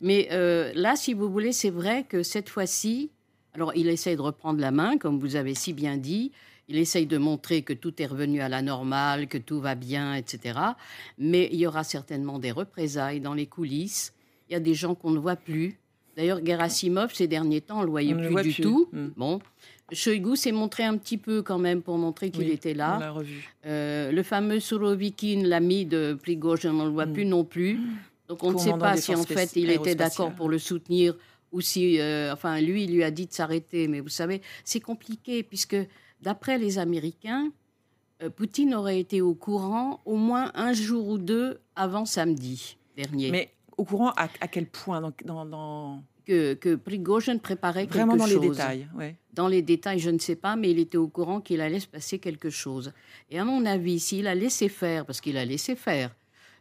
Mais 0.00 0.28
euh, 0.32 0.72
là, 0.74 0.96
si 0.96 1.14
vous 1.14 1.30
voulez, 1.30 1.52
c'est 1.52 1.70
vrai 1.70 2.04
que 2.08 2.22
cette 2.22 2.48
fois-ci, 2.48 3.10
alors 3.54 3.72
il 3.74 3.88
essaye 3.88 4.16
de 4.16 4.22
reprendre 4.22 4.60
la 4.60 4.70
main, 4.70 4.98
comme 4.98 5.18
vous 5.18 5.36
avez 5.36 5.54
si 5.54 5.72
bien 5.72 5.96
dit. 5.96 6.32
Il 6.68 6.78
essaye 6.78 7.06
de 7.06 7.18
montrer 7.18 7.62
que 7.62 7.72
tout 7.72 8.00
est 8.00 8.06
revenu 8.06 8.40
à 8.40 8.48
la 8.48 8.62
normale, 8.62 9.26
que 9.26 9.36
tout 9.36 9.60
va 9.60 9.74
bien, 9.74 10.14
etc. 10.14 10.58
Mais 11.18 11.48
il 11.52 11.58
y 11.58 11.66
aura 11.66 11.84
certainement 11.84 12.38
des 12.38 12.52
représailles 12.52 13.20
dans 13.20 13.34
les 13.34 13.46
coulisses. 13.46 14.14
Il 14.48 14.52
y 14.52 14.56
a 14.56 14.60
des 14.60 14.74
gens 14.74 14.94
qu'on 14.94 15.10
ne 15.10 15.18
voit 15.18 15.36
plus. 15.36 15.78
D'ailleurs, 16.16 16.44
Gerasimov, 16.44 17.12
ces 17.14 17.26
derniers 17.26 17.60
temps, 17.60 17.78
on 17.78 17.80
ne 17.80 17.86
le 17.86 17.90
voyait 17.90 18.14
plus 18.14 18.42
du 18.42 18.54
tout. 18.54 18.88
Hmm. 18.92 19.08
Bon. 19.16 19.40
Shoigu 19.92 20.36
s'est 20.36 20.52
montré 20.52 20.84
un 20.84 20.96
petit 20.96 21.18
peu 21.18 21.42
quand 21.42 21.58
même 21.58 21.82
pour 21.82 21.98
montrer 21.98 22.30
qu'il 22.30 22.50
était 22.50 22.74
là. 22.74 23.14
Euh, 23.66 24.10
le 24.10 24.22
fameux 24.22 24.60
Surovikin, 24.60 25.42
l'ami 25.44 25.84
de 25.84 26.18
Prigozhin, 26.20 26.70
on 26.70 26.78
ne 26.78 26.84
le 26.84 26.90
voit 26.90 27.06
hmm. 27.06 27.12
plus 27.12 27.24
non 27.24 27.44
plus. 27.44 27.78
Donc 28.28 28.42
on 28.44 28.52
ne 28.52 28.58
sait 28.58 28.72
pas 28.78 28.96
si 28.96 29.14
en 29.14 29.22
fait 29.22 29.56
il 29.56 29.70
était 29.70 29.94
d'accord 29.94 30.32
pour 30.34 30.48
le 30.48 30.58
soutenir 30.58 31.14
ou 31.52 31.60
si, 31.60 32.00
euh, 32.00 32.32
enfin 32.32 32.60
lui, 32.60 32.84
il 32.84 32.94
lui 32.94 33.04
a 33.04 33.10
dit 33.10 33.26
de 33.26 33.32
s'arrêter. 33.32 33.88
Mais 33.88 34.00
vous 34.00 34.08
savez, 34.08 34.40
c'est 34.64 34.80
compliqué 34.80 35.42
puisque 35.42 35.76
d'après 36.20 36.58
les 36.58 36.78
Américains, 36.78 37.50
euh, 38.22 38.30
Poutine 38.30 38.74
aurait 38.74 38.98
été 38.98 39.20
au 39.20 39.34
courant 39.34 40.00
au 40.04 40.16
moins 40.16 40.50
un 40.54 40.72
jour 40.72 41.08
ou 41.08 41.18
deux 41.18 41.60
avant 41.76 42.04
samedi 42.04 42.76
dernier. 42.96 43.30
Mais 43.30 43.52
au 43.76 43.84
courant 43.84 44.12
à, 44.16 44.28
quel 44.48 44.66
point? 44.66 45.12
Dans, 45.24 46.02
Que, 46.26 46.54
que 46.54 46.76
Prigozhin 46.76 47.38
préparait 47.38 47.86
Vraiment 47.86 48.16
quelque 48.16 48.28
chose. 48.28 48.36
Vraiment 48.36 48.46
dans 48.46 48.68
les 48.68 48.78
détails, 48.78 48.88
ouais. 48.96 49.16
Dans 49.32 49.48
les 49.48 49.62
détails, 49.62 49.98
je 49.98 50.10
ne 50.10 50.18
sais 50.18 50.36
pas, 50.36 50.56
mais 50.56 50.70
il 50.70 50.78
était 50.78 50.98
au 50.98 51.08
courant 51.08 51.40
qu'il 51.40 51.60
allait 51.60 51.80
se 51.80 51.88
passer 51.88 52.18
quelque 52.18 52.48
chose. 52.48 52.92
Et 53.30 53.38
à 53.38 53.44
mon 53.44 53.66
avis, 53.66 53.98
s'il 53.98 54.26
a 54.26 54.34
laissé 54.34 54.68
faire, 54.68 55.04
parce 55.04 55.20
qu'il 55.20 55.36
a 55.36 55.44
laissé 55.44 55.74
faire, 55.74 56.14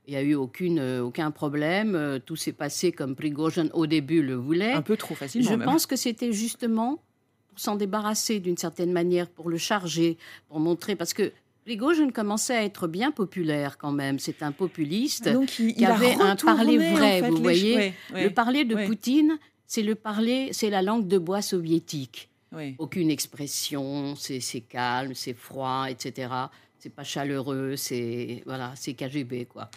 il 0.08 0.12
n'y 0.12 0.18
a 0.18 0.24
eu 0.24 0.34
aucune, 0.34 0.80
euh, 0.80 1.04
aucun 1.04 1.30
problème, 1.32 1.96
euh, 1.96 2.18
tout 2.18 2.36
s'est 2.36 2.54
passé 2.54 2.92
comme 2.92 3.16
Prigozhin 3.16 3.70
au 3.74 3.86
début 3.86 4.24
le 4.24 4.36
voulait. 4.36 4.74
Un 4.74 4.82
peu 4.82 4.98
trop 4.98 5.14
facilement. 5.14 5.50
Je 5.50 5.56
pense 5.56 5.86
que 5.86 5.96
c'était 5.96 6.32
justement 6.34 7.04
pour 7.50 7.60
s'en 7.60 7.76
débarrasser 7.76 8.40
d'une 8.40 8.58
certaine 8.58 8.92
manière, 8.92 9.30
pour 9.30 9.50
le 9.50 9.58
charger, 9.58 10.18
pour 10.48 10.60
montrer, 10.60 10.96
parce 10.96 11.14
que 11.14 11.32
Prigozhin 11.66 12.10
commençait 12.10 12.56
à 12.56 12.64
être 12.64 12.88
bien 12.88 13.12
populaire 13.12 13.78
quand 13.78 13.92
même. 13.92 14.18
C'est 14.18 14.42
un 14.42 14.52
populiste 14.52 15.30
Donc 15.30 15.46
qui 15.48 15.86
avait 15.86 16.16
un 16.16 16.36
parler 16.36 16.78
vrai, 16.78 17.22
vous 17.22 17.38
voyez. 17.38 17.94
Le 18.14 18.30
parler 18.30 18.66
de 18.66 18.88
Poutine, 18.88 19.38
c'est 19.72 19.84
le 19.84 19.96
parler, 19.96 20.50
c'est 20.52 20.70
la 20.70 20.82
langue 20.82 21.08
de 21.08 21.18
bois 21.18 21.42
soviétique. 21.42 22.30
Aucune 22.78 23.10
expression, 23.10 24.16
c'est 24.18 24.60
calme, 24.68 25.14
c'est 25.16 25.34
froid, 25.34 25.86
etc. 25.90 26.34
C'est 26.78 26.94
pas 26.94 27.06
chaleureux, 27.06 27.78
c'est 27.78 28.44
voilà, 28.46 28.74
c'est 28.76 28.94
KGB 28.94 29.46
quoi. 29.46 29.72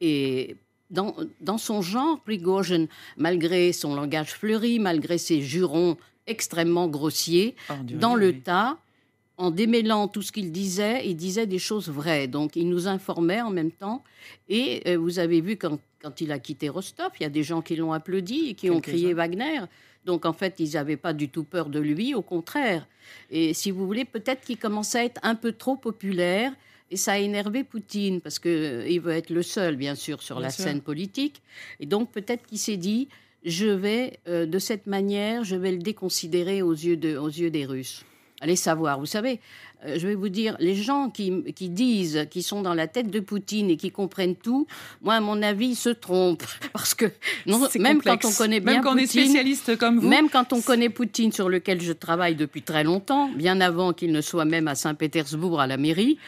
Et 0.00 0.56
dans, 0.90 1.14
dans 1.40 1.58
son 1.58 1.80
genre, 1.80 2.18
Prigozhin, 2.22 2.86
malgré 3.16 3.72
son 3.72 3.94
langage 3.94 4.32
fleuri, 4.32 4.80
malgré 4.80 5.16
ses 5.16 5.40
jurons 5.42 5.96
extrêmement 6.26 6.88
grossiers, 6.88 7.54
dans 7.84 8.16
le 8.16 8.40
tas, 8.40 8.78
en 9.38 9.50
démêlant 9.50 10.08
tout 10.08 10.22
ce 10.22 10.32
qu'il 10.32 10.50
disait, 10.50 11.06
il 11.06 11.16
disait 11.16 11.46
des 11.46 11.58
choses 11.58 11.88
vraies. 11.88 12.26
Donc 12.26 12.56
il 12.56 12.68
nous 12.68 12.88
informait 12.88 13.40
en 13.40 13.50
même 13.50 13.70
temps. 13.70 14.02
Et 14.48 14.82
euh, 14.86 14.96
vous 14.96 15.18
avez 15.18 15.40
vu 15.40 15.56
quand, 15.56 15.78
quand, 16.02 16.20
il 16.20 16.32
a 16.32 16.38
quitté 16.38 16.68
Rostov, 16.68 17.10
il 17.20 17.24
y 17.24 17.26
a 17.26 17.30
des 17.30 17.42
gens 17.42 17.62
qui 17.62 17.76
l'ont 17.76 17.92
applaudi 17.92 18.48
et 18.50 18.54
qui 18.54 18.70
ont 18.70 18.80
crié 18.80 19.12
Wagner. 19.12 19.60
Donc 20.04 20.24
en 20.24 20.32
fait, 20.32 20.54
ils 20.58 20.72
n'avaient 20.74 20.96
pas 20.96 21.12
du 21.12 21.28
tout 21.28 21.44
peur 21.44 21.68
de 21.68 21.80
lui, 21.80 22.14
au 22.14 22.22
contraire. 22.22 22.86
Et 23.30 23.52
si 23.52 23.70
vous 23.70 23.86
voulez, 23.86 24.04
peut-être 24.04 24.42
qu'il 24.44 24.56
commençait 24.56 24.98
à 25.00 25.04
être 25.04 25.20
un 25.22 25.34
peu 25.34 25.52
trop 25.52 25.76
populaire. 25.76 26.52
Et 26.90 26.96
ça 26.96 27.14
a 27.14 27.18
énervé 27.18 27.64
Poutine, 27.64 28.20
parce 28.20 28.38
qu'il 28.38 28.52
euh, 28.52 29.00
veut 29.02 29.12
être 29.12 29.30
le 29.30 29.42
seul, 29.42 29.74
bien 29.74 29.96
sûr, 29.96 30.22
sur 30.22 30.38
la 30.38 30.50
scène 30.50 30.80
politique. 30.80 31.42
Et 31.80 31.86
donc 31.86 32.12
peut-être 32.12 32.46
qu'il 32.46 32.58
s'est 32.58 32.76
dit, 32.76 33.08
je 33.44 33.66
vais, 33.66 34.20
euh, 34.28 34.46
de 34.46 34.58
cette 34.60 34.86
manière, 34.86 35.42
je 35.42 35.56
vais 35.56 35.72
le 35.72 35.78
déconsidérer 35.78 36.62
aux 36.62 36.72
yeux, 36.72 36.96
de, 36.96 37.16
aux 37.16 37.28
yeux 37.28 37.50
des 37.50 37.66
Russes. 37.66 38.04
Allez 38.40 38.56
savoir, 38.56 38.98
vous 38.98 39.06
savez, 39.06 39.40
euh, 39.86 39.98
je 39.98 40.06
vais 40.06 40.14
vous 40.14 40.28
dire, 40.28 40.56
les 40.58 40.74
gens 40.74 41.10
qui, 41.10 41.42
qui, 41.54 41.68
disent, 41.70 42.26
qui 42.30 42.42
sont 42.42 42.60
dans 42.62 42.74
la 42.74 42.86
tête 42.86 43.10
de 43.10 43.20
Poutine 43.20 43.70
et 43.70 43.76
qui 43.76 43.90
comprennent 43.90 44.36
tout, 44.36 44.66
moi, 45.02 45.14
à 45.14 45.20
mon 45.20 45.42
avis, 45.42 45.68
ils 45.68 45.76
se 45.76 45.88
trompent. 45.88 46.44
Parce 46.72 46.94
que 46.94 47.06
non, 47.46 47.60
même 47.78 48.02
quand 48.02 48.24
on 48.24 48.32
connaît 48.32 48.60
bien 48.60 48.74
même 48.74 48.82
quand 48.82 48.94
on 48.94 48.98
est 48.98 49.06
spécialiste 49.06 49.76
comme 49.76 49.98
vous. 49.98 50.08
Même 50.08 50.28
quand 50.28 50.52
on 50.52 50.60
connaît 50.60 50.90
Poutine, 50.90 51.32
sur 51.32 51.48
lequel 51.48 51.80
je 51.80 51.92
travaille 51.92 52.34
depuis 52.34 52.62
très 52.62 52.84
longtemps, 52.84 53.28
bien 53.28 53.60
avant 53.60 53.92
qu'il 53.92 54.12
ne 54.12 54.20
soit 54.20 54.44
même 54.44 54.68
à 54.68 54.74
Saint-Pétersbourg 54.74 55.60
à 55.60 55.66
la 55.66 55.76
mairie, 55.78 56.18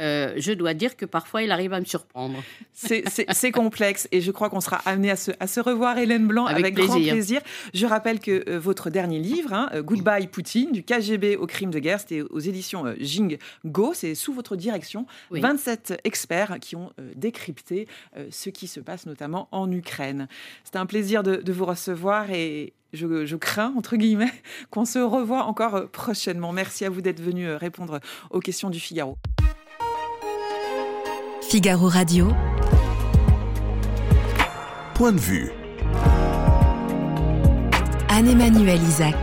euh, 0.00 0.32
je 0.36 0.52
dois 0.52 0.74
dire 0.74 0.96
que 0.96 1.04
parfois 1.04 1.42
il 1.42 1.50
arrive 1.50 1.72
à 1.72 1.80
me 1.80 1.84
surprendre. 1.84 2.42
C'est 2.72 3.52
complexe 3.52 4.08
et 4.12 4.20
je 4.20 4.30
crois 4.30 4.48
qu'on 4.48 4.60
sera 4.60 4.78
amené 4.86 5.10
à 5.10 5.16
se, 5.16 5.30
à 5.40 5.46
se, 5.46 5.60
revoir, 5.60 5.98
Hélène 5.98 6.26
Blanc, 6.26 6.46
avec, 6.46 6.74
grand 6.74 7.00
plaisir. 7.00 7.40
Je 7.74 7.86
rappelle 7.86 8.20
que 8.20 8.44
euh, 8.48 8.58
votre 8.58 8.90
dernier 8.90 9.18
livre, 9.18 9.52
hein, 9.52 9.68
euh, 9.74 9.82
Goodbye 9.82 10.26
Poutine, 10.26 10.72
du 10.72 10.82
KGB 10.82 11.36
au 11.36 11.46
crime 11.46 11.70
de 11.70 11.78
guerre, 11.78 12.00
c'était 12.00 12.22
aux 12.22 12.38
éditions 12.38 12.84
Jing 12.98 13.38
Go, 13.66 13.92
c'est 13.94 14.14
sous 14.14 14.32
votre 14.32 14.56
direction. 14.56 15.06
27 15.30 16.00
experts 16.04 16.58
qui 16.60 16.76
ont 16.76 16.92
décrypté 17.14 17.86
ce 18.30 18.50
qui 18.50 18.66
se 18.66 18.80
passe 18.80 19.06
notamment 19.06 19.48
en 19.52 19.70
Ukraine. 19.70 20.28
C'était 20.64 20.78
un 20.78 20.86
plaisir 20.86 21.22
de, 21.22 21.36
de 21.36 21.52
vous 21.52 21.64
recevoir 21.64 22.30
et 22.30 22.72
je, 22.92 23.26
je, 23.26 23.36
crains, 23.36 23.72
entre 23.76 23.96
guillemets, 23.96 24.32
qu'on 24.70 24.84
se 24.84 24.98
revoie 24.98 25.44
encore 25.44 25.88
prochainement. 25.90 26.52
Merci 26.52 26.84
à 26.84 26.90
vous 26.90 27.00
d'être 27.00 27.20
venu 27.20 27.52
répondre 27.52 28.00
aux 28.30 28.40
questions 28.40 28.70
du 28.70 28.80
Figaro. 28.80 29.16
Figaro 31.50 31.88
Radio. 31.88 32.28
Point 34.94 35.10
de 35.10 35.18
vue. 35.18 35.50
Anne-Emmanuel 38.08 38.80
Isaac. 38.80 39.16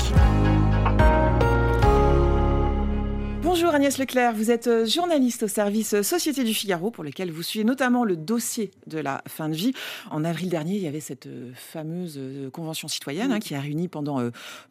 Bonjour 3.60 3.74
Agnès 3.74 3.98
Leclerc, 3.98 4.36
vous 4.36 4.52
êtes 4.52 4.68
euh, 4.68 4.86
journaliste 4.86 5.42
au 5.42 5.48
service 5.48 5.96
euh, 5.96 6.04
Société 6.04 6.44
du 6.44 6.54
Figaro 6.54 6.92
pour 6.92 7.04
lequel 7.04 7.32
vous 7.32 7.42
suivez 7.42 7.66
notamment 7.66 8.04
le 8.04 8.16
dossier 8.16 8.70
de 8.86 9.00
la 9.00 9.24
fin 9.28 9.50
de 9.50 9.56
vie. 9.56 9.74
En 10.12 10.24
avril 10.24 10.50
dernier, 10.50 10.76
il 10.76 10.84
y 10.84 10.88
avait 10.88 11.00
cette 11.00 11.26
euh, 11.26 11.52
fameuse 11.56 12.20
convention 12.54 12.88
citoyenne 12.88 13.32
hein, 13.32 13.40
qui 13.40 13.56
a 13.56 13.60
réuni 13.60 13.88
pendant 13.88 14.22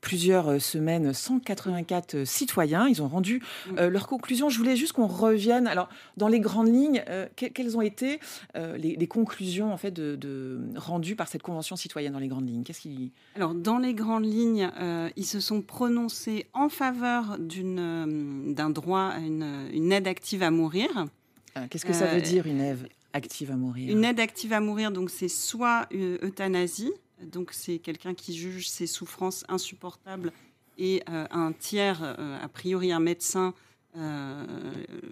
plusieurs 0.01 0.63
semaines 0.63 1.13
184 1.13 2.25
citoyens. 2.25 2.87
Ils 2.87 3.03
ont 3.03 3.09
rendu 3.09 3.43
leurs 3.77 4.07
conclusions. 4.07 4.51
Je 4.51 4.59
voulais 4.59 4.77
juste 4.77 4.93
qu'on 4.93 5.09
revienne. 5.09 5.67
Alors, 5.67 5.89
dans 6.17 6.29
les 6.29 6.39
grandes 6.39 6.73
lignes, 6.73 7.03
quelles 7.35 7.77
ont 7.77 7.81
été 7.81 8.21
les, 8.55 9.07
conclusions 9.09 9.73
en 9.73 9.77
fait 9.77 9.91
de, 9.91 10.61
rendues 10.77 11.17
par 11.17 11.29
cette 11.29 11.43
convention 11.43 11.77
citoyenne 11.77 12.13
dans 12.13 12.19
les 12.19 12.29
grandes 12.29 12.49
lignes? 12.49 12.63
Qu'est-ce 12.63 12.83
qui 12.83 13.13
Alors, 13.35 13.55
dans 13.55 13.79
les 13.79 13.95
grandes 13.95 14.27
lignes, 14.27 14.71
ils 15.17 15.27
se 15.27 15.41
sont 15.41 15.63
prononcés 15.63 16.47
en 16.53 16.69
faveur 16.69 17.37
d'un 17.39 18.71
droit 18.77 19.13
à 19.15 19.19
une, 19.19 19.93
aide 19.93 20.07
active 20.07 20.43
à 20.43 20.51
mourir. 20.51 21.07
Ah, 21.55 21.67
qu'est-ce 21.69 21.87
que 21.87 21.93
ça 21.93 22.07
veut 22.07 22.19
euh, 22.19 22.21
dire 22.21 22.47
une 22.47 22.61
aide 22.61 22.89
active 23.13 23.51
à 23.51 23.57
mourir? 23.57 23.91
Une 23.91 24.05
aide 24.05 24.21
active 24.21 24.53
à 24.53 24.61
mourir, 24.61 24.93
donc 24.93 25.11
c'est 25.11 25.29
soit 25.29 25.89
euthanasie, 25.93 26.93
donc 27.23 27.51
c'est 27.53 27.79
quelqu'un 27.79 28.15
qui 28.15 28.37
juge 28.37 28.69
ses 28.69 28.87
souffrances 28.87 29.45
insupportables 29.49 30.33
et 30.79 31.03
euh, 31.09 31.27
un 31.31 31.53
tiers, 31.53 32.01
euh, 32.03 32.39
a 32.41 32.49
priori 32.49 32.93
un 32.93 33.01
médecin, 33.01 33.55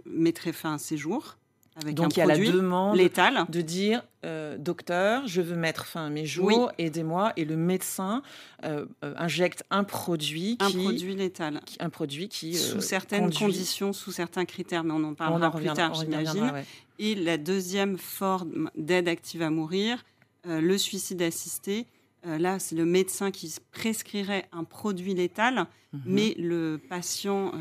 mettrait 0.04 0.52
fin 0.52 0.74
à 0.74 0.78
ses 0.78 0.98
jours. 0.98 1.38
Avec 1.76 1.94
Donc 1.96 2.06
un 2.06 2.08
il 2.10 2.18
y 2.18 2.22
a 2.22 2.26
la 2.26 2.38
demande 2.38 2.96
de 2.96 3.60
dire 3.60 4.02
euh, 4.24 4.56
docteur, 4.58 5.26
je 5.26 5.40
veux 5.40 5.56
mettre 5.56 5.86
fin 5.86 6.06
à 6.06 6.08
mes 6.10 6.24
jours, 6.24 6.70
aidez-moi. 6.78 7.32
Et 7.36 7.44
le 7.44 7.56
médecin 7.56 8.22
euh, 8.64 8.86
euh, 9.04 9.14
injecte 9.16 9.64
un 9.70 9.82
produit 9.84 10.56
Un 10.60 10.70
qui, 10.70 10.78
produit 10.84 11.14
létal. 11.16 11.60
qui- 11.66 11.76
un 11.80 11.90
produit 11.90 12.28
qui 12.28 12.54
sous 12.54 12.76
euh, 12.76 12.80
certaines 12.80 13.24
conduit- 13.24 13.38
conditions, 13.38 13.92
sous 13.92 14.12
certains 14.12 14.44
critères, 14.44 14.84
mais 14.84 14.92
on 14.92 15.02
en 15.04 15.10
On 15.10 15.14
parlera 15.14 15.48
en 15.48 15.50
plus 15.50 15.56
reviendra, 15.68 15.88
tard, 15.88 15.94
j'imagine. 15.94 16.50
ouais. 16.50 16.64
Et 17.00 17.14
la 17.16 17.38
deuxième 17.38 17.98
forme 17.98 18.70
d'aide 18.76 19.08
active 19.08 19.42
à 19.42 19.50
mourir, 19.50 20.04
le 20.46 20.76
suicide 20.78 21.22
assisté. 21.22 21.86
Là, 22.24 22.58
c'est 22.58 22.74
le 22.76 22.84
médecin 22.86 23.30
qui 23.30 23.54
prescrirait 23.72 24.46
un 24.52 24.64
produit 24.64 25.12
létal, 25.14 25.66
Mhm. 25.92 26.00
mais 26.06 26.34
le 26.38 26.80
patient 26.88 27.52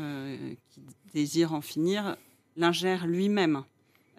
qui 0.70 0.80
désire 1.12 1.52
en 1.52 1.60
finir 1.60 2.16
l'ingère 2.56 3.06
lui-même. 3.06 3.64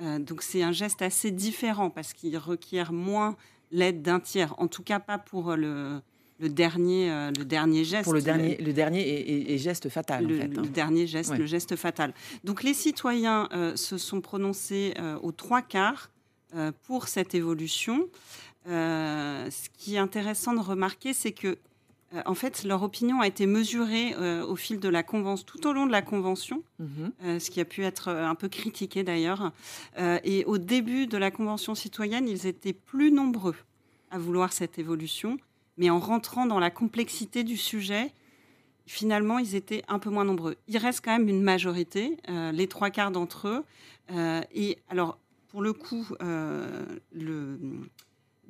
Euh, 0.02 0.20
donc 0.20 0.42
c'est 0.42 0.62
un 0.64 0.72
geste 0.72 1.02
assez 1.02 1.32
différent 1.32 1.90
parce 1.90 2.14
qu'il 2.14 2.38
requiert 2.38 2.92
moins 2.94 3.36
l'aide 3.72 4.02
d'un 4.02 4.20
tiers. 4.20 4.54
En 4.60 4.68
tout 4.68 4.84
cas, 4.84 5.00
pas 5.00 5.18
pour 5.18 5.52
euh, 5.52 5.56
le, 5.56 6.02
le 6.40 6.50
dernier, 6.50 7.10
euh, 7.12 7.32
le 7.38 7.46
dernier 7.46 7.84
geste. 7.84 8.04
Pour 8.04 8.14
le 8.14 8.22
dernier, 8.22 8.58
le 8.58 8.74
dernier 8.74 9.02
est, 9.08 9.30
est- 9.30 9.54
est 9.54 9.58
geste 9.58 9.88
fatal, 9.90 10.26
le, 10.28 10.36
en 10.36 10.42
fait. 10.42 10.46
hein. 10.58 10.62
le 10.64 10.68
dernier 10.70 11.08
geste, 11.08 11.32
Ouais. 11.32 11.38
le 11.38 11.46
geste 11.46 11.76
fatal. 11.76 12.14
Donc 12.44 12.62
les 12.64 12.74
citoyens 12.74 13.48
euh, 13.54 13.76
se 13.76 13.98
sont 13.98 14.22
prononcés 14.22 14.94
euh, 15.00 15.18
aux 15.22 15.32
trois 15.32 15.62
quarts 15.62 16.12
pour 16.84 17.10
cette 17.10 17.36
évolution. 17.36 18.08
Ce 18.66 19.70
qui 19.78 19.96
est 19.96 20.00
intéressant 20.00 20.54
de 20.54 20.60
remarquer, 20.62 21.14
c'est 21.14 21.32
que 21.34 21.58
en 22.26 22.34
fait 22.36 22.64
leur 22.64 22.84
opinion 22.84 23.20
a 23.22 23.28
été 23.28 23.46
mesurée 23.46 24.14
euh, 24.18 24.46
au 24.46 24.56
fil 24.56 24.80
de 24.80 24.88
la 24.90 25.04
convention, 25.04 25.46
tout 25.46 25.68
au 25.68 25.74
long 25.74 25.86
de 25.86 25.92
la 25.92 26.02
convention, 26.02 26.64
Mhm. 26.80 27.12
euh, 27.24 27.40
ce 27.40 27.50
qui 27.52 27.60
a 27.60 27.66
pu 27.66 27.84
être 27.84 28.08
euh, 28.10 28.26
un 28.28 28.36
peu 28.36 28.48
critiqué 28.48 29.04
d'ailleurs. 29.04 29.52
Euh, 29.98 30.20
et 30.24 30.46
au 30.46 30.58
début 30.58 31.08
de 31.08 31.18
la 31.18 31.32
convention 31.32 31.76
citoyenne, 31.76 32.28
ils 32.28 32.46
étaient 32.48 32.74
plus 32.74 33.12
nombreux 33.12 33.56
à 34.12 34.18
vouloir 34.20 34.54
cette 34.54 34.78
évolution, 34.80 35.38
mais 35.78 35.90
en 35.90 36.00
rentrant 36.00 36.46
dans 36.46 36.60
la 36.60 36.70
complexité 36.70 37.44
du 37.44 37.58
sujet, 37.58 38.14
finalement, 38.86 39.40
ils 39.40 39.56
étaient 39.56 39.84
un 39.88 40.00
peu 40.00 40.10
moins 40.10 40.26
nombreux. 40.26 40.56
Il 40.68 40.78
reste 40.78 41.02
quand 41.04 41.12
même 41.18 41.28
une 41.28 41.42
majorité, 41.42 42.18
euh, 42.30 42.52
les 42.52 42.68
trois 42.68 42.92
quarts 42.92 43.12
d'entre 43.12 43.48
eux. 43.48 43.64
Euh, 44.12 44.42
et 44.54 44.78
alors, 44.90 45.18
pour 45.50 45.62
le 45.64 45.74
coup, 45.74 46.06
euh, 46.22 46.86
le 47.12 47.60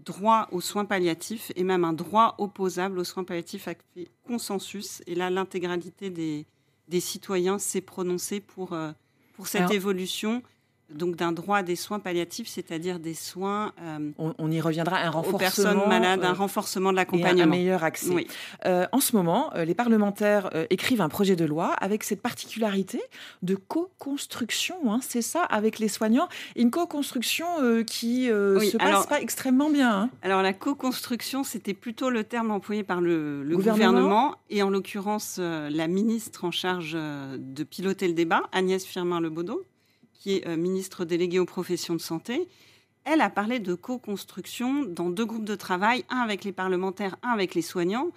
droit 0.06 0.48
aux 0.52 0.62
soins 0.62 0.86
palliatifs 0.86 1.52
et 1.56 1.64
même 1.64 1.84
un 1.84 1.94
droit 1.94 2.36
opposable 2.38 3.00
aux 3.00 3.04
soins 3.04 3.24
palliatifs 3.24 3.68
a 3.68 3.74
fait 3.94 4.10
consensus. 4.28 5.02
Et 5.08 5.16
là, 5.16 5.30
l'intégralité 5.30 6.10
des, 6.10 6.46
des 6.88 7.00
citoyens 7.00 7.58
s'est 7.60 7.82
prononcée 7.82 8.40
pour, 8.40 8.74
euh, 8.74 8.92
pour 9.36 9.48
cette 9.48 9.62
Alors- 9.62 9.72
évolution 9.74 10.44
donc 10.94 11.16
d'un 11.16 11.32
droit 11.32 11.58
à 11.58 11.64
des 11.64 11.76
soins 11.76 12.00
palliatifs, 12.00 12.48
c'est-à-dire 12.48 13.00
des 13.00 13.14
soins 13.16 13.72
euh, 13.82 14.12
On, 14.18 14.34
on 14.38 14.52
y 14.52 14.62
reviendra, 14.62 14.98
un 14.98 15.10
aux 15.10 15.14
renforcement. 15.14 15.38
personnes 15.40 15.90
malades, 15.90 16.24
euh, 16.24 16.28
un 16.28 16.34
renforcement 16.34 16.92
de 16.92 16.98
et 16.98 17.00
un, 17.00 17.02
un 17.02 17.06
l'accompagnement. 17.06 17.48
meilleur 17.48 17.84
accès. 17.84 18.14
Oui. 18.14 18.28
Euh, 18.66 18.86
en 18.92 19.00
ce 19.00 19.16
moment, 19.16 19.52
euh, 19.56 19.66
les 19.66 19.74
parlementaires 19.74 20.50
euh, 20.54 20.66
écrivent 20.70 21.02
un 21.02 21.10
projet 21.10 21.36
de 21.36 21.46
loi 21.46 21.74
avec 21.82 22.04
cette 22.04 22.22
particularité 22.22 23.02
de 23.42 23.56
co-construction, 23.56 24.76
hein, 24.94 25.00
c'est 25.02 25.22
ça, 25.22 25.42
avec 25.44 25.80
les 25.80 25.88
soignants. 25.88 26.28
Une 26.56 26.72
co-construction 26.72 27.48
euh, 27.62 27.84
qui 27.84 28.30
euh, 28.30 28.60
Oui, 28.60 28.70
se 28.70 28.78
passe 28.78 28.88
alors- 28.88 29.08
pas 29.08 29.22
extrêmement 29.22 29.70
bien. 29.70 29.92
hein. 29.92 30.10
Alors 30.22 30.42
la 30.42 30.54
co-construction, 30.54 31.44
c'était 31.44 31.74
plutôt 31.74 32.10
le 32.10 32.24
terme 32.24 32.52
employé 32.52 32.84
par 32.84 33.02
le, 33.02 33.44
le 33.44 33.56
Gouvernement. 33.56 33.92
gouvernement. 33.92 34.36
et 34.50 34.62
en 34.64 34.70
l'occurrence 34.70 35.38
euh, 35.40 35.70
la 35.70 35.88
ministre 35.88 36.46
en 36.46 36.52
charge 36.52 36.94
euh, 36.96 37.38
de 37.40 37.64
piloter 37.64 38.08
le 38.08 38.14
débat, 38.14 38.44
Agnès 38.52 38.86
Firmin-Lebaudot, 38.86 39.64
qui 40.26 40.38
est 40.38 40.48
euh, 40.48 40.58
ministre 40.58 41.06
déléguée 41.06 41.38
aux 41.38 41.46
professions 41.46 41.94
de 41.94 42.02
santé. 42.02 42.48
Elle 43.04 43.22
a 43.22 43.30
parlé 43.30 43.60
de 43.60 43.76
co-construction 43.76 44.84
dans 44.84 45.12
deux 45.12 45.26
groupes 45.26 45.46
de 45.46 45.54
travail, 45.54 46.04
un 46.10 46.18
avec 46.18 46.44
les 46.44 46.52
parlementaires, 46.52 47.16
un 47.22 47.30
avec 47.30 47.54
les 47.54 47.62
soignants. 47.62 48.10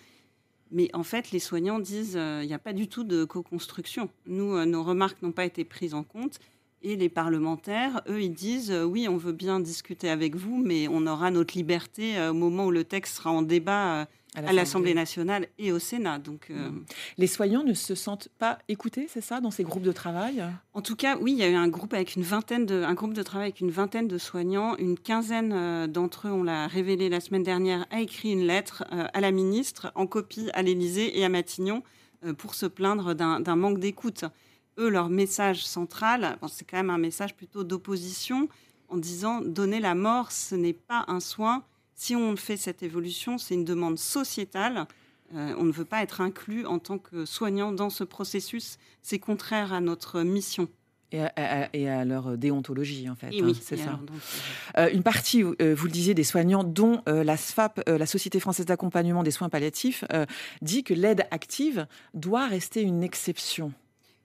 Mais 0.71 0.89
en 0.95 1.03
fait, 1.03 1.33
les 1.33 1.39
soignants 1.39 1.79
disent 1.79 2.17
euh, 2.17 2.41
il 2.43 2.47
n'y 2.47 2.55
a 2.55 2.59
pas 2.59 2.73
du 2.73 2.89
tout 2.89 3.05
de 3.05 3.27
co-construction. 3.27 4.09
Nous, 4.25 4.57
euh, 4.57 4.65
nos 4.65 4.83
remarques 4.83 5.21
n'ont 5.21 5.33
pas 5.33 5.45
été 5.45 5.67
prises 5.67 5.93
en 5.93 6.03
compte. 6.03 6.39
Et 6.81 6.97
les 6.97 7.11
parlementaires, 7.11 8.01
eux, 8.09 8.23
ils 8.23 8.33
disent 8.33 8.73
oui, 8.73 9.07
on 9.07 9.19
veut 9.19 9.33
bien 9.33 9.61
discuter 9.61 10.09
avec 10.09 10.35
vous, 10.35 10.57
mais 10.57 10.89
on 10.89 11.07
aura 11.07 11.31
notre 11.31 11.59
liberté 11.59 12.15
au 12.29 12.35
moment 12.35 12.67
où 12.67 12.71
le 12.71 12.85
texte 12.85 13.17
sera 13.17 13.33
en 13.33 13.43
débat 13.43 14.07
à 14.35 14.53
l'Assemblée 14.53 14.95
nationale 14.95 15.49
et 15.59 15.73
au 15.73 15.79
Sénat. 15.79 16.19
Donc, 16.19 16.49
euh, 16.51 16.71
Les 17.17 17.27
soignants 17.27 17.65
ne 17.65 17.75
se 17.75 17.95
sentent 17.95 18.29
pas 18.39 18.59
écoutés, 18.69 19.07
c'est 19.09 19.21
ça, 19.21 19.41
dans 19.41 19.51
ces 19.51 19.65
groupes 19.65 19.83
de 19.83 19.93
travail? 19.93 20.45
En 20.75 20.83
tout 20.83 20.97
cas, 20.97 21.17
oui, 21.21 21.33
il 21.33 21.39
y 21.39 21.43
a 21.43 21.49
eu 21.49 21.55
un 21.55 21.69
groupe 21.69 21.95
avec 21.95 22.15
une 22.15 22.23
vingtaine 22.23 22.67
de, 22.67 22.83
un 22.83 22.95
groupe 22.95 23.15
de 23.15 23.23
travail 23.23 23.49
avec 23.49 23.61
une 23.61 23.71
vingtaine 23.71 24.09
de 24.09 24.19
soignants. 24.19 24.77
Une 24.77 24.99
quinzaine 24.99 25.53
euh, 25.53 25.87
d'entre 25.87 26.29
eux, 26.29 26.33
on 26.33 26.43
l'a 26.43 26.67
révélé 26.67 27.09
la 27.09 27.21
semaine 27.21 27.43
dernière, 27.43 27.87
a 27.91 28.01
écrit 28.01 28.33
une 28.33 28.47
lettre 28.47 28.85
euh, 28.93 29.07
à 29.13 29.21
la 29.21 29.31
ministre 29.31 29.93
en 29.95 30.07
copie 30.07 30.51
à 30.53 30.63
l'Élysée 30.63 31.19
et 31.19 31.25
à 31.25 31.29
Matignon 31.29 31.83
pour 32.37 32.57
se 32.57 32.67
plaindre 32.67 33.15
d'un 33.15 33.39
d'un 33.39 33.55
manque 33.55 33.79
d'écoute. 33.79 34.25
Eux, 34.79 34.89
leur 34.89 35.09
message 35.09 35.65
central, 35.65 36.37
bon, 36.41 36.49
c'est 36.49 36.65
quand 36.65 36.77
même 36.77 36.91
un 36.91 36.99
message 36.99 37.37
plutôt 37.37 37.63
d'opposition 37.63 38.49
en 38.89 38.97
disant 38.97 39.41
donner 39.41 39.81
la 39.81 39.95
mort, 39.95 40.33
ce 40.33 40.55
n'est 40.55 40.73
pas 40.73 41.05
un 41.09 41.21
soin. 41.21 41.65
Si 42.01 42.15
on 42.15 42.37
fait 42.37 42.57
cette 42.57 42.85
évolution, 42.85 43.39
c'est 43.39 43.55
une 43.55 43.65
demande 43.65 43.99
sociétale. 43.99 44.87
Euh, 45.35 45.53
on 45.59 45.65
ne 45.65 45.73
veut 45.73 45.85
pas 45.85 46.01
être 46.03 46.21
inclus 46.21 46.65
en 46.65 46.79
tant 46.79 46.97
que 46.99 47.25
soignant 47.25 47.73
dans 47.73 47.91
ce 47.91 48.05
processus. 48.05 48.79
C'est 49.03 49.19
contraire 49.19 49.73
à 49.73 49.81
notre 49.81 50.23
mission. 50.23 50.69
et 51.11 51.21
à, 51.23 51.33
à- 51.37 51.69
et 51.75 51.89
à 51.89 52.05
leur 52.05 52.39
déontologie, 52.39 53.09
en 53.11 53.17
fait. 53.17 53.31
Et 53.33 53.41
hein, 53.41 53.47
oui, 53.47 53.59
c'est 53.61 53.77
ça. 53.79 53.85
alors, 53.89 53.99
donc, 54.01 54.11
euh, 54.77 54.85
Euh, 54.87 54.91
une 54.93 55.03
partie, 55.03 55.43
euh, 55.43 55.75
vous 55.75 55.87
le 55.87 55.91
disiez, 55.91 56.15
des 56.15 56.23
soignants, 56.23 56.63
dont 56.65 57.03
euh, 57.09 57.25
la 57.25 57.37
SFAP, 57.37 57.83
la 57.89 58.07
Société 58.07 58.39
française 58.41 58.67
d'accompagnement 58.67 59.23
des 59.25 59.31
soins 59.33 59.49
palliatifs, 59.49 60.05
dit 60.63 60.85
que 60.85 60.95
l'aide 60.95 61.27
active 61.33 61.87
doit 62.15 62.47
rester 62.47 62.83
une 62.83 63.03
exception. 63.03 63.73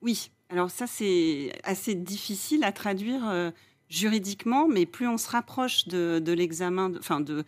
Oui, 0.04 0.30
alors 0.50 0.70
ça 0.70 0.86
c'est 0.86 1.54
assez 1.64 1.96
difficile 1.96 2.64
à 2.66 2.72
traduire 2.74 3.24
juridiquement, 3.94 4.68
mais 4.68 4.86
plus 4.86 5.08
on 5.08 5.18
se 5.18 5.30
rapproche 5.30 5.88
de, 5.88 6.20
de 6.20 6.32
l'examen, 6.34 6.92
enfin 6.98 7.20
de, 7.22 7.44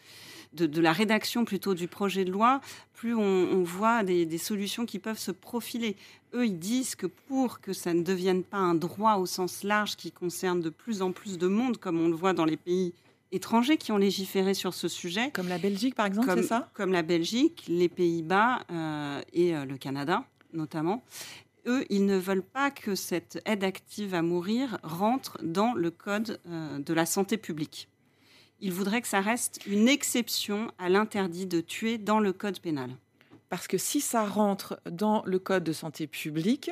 de, 0.53 0.67
de 0.67 0.81
la 0.81 0.93
rédaction 0.93 1.43
plutôt 1.43 1.73
du 1.73 1.87
projet 1.87 2.23
de 2.23 2.31
loi, 2.31 2.61
plus 2.93 3.15
on, 3.15 3.21
on 3.51 3.63
voit 3.63 4.03
des, 4.03 4.25
des 4.25 4.37
solutions 4.37 4.85
qui 4.85 4.99
peuvent 4.99 5.19
se 5.19 5.31
profiler. 5.31 5.95
Eux, 6.33 6.45
ils 6.45 6.59
disent 6.59 6.95
que 6.95 7.07
pour 7.07 7.61
que 7.61 7.73
ça 7.73 7.93
ne 7.93 8.03
devienne 8.03 8.43
pas 8.43 8.57
un 8.57 8.75
droit 8.75 9.15
au 9.15 9.25
sens 9.25 9.63
large 9.63 9.95
qui 9.95 10.11
concerne 10.11 10.61
de 10.61 10.69
plus 10.69 11.01
en 11.01 11.11
plus 11.11 11.37
de 11.37 11.47
monde, 11.47 11.77
comme 11.77 11.99
on 11.99 12.09
le 12.09 12.15
voit 12.15 12.33
dans 12.33 12.45
les 12.45 12.57
pays 12.57 12.93
étrangers 13.31 13.77
qui 13.77 13.91
ont 13.91 13.97
légiféré 13.97 14.53
sur 14.53 14.73
ce 14.73 14.87
sujet, 14.87 15.31
Comme 15.33 15.49
la 15.49 15.57
Belgique, 15.57 15.95
par 15.95 16.05
exemple, 16.05 16.31
c'est 16.35 16.43
ça? 16.43 16.69
comme 16.73 16.91
la 16.91 17.01
Belgique, 17.01 17.65
les 17.67 17.89
Pays-Bas 17.89 18.59
euh, 18.71 19.21
et 19.33 19.55
euh, 19.55 19.65
le 19.65 19.77
Canada 19.77 20.23
notamment. 20.53 21.03
Eux, 21.67 21.85
ils 21.89 22.05
ne 22.05 22.17
veulent 22.17 22.43
pas 22.43 22.71
que 22.71 22.95
cette 22.95 23.41
aide 23.45 23.63
active 23.63 24.13
à 24.13 24.21
mourir 24.21 24.77
rentre 24.83 25.39
dans 25.43 25.73
le 25.73 25.91
code 25.91 26.39
euh, 26.47 26.79
de 26.79 26.93
la 26.93 27.05
santé 27.05 27.37
publique. 27.37 27.89
Ils 28.61 28.71
voudraient 28.71 29.01
que 29.01 29.07
ça 29.07 29.21
reste 29.21 29.65
une 29.65 29.87
exception 29.87 30.71
à 30.77 30.89
l'interdit 30.89 31.45
de 31.45 31.61
tuer 31.61 31.97
dans 31.97 32.19
le 32.19 32.33
code 32.33 32.59
pénal. 32.59 32.91
Parce 33.49 33.67
que 33.67 33.77
si 33.77 34.01
ça 34.01 34.25
rentre 34.25 34.79
dans 34.89 35.23
le 35.25 35.39
code 35.39 35.63
de 35.63 35.73
santé 35.73 36.07
publique, 36.07 36.71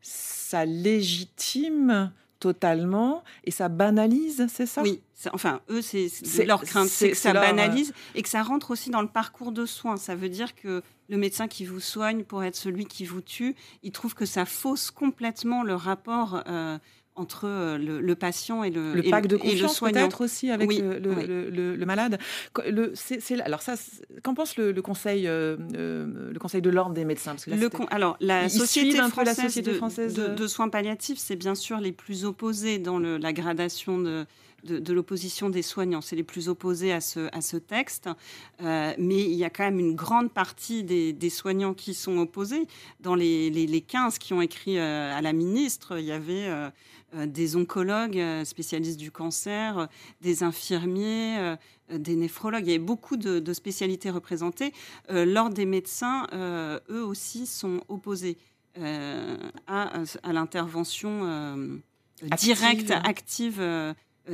ça 0.00 0.64
légitime 0.64 2.12
totalement 2.40 3.22
et 3.44 3.50
ça 3.50 3.68
banalise, 3.68 4.46
c'est 4.52 4.66
ça? 4.66 4.82
Oui, 4.82 5.00
ça- 5.14 5.30
enfin, 5.32 5.60
eux, 5.70 5.82
c'est 5.82 6.08
leur 6.44 6.62
crainte, 6.64 6.88
c'est- 6.88 7.10
que 7.10 7.16
ça 7.16 7.32
leur, 7.32 7.42
euh, 7.42 7.46
banalise 7.46 7.92
et 8.14 8.22
que 8.22 8.28
ça 8.28 8.42
rentre 8.42 8.72
aussi 8.72 8.90
dans 8.90 9.02
le 9.02 9.08
parcours 9.08 9.52
de 9.52 9.66
soins. 9.66 9.96
Ça 9.96 10.14
veut 10.16 10.28
dire 10.28 10.54
que 10.56 10.82
le 11.08 11.16
médecin 11.16 11.46
qui 11.48 11.64
vous 11.64 11.80
soigne 11.80 12.24
pour 12.24 12.42
être 12.42 12.56
celui 12.56 12.86
qui 12.86 13.04
vous 13.04 13.20
tue, 13.20 13.54
il 13.82 13.92
trouve 13.92 14.14
que 14.14 14.26
ça 14.26 14.44
fausse 14.46 14.90
complètement 14.90 15.62
le 15.62 15.74
rapport 15.74 16.42
euh, 16.48 16.78
entre 17.16 17.46
euh, 17.46 17.76
le, 17.76 18.00
le 18.00 18.14
patient 18.14 18.62
et 18.64 18.70
le, 18.70 18.94
le 18.94 19.06
et 19.06 19.10
pacte 19.10 19.28
de 19.30 19.36
confiance 19.36 19.76
soignant. 19.76 20.00
peut-être 20.00 20.24
aussi 20.24 20.50
avec 20.50 20.68
Oui, 20.68 20.78
le, 20.80 21.76
oui. 21.78 21.84
malade. 21.84 22.18
Alors 23.44 23.62
ça, 23.62 23.74
qu'en 24.22 24.34
pense 24.34 24.56
le, 24.56 24.72
conseil, 24.80 25.26
euh, 25.26 25.56
euh, 25.76 26.30
le 26.32 26.38
conseil 26.38 26.62
de 26.62 26.70
l'ordre 26.70 26.94
des 26.94 27.04
médecins? 27.04 27.32
Parce 27.32 27.44
que 27.44 27.50
là, 27.50 27.68
alors, 27.90 28.16
la 28.20 28.48
société, 28.48 28.96
la 28.96 29.08
française, 29.08 29.36
Société 29.46 29.70
de, 29.72 29.76
française 29.76 30.14
de- 30.14 30.28
de- 30.28 30.34
de 30.34 30.46
soins 30.46 30.68
palliatifs, 30.68 31.18
c'est 31.18 31.36
bien 31.36 31.54
sûr 31.54 31.78
les 31.80 31.92
plus 31.92 32.24
opposés 32.24 32.78
dans 32.78 32.98
la 32.98 33.32
gradation 33.32 33.98
de, 33.98 34.24
de, 34.64 34.78
de 34.78 34.92
l'opposition 34.92 35.50
des 35.50 35.62
soignants. 35.62 36.00
C'est 36.00 36.16
les 36.16 36.22
plus 36.22 36.48
opposés 36.48 36.92
à 36.92 37.00
ce, 37.00 37.28
à 37.32 37.40
ce 37.40 37.56
texte. 37.56 38.08
Euh, 38.62 38.92
mais 38.98 39.20
il 39.20 39.34
y 39.34 39.44
a 39.44 39.50
quand 39.50 39.64
même 39.64 39.78
une 39.80 39.94
grande 39.94 40.32
partie 40.32 40.84
des, 40.84 41.12
des 41.12 41.30
soignants 41.30 41.74
qui 41.74 41.94
sont 41.94 42.18
opposés. 42.18 42.66
Dans 43.00 43.14
les, 43.14 43.50
les, 43.50 43.66
les 43.66 43.80
15 43.80 44.18
qui 44.18 44.32
ont 44.32 44.42
écrit 44.42 44.78
euh, 44.78 45.16
à 45.16 45.20
la 45.22 45.32
ministre, 45.32 45.98
il 45.98 46.04
y 46.04 46.12
avait 46.12 46.46
euh, 46.48 46.70
des 47.26 47.56
oncologues 47.56 48.22
spécialistes 48.44 48.98
du 48.98 49.10
cancer, 49.10 49.88
des 50.20 50.42
infirmiers, 50.42 51.56
des 51.98 52.16
néphrologues. 52.16 52.66
Il 52.66 52.70
y 52.70 52.74
avait 52.74 52.78
beaucoup 52.78 53.16
de, 53.16 53.38
de 53.38 53.52
spécialités 53.52 54.10
représentées. 54.10 54.72
Euh, 55.10 55.24
L'ordre 55.24 55.54
des 55.54 55.66
médecins, 55.66 56.26
euh, 56.32 56.78
eux 56.90 57.04
aussi, 57.04 57.46
sont 57.46 57.80
opposés 57.88 58.36
euh, 58.78 59.36
à, 59.66 60.02
à 60.22 60.32
l'intervention 60.32 61.80
Active. 62.30 62.54
directe, 62.56 62.90
active 62.90 63.60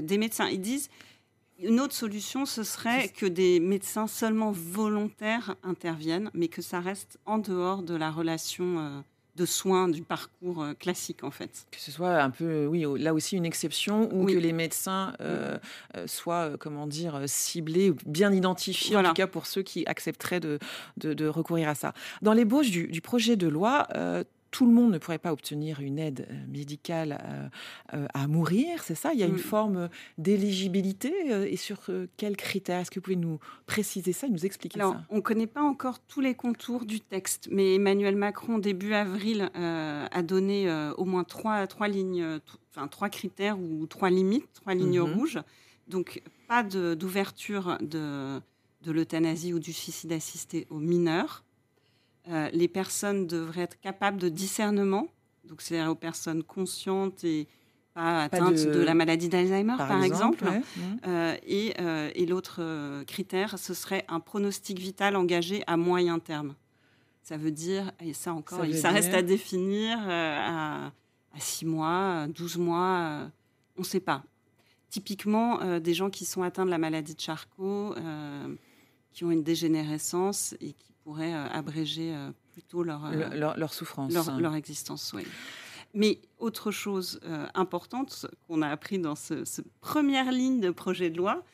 des 0.01 0.19
médecins. 0.19 0.49
Ils 0.49 0.61
disent 0.61 0.89
une 1.59 1.81
autre 1.81 1.95
solution, 1.95 2.45
ce 2.45 2.63
serait 2.63 3.09
que 3.09 3.27
des 3.27 3.61
médecins 3.61 4.07
seulement 4.07 4.53
volontaires 4.53 5.57
interviennent, 5.63 6.31
mais 6.35 6.49
que 6.49 6.63
ça 6.63 6.81
reste 6.81 7.19
en 7.25 7.39
dehors 7.39 7.83
de 7.83 7.95
la 7.95 8.11
relation 8.11 8.79
euh, 8.79 9.01
de 9.37 9.47
soins 9.47 9.89
du 9.89 10.03
parcours 10.03 10.63
euh, 10.63 10.75
classique, 10.75 11.25
en 11.25 11.31
fait. 11.31 11.67
Que 11.71 11.81
ce 11.81 11.91
soit 11.91 12.23
un 12.23 12.29
peu, 12.29 12.67
oui, 12.67 12.85
là 12.99 13.15
aussi 13.15 13.37
une 13.37 13.47
exception, 13.47 14.13
ou 14.15 14.27
que 14.27 14.33
les 14.33 14.53
médecins 14.53 15.15
euh, 15.21 15.59
soient, 16.05 16.53
comment 16.59 16.87
dire, 16.87 17.23
ciblés, 17.27 17.95
bien 18.05 18.33
identifiés, 18.33 18.97
en 18.97 19.03
tout 19.03 19.15
cas 19.15 19.27
pour 19.27 19.47
ceux 19.47 19.63
qui 19.63 19.87
accepteraient 19.87 20.41
de, 20.41 20.59
de, 20.99 21.27
recourir 21.27 21.71
à 21.71 21.75
ça. 21.75 21.95
Dans 22.21 22.35
l'ébauche 22.35 22.71
du, 22.71 22.87
du 22.89 23.01
projet 23.01 23.37
de 23.37 23.49
loi, 23.49 23.87
tout 24.57 24.65
le 24.65 24.73
monde 24.73 24.93
ne 24.93 24.97
pourrait 24.97 25.19
pas 25.19 25.35
obtenir 25.35 25.81
une 25.81 25.99
aide 25.99 26.27
euh, 26.31 26.35
médicale 26.49 27.19
euh, 27.23 27.49
euh, 27.93 28.07
à, 28.15 28.27
mourir, 28.27 28.83
c'est 28.83 28.95
ça? 28.95 29.13
Il 29.13 29.21
y 29.21 29.23
a 29.23 29.27
une 29.27 29.37
forme 29.37 29.91
d'éligibilité 30.17 31.13
et 31.53 31.59
sur 31.59 31.81
quels 32.17 32.39
critères? 32.39 32.81
Est-ce 32.81 32.91
que 32.91 32.99
vous 32.99 33.05
pouvez 33.05 33.17
nous 33.17 33.39
préciser 33.67 34.15
ça, 34.15 34.29
nous 34.29 34.47
expliquer 34.47 34.81
ça? 34.81 35.05
On 35.11 35.17
ne 35.17 35.21
connaît 35.21 35.47
pas 35.47 35.61
encore 35.61 35.99
tous 35.99 36.23
les 36.23 36.35
contours 36.35 36.87
du 36.87 37.01
texte, 37.01 37.51
mais 37.53 37.75
Emmanuel 37.75 38.17
Macron, 38.17 38.57
début 38.57 38.95
avril, 38.95 39.51
a 39.55 40.23
donné 40.23 40.73
au 40.97 41.05
moins 41.05 41.25
trois, 41.25 41.67
trois 41.67 41.89
lignes, 41.89 42.41
enfin 42.75 42.89
trois 42.89 43.11
critères 43.11 43.59
ou 43.61 43.87
trois 43.87 44.09
limites, 44.09 44.51
trois 44.55 44.73
lignes 44.73 45.03
mhm. 45.03 45.19
rouges. 45.19 45.39
Donc 45.87 46.23
pas 46.49 46.63
d'ouverture 46.63 47.77
de, 47.83 48.41
de 48.81 48.91
l'euthanasie 48.91 49.53
ou 49.53 49.59
du 49.59 49.75
suicide 49.75 50.13
assisté 50.13 50.67
aux 50.71 50.81
mineurs 50.81 51.45
euh, 52.29 52.51
les 52.53 52.69
personnes 52.69 53.27
devraient 53.27 53.63
être 53.63 53.81
capables 53.81 54.19
de 54.19 54.29
discernement, 54.29 55.09
donc 55.45 55.63
c'est-à-dire 55.63 55.91
aux 55.91 55.97
personnes 55.97 56.43
conscientes 56.43 57.23
et 57.23 57.47
pas 57.95 58.25
atteintes 58.25 58.57
de... 58.57 58.81
la 58.81 58.95
maladie 58.95 59.29
d'Alzheimer, 59.29 59.77
par, 59.79 60.03
exemple. 60.03 60.45
Euh, 61.07 61.37
et, 61.47 61.73
euh, 61.81 62.11
et 62.15 62.27
l'autre 62.27 63.05
critère, 63.05 63.59
ce 63.59 63.75
serait 63.75 64.05
un 64.09 64.21
pronostic 64.21 64.79
vital 64.79 65.17
engagé 65.17 65.63
à 65.67 65.77
moyen 65.77 66.19
terme. 66.19 66.55
Ça 67.23 67.37
veut 67.37 67.53
dire, 67.53 67.93
et 68.01 68.13
ça 68.13 68.35
encore, 68.35 68.65
ça, 68.75 68.91
reste 68.91 69.15
à 69.15 69.23
définir, 69.23 69.99
à, 70.09 70.87
à 70.87 71.39
6 71.39 71.65
mois, 71.65 72.27
12 72.29 72.59
mois, 72.59 73.31
on 73.77 73.81
ne 73.81 73.87
sait 73.87 74.01
pas. 74.01 74.23
Typiquement, 74.91 75.79
des 75.79 75.95
gens 75.95 76.11
qui 76.11 76.25
sont 76.25 76.43
atteints 76.43 76.67
de 76.67 76.71
la 76.71 76.79
maladie 76.79 77.15
de 77.15 77.21
Charcot, 77.21 77.95
qui 79.13 79.25
ont 79.25 79.31
une 79.31 79.43
dégénérescence 79.43 80.55
et 80.61 80.73
qui 80.73 80.93
pourrait 81.07 81.35
euh, 81.35 81.47
abréger 81.53 82.13
euh, 82.13 82.33
plutôt 82.51 82.83
leur, 82.83 83.05
euh, 83.05 83.55
leur, 83.57 83.73
souffrance. 83.73 84.13
Leur, 84.41 84.57
existence, 84.57 85.13
oui. 85.15 85.23
Mais 85.95 86.19
autre 86.39 86.73
chose 86.73 87.21
importante 87.55 88.27
qu'on 88.47 88.61
a 88.61 88.69
appris 88.69 88.99
dans 88.99 89.15
ce, 89.15 89.45
première 89.81 90.33
ligne 90.33 90.61
de 90.61 90.71
projet 90.71 91.09
de 91.09 91.17
loi, 91.17 91.45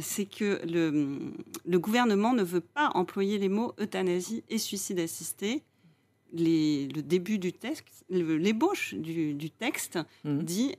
c'est 0.00 0.26
que 0.26 0.60
le, 0.66 1.32
le, 1.64 1.78
gouvernement 1.78 2.34
ne 2.34 2.44
veut 2.44 2.60
pas 2.60 2.90
employer 2.94 3.38
les 3.38 3.48
mots 3.48 3.74
euthanasie 3.80 4.44
et 4.48 4.58
suicide 4.58 5.00
assisté. 5.00 5.64
Les, 6.32 6.86
le 6.88 7.02
début 7.02 7.38
du 7.38 7.52
texte, 7.52 8.04
l'ébauche 8.10 8.94
du, 8.94 9.34
du, 9.34 9.50
texte 9.50 9.98
mmh. 10.24 10.38
dit 10.42 10.76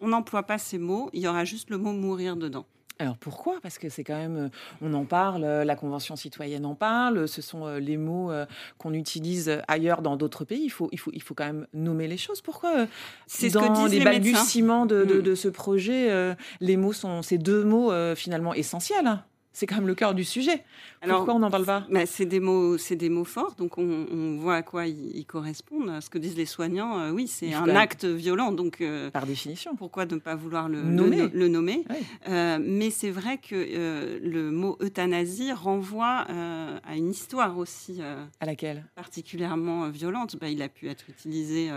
on 0.00 0.08
n'emploie 0.08 0.42
pas 0.42 0.58
ces 0.58 0.78
mots, 0.78 1.08
il 1.14 1.22
y 1.22 1.28
aura 1.28 1.44
juste 1.44 1.70
le 1.70 1.78
mot 1.78 1.92
mourir 1.92 2.36
dedans. 2.36 2.66
Alors 2.98 3.18
pourquoi? 3.18 3.58
Parce 3.62 3.78
que 3.78 3.88
c'est 3.90 4.04
quand 4.04 4.16
même, 4.16 4.36
euh, 4.36 4.48
on 4.80 4.94
en 4.94 5.04
parle, 5.04 5.44
euh, 5.44 5.64
la 5.64 5.76
Convention 5.76 6.16
citoyenne 6.16 6.64
en 6.64 6.74
parle, 6.74 7.28
ce 7.28 7.42
sont 7.42 7.66
euh, 7.66 7.78
les 7.78 7.98
mots 7.98 8.32
qu'on 8.78 8.94
utilise 8.94 9.60
ailleurs 9.68 10.02
dans 10.02 10.16
d'autres 10.16 10.44
pays. 10.44 10.62
Il 10.64 10.70
faut, 10.70 10.88
il, 10.92 10.98
faut, 10.98 11.10
il 11.12 11.22
faut 11.22 11.34
quand 11.34 11.44
même 11.44 11.66
nommer 11.74 12.08
les 12.08 12.16
choses. 12.16 12.40
Pourquoi 12.40 12.86
C'est 13.26 13.50
ce 13.50 13.58
que 13.58 13.74
disent 13.74 13.98
les, 13.98 14.04
balbutiements 14.04 14.86
de, 14.86 15.04
de, 15.04 15.18
mm. 15.18 15.22
de, 15.22 15.34
ce 15.34 15.48
projet, 15.48 16.36
les 16.60 16.76
mots 16.76 16.92
sont 16.92 17.22
ces 17.22 17.38
deux 17.38 17.64
mots 17.64 17.92
finalement 18.14 18.54
essentiels 18.54 19.06
hein? 19.06 19.24
C'est 19.56 19.64
quand 19.64 19.76
même 19.76 19.86
le 19.86 19.94
cœur 19.94 20.14
du 20.14 20.22
sujet. 20.22 20.62
Pourquoi 21.00 21.34
on 21.34 21.38
n'en 21.38 21.50
parle 21.50 21.64
pas? 21.64 21.86
bah, 21.90 22.04
C'est 22.04 22.26
des 22.26 22.40
mots, 22.40 22.76
c'est 22.76 22.94
des 22.94 23.08
mots 23.08 23.24
forts, 23.24 23.54
donc 23.54 23.78
on, 23.78 24.36
voit 24.38 24.56
à 24.56 24.62
quoi 24.62 24.86
ils, 24.86 25.24
correspondent. 25.24 25.98
Ce 26.02 26.10
que 26.10 26.18
disent 26.18 26.36
les 26.36 26.44
soignants, 26.44 26.98
euh, 26.98 27.10
oui, 27.10 27.26
c'est 27.26 27.54
un 27.54 27.74
acte 27.74 28.04
violent, 28.04 28.52
donc 28.52 28.82
euh, 28.82 29.10
par 29.10 29.24
définition. 29.24 29.74
Pourquoi 29.74 30.04
ne 30.04 30.16
pas 30.16 30.34
vouloir 30.34 30.68
le 30.68 30.82
nommer, 30.82 31.28
le, 31.32 31.48
nommer? 31.48 31.84
Euh, 32.28 32.58
Mais 32.60 32.90
c'est 32.90 33.10
vrai 33.10 33.38
que 33.38 34.18
le 34.22 34.50
mot 34.50 34.76
euthanasie 34.82 35.52
renvoie 35.52 36.26
à 36.28 36.94
une 36.94 37.08
histoire 37.08 37.56
aussi. 37.56 38.02
à 38.02 38.44
laquelle? 38.44 38.84
Particulièrement 38.94 39.88
violente. 39.88 40.36
Bah, 40.38 40.50
il 40.50 40.60
a 40.60 40.68
pu 40.68 40.88
être 40.88 41.08
utilisé 41.08 41.70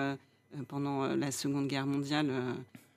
pendant 0.67 1.15
la 1.15 1.31
Seconde 1.31 1.67
Guerre 1.67 1.87
mondiale 1.87 2.29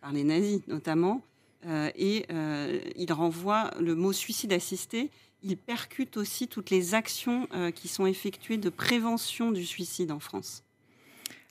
par 0.00 0.10
les 0.12 0.24
nazis, 0.24 0.60
notamment. 0.66 1.22
Euh, 1.66 1.90
et 1.94 2.26
euh, 2.30 2.80
il 2.96 3.12
renvoie 3.12 3.70
le 3.78 3.94
mot 3.94 4.12
suicide 4.12 4.52
assisté. 4.52 5.10
Il 5.42 5.56
percute 5.56 6.16
aussi 6.16 6.48
toutes 6.48 6.70
les 6.70 6.94
actions 6.94 7.48
euh, 7.54 7.70
qui 7.70 7.88
sont 7.88 8.06
effectuées 8.06 8.56
de 8.56 8.68
prévention 8.68 9.52
du 9.52 9.64
suicide 9.64 10.12
en 10.12 10.20
France. 10.20 10.64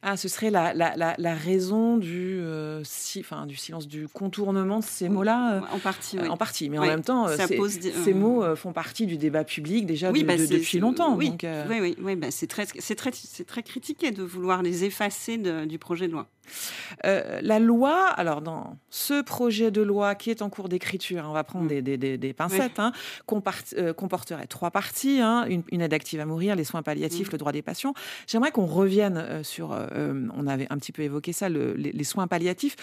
Ah, 0.03 0.17
ce 0.17 0.27
serait 0.27 0.49
la, 0.49 0.73
la, 0.73 1.15
la, 1.17 1.35
raison 1.35 1.97
du, 1.97 2.41
si, 2.83 3.19
enfin, 3.19 3.45
du 3.45 3.55
silence, 3.55 3.87
du 3.87 4.07
contournement 4.07 4.79
de 4.79 4.83
ces 4.83 5.09
mots-là 5.09 5.61
En 5.71 5.79
partie, 5.79 6.17
oui. 6.19 6.27
En 6.27 6.37
partie, 6.37 6.69
mais 6.69 6.77
en 6.77 6.85
même 6.85 7.03
temps, 7.03 7.27
ces 7.27 8.13
mots 8.13 8.55
font 8.55 8.73
partie 8.73 9.05
du 9.05 9.17
débat 9.17 9.43
public 9.43 9.85
déjà 9.85 10.11
bah, 10.11 10.37
depuis 10.37 10.79
longtemps. 10.79 11.15
Oui, 11.15 11.35
oui, 11.69 11.95
oui, 12.01 12.15
bah, 12.15 12.27
c'est 12.31 12.47
très, 12.47 12.65
très, 12.65 13.11
très 13.11 13.63
critiqué 13.63 14.11
de 14.11 14.23
vouloir 14.23 14.61
les 14.61 14.83
effacer 14.83 15.37
du 15.37 15.79
projet 15.79 16.07
de 16.07 16.13
loi. 16.13 16.27
Euh, 17.05 17.39
la 17.41 17.59
loi, 17.59 18.07
alors 18.07 18.41
dans 18.41 18.77
ce 18.89 19.21
projet 19.21 19.71
de 19.71 19.81
loi 19.81 20.15
qui 20.15 20.29
est 20.29 20.41
en 20.41 20.49
cours 20.49 20.69
d'écriture, 20.69 21.25
on 21.27 21.33
va 21.33 21.43
prendre 21.43 21.65
mm. 21.65 21.81
des, 21.81 22.33
pincettes, 22.33 22.79
hein, 22.79 22.91
euh, 23.77 23.93
comporterait 23.93 24.47
trois 24.47 24.71
parties 24.71 25.19
hein, 25.21 25.45
une, 25.47 25.81
aide 25.81 25.93
active 25.93 26.19
à 26.19 26.25
mourir, 26.25 26.55
les 26.55 26.63
soins 26.63 26.83
palliatifs, 26.83 27.29
mm. 27.29 27.31
le 27.33 27.37
droit 27.37 27.51
des 27.51 27.61
patients. 27.61 27.93
J'aimerais 28.27 28.51
qu'on 28.51 28.65
revienne 28.65 29.17
euh, 29.17 29.43
sur, 29.43 29.75
on 29.93 30.47
avait 30.47 30.67
un 30.69 30.77
petit 30.77 30.91
peu 30.91 31.01
évoqué 31.01 31.33
ça, 31.33 31.49
les, 31.49 32.03
soins 32.03 32.27
palliatifs 32.27 32.75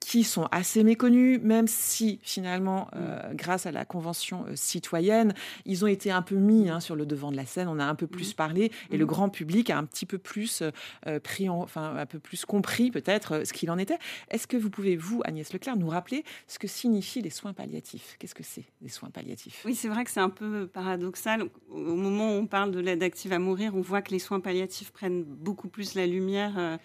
qui 0.00 0.24
sont 0.24 0.48
assez 0.50 0.82
méconnus, 0.82 1.38
même 1.42 1.68
si 1.68 2.18
finalement, 2.22 2.88
euh, 2.96 3.32
grâce 3.34 3.66
à 3.66 3.70
la 3.70 3.84
Convention 3.84 4.46
euh, 4.48 4.56
citoyenne, 4.56 5.34
ils 5.66 5.84
ont 5.84 5.88
été 5.88 6.10
un 6.10 6.22
peu 6.22 6.36
mis 6.36 6.68
hein, 6.70 6.80
sur 6.80 6.96
le 6.96 7.04
devant 7.04 7.30
de 7.30 7.36
la 7.36 7.46
scène, 7.46 7.68
on 7.68 7.78
a 7.78 7.84
un 7.84 7.94
peu 7.94 8.06
plus 8.06 8.32
mm. 8.32 8.34
parlé, 8.34 8.72
et 8.90 8.96
le 8.96 9.04
mm. 9.04 9.08
grand 9.08 9.28
public 9.28 9.70
a 9.70 9.78
un 9.78 9.84
petit 9.84 10.06
peu 10.06 10.18
plus 10.18 10.62
euh, 11.06 11.20
pris, 11.20 11.48
enfin 11.48 11.94
un 11.96 12.06
peu 12.06 12.18
plus 12.18 12.44
compris 12.46 12.90
peut-être 12.90 13.46
ce 13.46 13.52
qu'il 13.52 13.70
en 13.70 13.78
était. 13.78 13.98
Est-ce 14.30 14.46
que 14.46 14.56
vous 14.56 14.70
pouvez, 14.70 14.96
vous, 14.96 15.20
Agnès 15.24 15.52
Leclerc, 15.52 15.76
nous 15.76 15.88
rappeler 15.88 16.24
ce 16.48 16.58
que 16.58 16.66
signifient 16.66 17.22
les 17.22 17.30
soins 17.30 17.52
palliatifs? 17.52 18.16
Qu'est-ce 18.18 18.34
que 18.34 18.42
c'est, 18.42 18.64
les 18.80 18.88
soins 18.88 19.10
palliatifs? 19.10 19.62
Oui, 19.66 19.74
c'est 19.74 19.88
vrai 19.88 20.04
que 20.04 20.10
c'est 20.10 20.20
un 20.20 20.30
peu 20.30 20.66
paradoxal. 20.66 21.44
Au 21.70 21.94
moment 21.94 22.30
où 22.30 22.40
on 22.40 22.46
parle 22.46 22.72
de 22.72 22.80
l'aide 22.80 23.02
active 23.02 23.34
à 23.34 23.38
mourir, 23.38 23.74
on 23.74 23.82
voit 23.82 24.00
que 24.00 24.12
les 24.12 24.18
soins 24.18 24.40
palliatifs 24.40 24.92
prennent 24.92 25.24
beaucoup 25.24 25.68
plus 25.68 25.94
la 25.94 26.06
lumière 26.06 26.78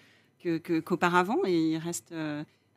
qu'auparavant, 0.84 1.38
et 1.44 1.58
ils 1.58 1.78
restent 1.78 2.14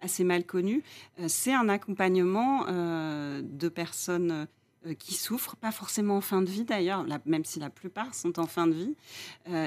assez 0.02 0.24
mal 0.24 0.46
connu. 0.46 0.84
Euh, 1.20 1.26
c'est 1.28 1.54
un 1.54 1.70
accompagnement 1.70 2.66
euh, 2.68 3.42
de 3.44 3.70
personnes 3.70 4.48
euh, 4.86 4.94
qui 4.94 5.14
souffrent, 5.14 5.56
pas 5.56 5.72
forcément 5.72 6.18
en 6.18 6.22
fin 6.22 6.42
de 6.42 6.50
vie 6.50 6.64
d'ailleurs, 6.64 7.06
même 7.26 7.46
si 7.46 7.60
la 7.60 7.70
plupart 7.70 8.14
sont 8.16 8.40
en 8.40 8.46
fin 8.46 8.68
de 8.68 8.74
vie. 8.74 8.96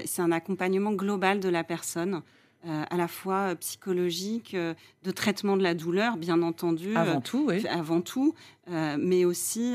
c'est 0.07 0.23
un 0.23 0.33
accompagnement 0.33 0.93
global 0.93 1.41
de 1.41 1.51
la 1.51 1.65
personne. 1.65 2.23
à 2.65 2.97
la 2.97 3.09
fois 3.09 3.57
psychologique, 3.57 4.57
de 4.57 5.11
traitement 5.11 5.57
de 5.57 5.63
la 5.65 5.75
douleur, 5.75 6.17
bien 6.17 6.41
entendu. 6.43 6.97
Avant 6.97 7.21
tout, 7.21 7.45
oui. 7.49 7.67
Avant 7.67 8.01
tout, 8.01 8.35
mais 8.69 9.27
aussi 9.27 9.75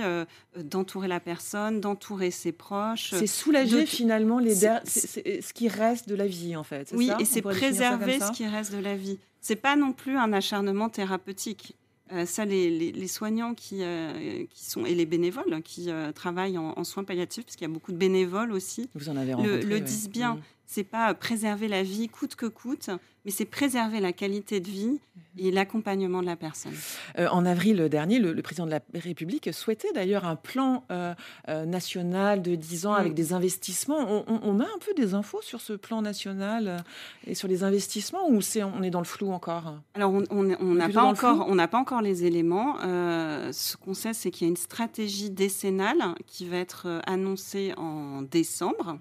d'entourer 0.55 1.07
la 1.07 1.19
personne, 1.19 1.81
d'entourer 1.81 2.31
ses 2.31 2.51
proches. 2.51 3.11
C'est 3.13 3.27
soulager 3.27 3.85
finalement 3.85 4.39
les 4.39 4.55
ce 4.55 5.53
qui 5.53 5.67
reste 5.67 6.09
de 6.09 6.15
la 6.15 6.25
vie, 6.25 6.55
en 6.55 6.63
fait. 6.63 6.91
Oui, 6.95 7.11
et 7.19 7.25
c'est 7.25 7.43
préserver 7.43 8.19
ce 8.19 8.31
qui 8.31 8.47
reste 8.47 8.73
de 8.73 8.79
la 8.79 8.95
vie. 8.95 9.19
C'est 9.47 9.55
pas 9.55 9.77
non 9.77 9.93
plus 9.93 10.17
un 10.17 10.33
acharnement 10.33 10.89
thérapeutique. 10.89 11.77
Euh, 12.11 12.25
ça, 12.25 12.43
les, 12.43 13.07
soignants 13.07 13.53
qui, 13.53 13.77
euh, 13.81 14.43
qui, 14.49 14.65
sont 14.65 14.85
et 14.85 14.93
les 14.93 15.05
bénévoles 15.05 15.61
qui 15.63 15.89
euh, 15.89 16.11
travaillent 16.11 16.57
en, 16.57 16.83
soins 16.83 17.05
palliatifs, 17.05 17.45
parce 17.45 17.55
qu'il 17.55 17.65
y 17.65 17.71
a 17.71 17.73
beaucoup 17.73 17.93
de 17.93 17.97
bénévoles 17.97 18.51
aussi, 18.51 18.89
Vous 18.93 19.07
en 19.07 19.15
avez 19.15 19.35
le, 19.41 19.61
le 19.61 19.79
disent 19.79 20.09
bien. 20.09 20.35
Mm 20.35 20.41
c'est 20.69 20.83
pas 20.83 21.13
préserver 21.13 21.69
la 21.69 21.81
vie 21.81 22.09
coûte 22.09 22.35
que 22.35 22.45
coûte, 22.45 22.89
mais 23.23 23.31
c'est 23.31 23.45
préserver 23.45 24.01
la 24.01 24.11
qualité 24.11 24.59
de 24.59 24.67
vie 24.67 24.99
et 25.37 25.49
l'accompagnement 25.49 26.21
de 26.21 26.25
la 26.25 26.35
personne. 26.35 26.73
Euh, 27.17 27.27
en 27.29 27.45
avril 27.45 27.87
dernier, 27.89 28.19
le, 28.19 28.41
président 28.41 28.65
de 28.65 28.71
la 28.71 28.81
République 28.93 29.49
souhaitait 29.53 29.93
d'ailleurs 29.93 30.25
un 30.25 30.35
plan 30.35 30.83
euh, 30.91 31.15
euh, 31.47 31.65
national 31.65 32.41
de 32.41 32.55
10 32.55 32.85
ans 32.85 32.93
avec 32.93 33.13
mm. 33.13 33.15
des 33.15 33.33
investissements. 33.33 34.25
On, 34.27 34.59
a 34.59 34.65
un 34.65 34.79
peu 34.85 34.93
des 34.93 35.13
infos 35.13 35.41
sur 35.41 35.61
ce 35.61 35.71
plan 35.71 36.01
national 36.01 36.83
et 37.25 37.33
sur 37.33 37.47
les 37.47 37.63
investissements 37.63 38.29
ou 38.29 38.41
c'est 38.41 38.63
on 38.63 38.83
est 38.83 38.89
dans 38.89 38.99
le 38.99 39.05
flou 39.05 39.31
encore? 39.31 39.75
Alors 39.93 40.11
on 40.11 40.43
n'a 40.43 40.89
pas 40.89 41.03
encore 41.03 41.45
on 41.47 41.55
n'a 41.55 41.69
pas 41.69 41.77
encore 41.77 42.01
les 42.01 42.25
éléments. 42.25 42.77
ce 42.81 43.77
qu'on 43.77 43.93
sait, 43.93 44.13
c'est 44.13 44.31
qu'il 44.31 44.47
y 44.47 44.49
a 44.49 44.51
une 44.51 44.57
stratégie 44.57 45.29
décennale 45.29 46.15
qui 46.25 46.45
va 46.45 46.57
être 46.57 47.01
annoncée 47.05 47.73
en 47.77 48.21
décembre. 48.21 48.99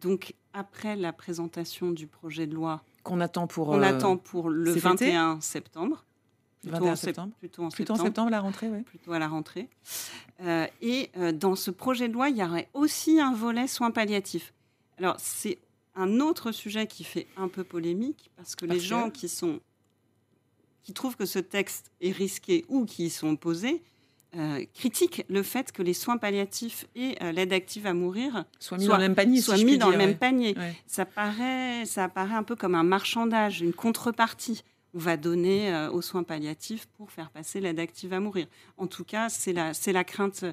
Donc 0.00 0.34
après 0.58 0.96
la 0.96 1.12
présentation 1.12 1.92
du 1.92 2.06
projet 2.06 2.46
de 2.46 2.54
loi 2.54 2.82
qu'on 3.04 3.20
attend 3.20 3.46
pour, 3.46 3.68
on 3.68 3.80
attend 3.80 4.16
pour 4.16 4.50
le 4.50 4.72
21 4.72 5.40
septembre. 5.40 6.04
Plutôt 6.60 6.78
21 6.78 6.92
en, 6.92 6.96
septembre. 6.96 7.32
Plutôt 7.38 7.62
en 7.62 7.68
Plutôt 7.68 7.92
en 7.94 7.96
septembre. 7.96 8.30
la 8.30 8.40
rentrée, 8.40 8.68
oui. 8.68 8.82
Plutôt 8.82 9.12
à 9.12 9.20
la 9.20 9.28
rentrée. 9.28 9.68
Euh, 10.40 10.66
et 10.82 11.10
euh, 11.16 11.30
dans 11.30 11.54
ce 11.54 11.70
projet 11.70 12.08
de 12.08 12.12
loi, 12.14 12.28
il 12.28 12.36
y 12.36 12.42
aurait 12.42 12.68
aussi 12.74 13.20
un 13.20 13.32
volet 13.32 13.68
soins 13.68 13.92
palliatifs. 13.92 14.52
Alors, 14.98 15.14
c'est 15.18 15.58
un 15.94 16.18
autre 16.18 16.50
sujet 16.50 16.88
qui 16.88 17.04
fait 17.04 17.28
un 17.36 17.46
peu 17.46 17.62
polémique 17.62 18.30
parce 18.36 18.56
que 18.56 18.66
Parce 18.66 18.78
les 18.78 18.84
gens 18.84 19.10
que 19.10 19.18
qui 19.18 19.28
sont 19.28 19.60
qui 20.82 20.94
trouvent 20.94 21.16
que 21.16 21.26
ce 21.26 21.38
texte 21.38 21.92
est 22.00 22.12
risqué 22.12 22.64
ou 22.68 22.84
qui 22.84 23.06
y 23.06 23.10
sont 23.10 23.28
opposés 23.28 23.82
euh, 24.36 24.62
critiquent 24.74 25.24
le 25.28 25.42
fait 25.42 25.72
que 25.72 25.82
les 25.82 25.94
soins 25.94 26.18
palliatifs 26.18 26.86
et 26.94 27.16
euh, 27.22 27.32
l'aide 27.32 27.52
active 27.52 27.86
à 27.86 27.94
mourir 27.94 28.44
Soit 28.58 28.76
mis 28.78 28.84
Soit- 28.84 28.94
dans 28.96 29.00
le 29.00 29.08
même 29.08 29.14
panier, 29.14 29.40
soient 29.40 29.56
si 29.56 29.64
mis 29.64 29.78
dans 29.78 29.90
le 29.90 29.96
même 29.96 30.10
ouais. 30.10 30.14
panier. 30.16 30.54
Ouais. 30.56 30.76
Ça 30.86 31.06
paraît, 31.06 31.84
ça 31.86 32.04
apparaît 32.04 32.34
un 32.34 32.42
peu 32.42 32.54
comme 32.56 32.74
un 32.74 32.82
marchandage, 32.82 33.60
une 33.62 33.72
contrepartie. 33.72 34.62
On 34.94 34.98
va 34.98 35.16
donner 35.16 35.72
euh, 35.72 35.90
aux 35.90 36.02
soins 36.02 36.22
palliatifs 36.22 36.86
pour 36.96 37.10
faire 37.10 37.30
passer 37.30 37.60
l'aide 37.60 37.78
active 37.80 38.12
à 38.12 38.20
mourir. 38.20 38.46
En 38.76 38.86
tout 38.86 39.04
cas, 39.04 39.28
c'est 39.28 39.52
la, 39.52 39.72
c'est 39.74 39.92
la 39.92 40.04
crainte 40.04 40.44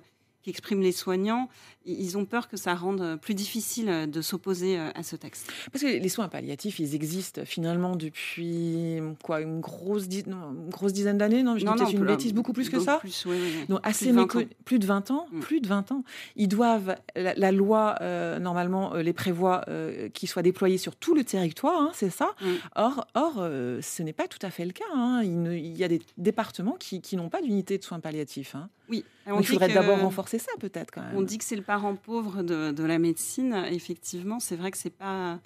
qu'expriment 0.45 0.81
les 0.81 0.91
soignants. 0.91 1.49
Ils 1.87 2.17
ont 2.17 2.25
peur 2.25 2.47
que 2.47 2.57
ça 2.57 2.73
rende 2.73 3.01
euh, 3.01 3.15
plus 3.17 3.33
difficile 3.35 3.89
euh, 3.89 4.05
de 4.07 4.21
s'opposer 4.21 4.77
euh, 4.79 4.89
à 4.95 5.03
ce 5.03 5.15
texte. 5.15 5.51
Parce 5.71 5.83
que 5.83 5.87
les 5.87 6.09
soins 6.09 6.27
palliatifs, 6.29 6.79
ils 6.79 6.95
existent 6.95 7.41
finalement 7.45 7.95
depuis 7.95 8.99
quoi, 9.23 9.41
une 9.41 9.59
grosse, 9.59 10.07
di- 10.07 10.23
non, 10.27 10.51
une 10.53 10.69
grosse 10.69 10.93
dizaine 10.93 11.17
d'années 11.17 11.43
Non, 11.43 11.57
je 11.57 11.65
dis 11.65 11.71
peut-être 11.71 11.91
une 11.91 11.99
plus- 11.99 12.07
bêtise, 12.07 12.33
beaucoup 12.33 12.53
plus 12.53 12.69
que 12.69 12.79
ça? 12.79 12.97
plus, 12.97 13.25
oui, 13.27 13.37
oui, 13.39 13.49
oui. 13.61 13.65
Donc 13.67 13.81
Plus 13.81 13.89
assez 13.89 14.07
de 14.07 14.11
20 14.13 14.21
méconnu- 14.25 14.45
ans. 14.45 14.49
plus 14.65 14.79
de 14.79 14.85
20 14.85 15.11
ans, 15.11 15.27
Mm. 15.31 15.39
plus 15.41 15.61
de 15.61 15.67
20 15.67 15.91
ans. 15.91 16.03
Ils 16.35 16.47
doivent, 16.47 16.95
la, 17.15 17.33
la 17.35 17.51
loi 17.51 17.95
euh, 18.01 18.39
normalement 18.39 18.93
les 18.95 19.13
prévoit 19.13 19.63
euh, 19.67 20.09
qu'ils 20.09 20.29
soient 20.29 20.41
déployés 20.43 20.77
sur 20.77 20.95
tout 20.95 21.13
le 21.15 21.23
territoire, 21.23 21.79
hein, 21.81 21.91
c'est 21.93 22.09
ça? 22.09 22.33
Mm. 22.41 22.45
Or, 22.75 23.07
or 23.15 23.33
euh, 23.39 23.79
ce 23.81 24.01
n'est 24.03 24.13
pas 24.13 24.27
tout 24.27 24.39
à 24.41 24.49
fait 24.49 24.65
le 24.65 24.71
cas. 24.71 24.85
hein. 24.93 25.21
Il, 25.23 25.41
ne- 25.41 25.53
il 25.55 25.77
y 25.77 25.83
a 25.83 25.87
des 25.87 26.01
départements 26.17 26.77
qui, 26.79 27.01
qui 27.01 27.15
n'ont 27.15 27.29
pas 27.29 27.41
d'unité 27.41 27.77
de 27.77 27.83
soins 27.83 27.99
palliatifs. 27.99 28.55
hein. 28.55 28.69
Oui. 28.89 29.03
On 29.27 29.39
il 29.39 29.45
faudrait 29.47 29.73
d'abord 29.73 29.99
renforcer 29.99 30.37
ça 30.39 30.51
peut-être 30.59 30.91
quand 30.91 31.01
même. 31.01 31.15
On 31.15 31.21
dit 31.21 31.37
que 31.37 31.43
c'est 31.43 31.55
le 31.55 31.61
parent 31.63 31.95
pauvre 31.95 32.43
de, 32.43 32.71
de 32.71 32.83
la 32.83 32.99
médecine. 32.99 33.53
Effectivement, 33.71 34.39
c'est 34.39 34.55
vrai 34.55 34.71
que 34.71 34.77
c'est 34.77 34.89
pas 34.95 35.39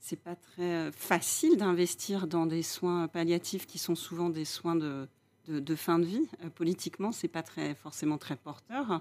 c'est 0.00 0.20
pas 0.20 0.36
très 0.36 0.62
euh, 0.62 0.90
facile 0.92 1.56
d'investir 1.56 2.26
dans 2.26 2.44
des 2.46 2.62
soins 2.62 3.08
palliatifs 3.08 3.66
qui 3.66 3.78
sont 3.78 3.94
souvent 3.94 4.28
des 4.28 4.44
soins 4.44 4.74
de, 4.76 5.08
de, 5.48 5.60
de 5.60 5.74
fin 5.74 5.98
de 5.98 6.04
vie. 6.04 6.26
Euh, 6.44 6.50
politiquement, 6.54 7.10
c'est 7.10 7.26
pas 7.28 7.42
très 7.42 7.74
forcément 7.74 8.18
très 8.18 8.36
porteur. 8.36 9.00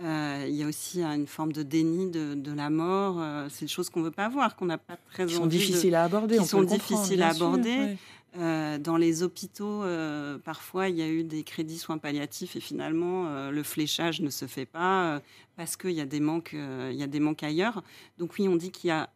Euh, 0.00 0.46
il 0.48 0.54
y 0.54 0.62
a 0.62 0.66
aussi 0.66 1.02
une 1.02 1.26
forme 1.26 1.52
de 1.52 1.62
déni 1.62 2.10
de, 2.10 2.34
de 2.34 2.52
la 2.52 2.70
mort. 2.70 3.20
C'est 3.50 3.64
des 3.66 3.70
choses 3.70 3.90
qu'on 3.90 4.00
veut 4.02 4.10
pas 4.12 4.28
voir, 4.28 4.54
qu'on 4.56 4.66
n'a 4.66 4.78
pas 4.78 4.96
très 5.10 5.26
qui 5.26 5.34
sont 5.34 5.42
envie 5.42 5.58
de- 5.58 5.64
difficiles 5.64 5.94
à 5.96 6.04
aborder. 6.04 6.36
qui 6.36 6.40
on 6.40 6.46
sont 6.46 6.62
difficiles 6.62 7.22
à 7.22 7.34
sûr, 7.34 7.46
aborder. 7.46 7.76
ouais. 7.76 7.98
Euh, 8.36 8.78
dans 8.78 8.96
les 8.96 9.22
hôpitaux, 9.22 9.82
euh, 9.82 10.38
parfois, 10.38 10.88
il 10.88 10.96
y 10.96 11.02
a 11.02 11.08
eu 11.08 11.24
des 11.24 11.44
crédits 11.44 11.78
soins 11.78 11.98
palliatifs 11.98 12.56
et 12.56 12.60
finalement, 12.60 13.26
euh, 13.26 13.50
le 13.50 13.62
fléchage 13.62 14.20
ne 14.20 14.30
se 14.30 14.46
fait 14.46 14.66
pas 14.66 15.22
parce 15.56 15.76
qu'il 15.76 15.92
y, 15.92 16.00
a 16.00 16.06
des 16.06 16.20
manques, 16.20 16.52
y 16.54 17.02
a 17.02 17.06
des 17.06 17.20
manques 17.20 17.42
ailleurs. 17.42 17.82
Donc 18.18 18.34
oui, 18.38 18.46
on 18.48 18.56
dit 18.56 18.70
qu'il 18.70 18.88
y 18.88 18.90
a 18.90 19.10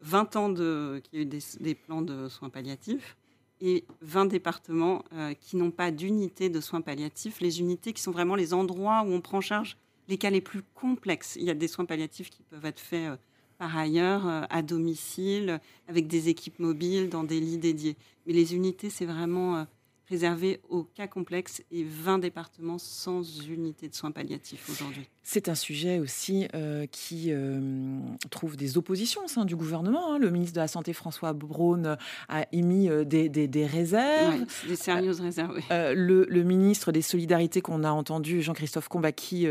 20 0.00 0.36
ans 0.36 0.54
qu'il 0.54 1.02
y 1.12 1.18
a 1.18 1.20
eu 1.22 1.26
des, 1.26 1.40
des 1.60 1.74
plans 1.74 2.02
de 2.02 2.28
soins 2.28 2.48
palliatifs 2.48 3.16
et 3.60 3.84
20 4.00 4.26
départements 4.26 5.04
qui 5.40 5.56
n'ont 5.56 5.70
pas 5.70 5.90
d'unité 5.90 6.48
de 6.48 6.60
soins 6.60 6.80
palliatifs. 6.80 7.40
Les 7.40 7.60
unités 7.60 7.92
qui 7.92 8.02
sont 8.02 8.12
vraiment 8.12 8.34
les 8.34 8.54
endroits 8.54 9.02
où 9.02 9.12
on 9.12 9.20
prend 9.20 9.38
en 9.38 9.42
charge 9.42 9.76
les 10.08 10.16
cas 10.16 10.30
les 10.30 10.40
plus 10.40 10.62
complexes. 10.74 11.36
Il 11.36 11.44
y 11.44 11.50
a 11.50 11.54
des 11.54 11.68
soins 11.68 11.84
palliatifs 11.84 12.30
qui 12.30 12.42
peuvent 12.42 12.64
être 12.64 12.80
faits 12.80 13.18
par 13.58 13.76
ailleurs, 13.76 14.26
euh, 14.26 14.42
à 14.50 14.62
domicile, 14.62 15.60
avec 15.88 16.06
des 16.06 16.28
équipes 16.28 16.58
mobiles, 16.58 17.08
dans 17.08 17.24
des 17.24 17.40
lits 17.40 17.58
dédiés. 17.58 17.96
Mais 18.26 18.32
les 18.32 18.54
unités, 18.54 18.90
c'est 18.90 19.06
vraiment 19.06 19.56
euh, 19.56 19.64
réservé 20.08 20.60
aux 20.68 20.84
cas 20.84 21.06
complexes 21.06 21.62
et 21.70 21.82
20 21.84 22.18
départements 22.18 22.78
sans 22.78 23.22
unité 23.48 23.88
de 23.88 23.94
soins 23.94 24.10
palliatifs 24.10 24.68
aujourd'hui. 24.70 25.08
C'est 25.22 25.48
un 25.48 25.54
sujet 25.54 25.98
aussi 26.00 26.46
euh, 26.54 26.84
qui 26.86 27.28
euh, 27.32 27.98
trouve 28.30 28.56
des 28.58 28.76
oppositions 28.76 29.24
au 29.24 29.28
sein 29.28 29.46
du 29.46 29.56
gouvernement. 29.56 30.12
hein. 30.12 30.18
Le 30.18 30.30
ministre 30.30 30.54
de 30.56 30.60
la 30.60 30.68
Santé, 30.68 30.92
François 30.92 31.32
Braun, 31.32 31.96
a 32.28 32.46
émis 32.52 32.90
euh, 32.90 33.04
des, 33.04 33.30
des- 33.30 33.48
des 33.48 33.64
réserves. 33.64 34.40
Ouais, 34.40 34.46
des 34.68 34.76
sérieuses 34.76 35.20
réserves. 35.22 35.54
oui. 35.56 35.62
Le, 35.70 36.26
le 36.28 36.42
ministre 36.42 36.92
des 36.92 37.00
Solidarités 37.00 37.62
qu'on 37.62 37.84
a 37.84 37.90
entendu, 37.90 38.42
Jean-Christophe 38.42 38.88
Combe, 38.88 39.06
à 39.06 39.12
qui, 39.12 39.46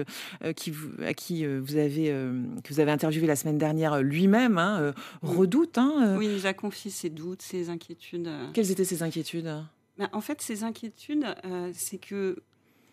qui 0.56 0.70
vous, 0.70 0.90
à 1.04 1.14
qui 1.16 1.46
vous 1.46 1.76
avez, 1.78 2.06
que 2.64 2.74
vous 2.74 2.80
avez 2.80 2.92
interviewé 2.92 3.26
la 3.26 3.36
semaine 3.36 3.58
dernière 3.58 4.02
lui-même, 4.04 4.58
hein, 4.60 4.94
redoute. 5.24 5.78
hein, 5.80 6.16
Oui, 6.18 6.28
il 6.28 6.34
nous 6.34 6.46
a 6.46 6.54
confié 6.54 6.92
ses 6.92 7.10
doutes, 7.10 7.42
ses 7.42 7.70
inquiétudes. 7.70 8.30
Quelles 8.54 8.70
étaient 8.72 8.86
ses 8.86 9.02
inquiétudes? 9.04 9.64
Ben, 9.98 10.10
en 10.12 10.22
fait, 10.22 10.42
ces 10.42 10.64
inquiétudes, 10.64 11.26
euh, 11.46 11.72
c'est 11.74 11.98
que 12.00 12.42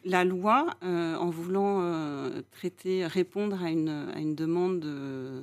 la 0.05 0.25
loi, 0.25 0.67
euh, 0.83 1.15
en 1.17 1.31
voulant 1.31 1.81
euh, 1.83 2.43
traiter, 2.51 3.07
répondre 3.07 3.63
à 3.63 3.71
une, 3.71 3.89
à 4.15 4.19
une 4.19 4.35
demande 4.35 4.81
de- 4.81 5.43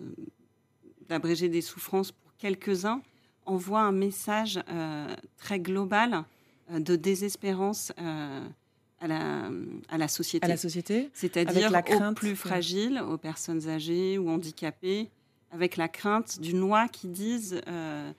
d'abréger 1.09 1.49
des 1.49 1.61
souffrances 1.61 2.11
pour 2.11 2.31
quelques-uns, 2.37 3.01
envoie 3.45 3.79
un 3.81 3.91
message 3.93 4.59
très 5.37 5.59
global 5.59 6.25
de 6.69 6.95
désespérance 6.97 7.93
à, 7.97 9.07
la, 9.07 9.49
à 9.87 9.97
la 9.97 10.07
société. 10.09 10.45
à 10.45 10.49
la 10.49 10.57
société 10.57 11.09
C'est-à-dire 11.13 11.71
aux 11.71 12.13
plus 12.13 12.35
fragiles, 12.35 12.99
aux 13.01 13.17
personnes 13.17 13.69
âgées 13.69 14.17
ou 14.17 14.29
handicapées, 14.29 15.09
avec 15.51 15.77
la 15.77 15.87
crainte 15.87 16.41
d'une 16.41 16.59
loi 16.59 16.89
qui 16.89 17.07
dise 17.07 17.61
euh, 17.69 18.11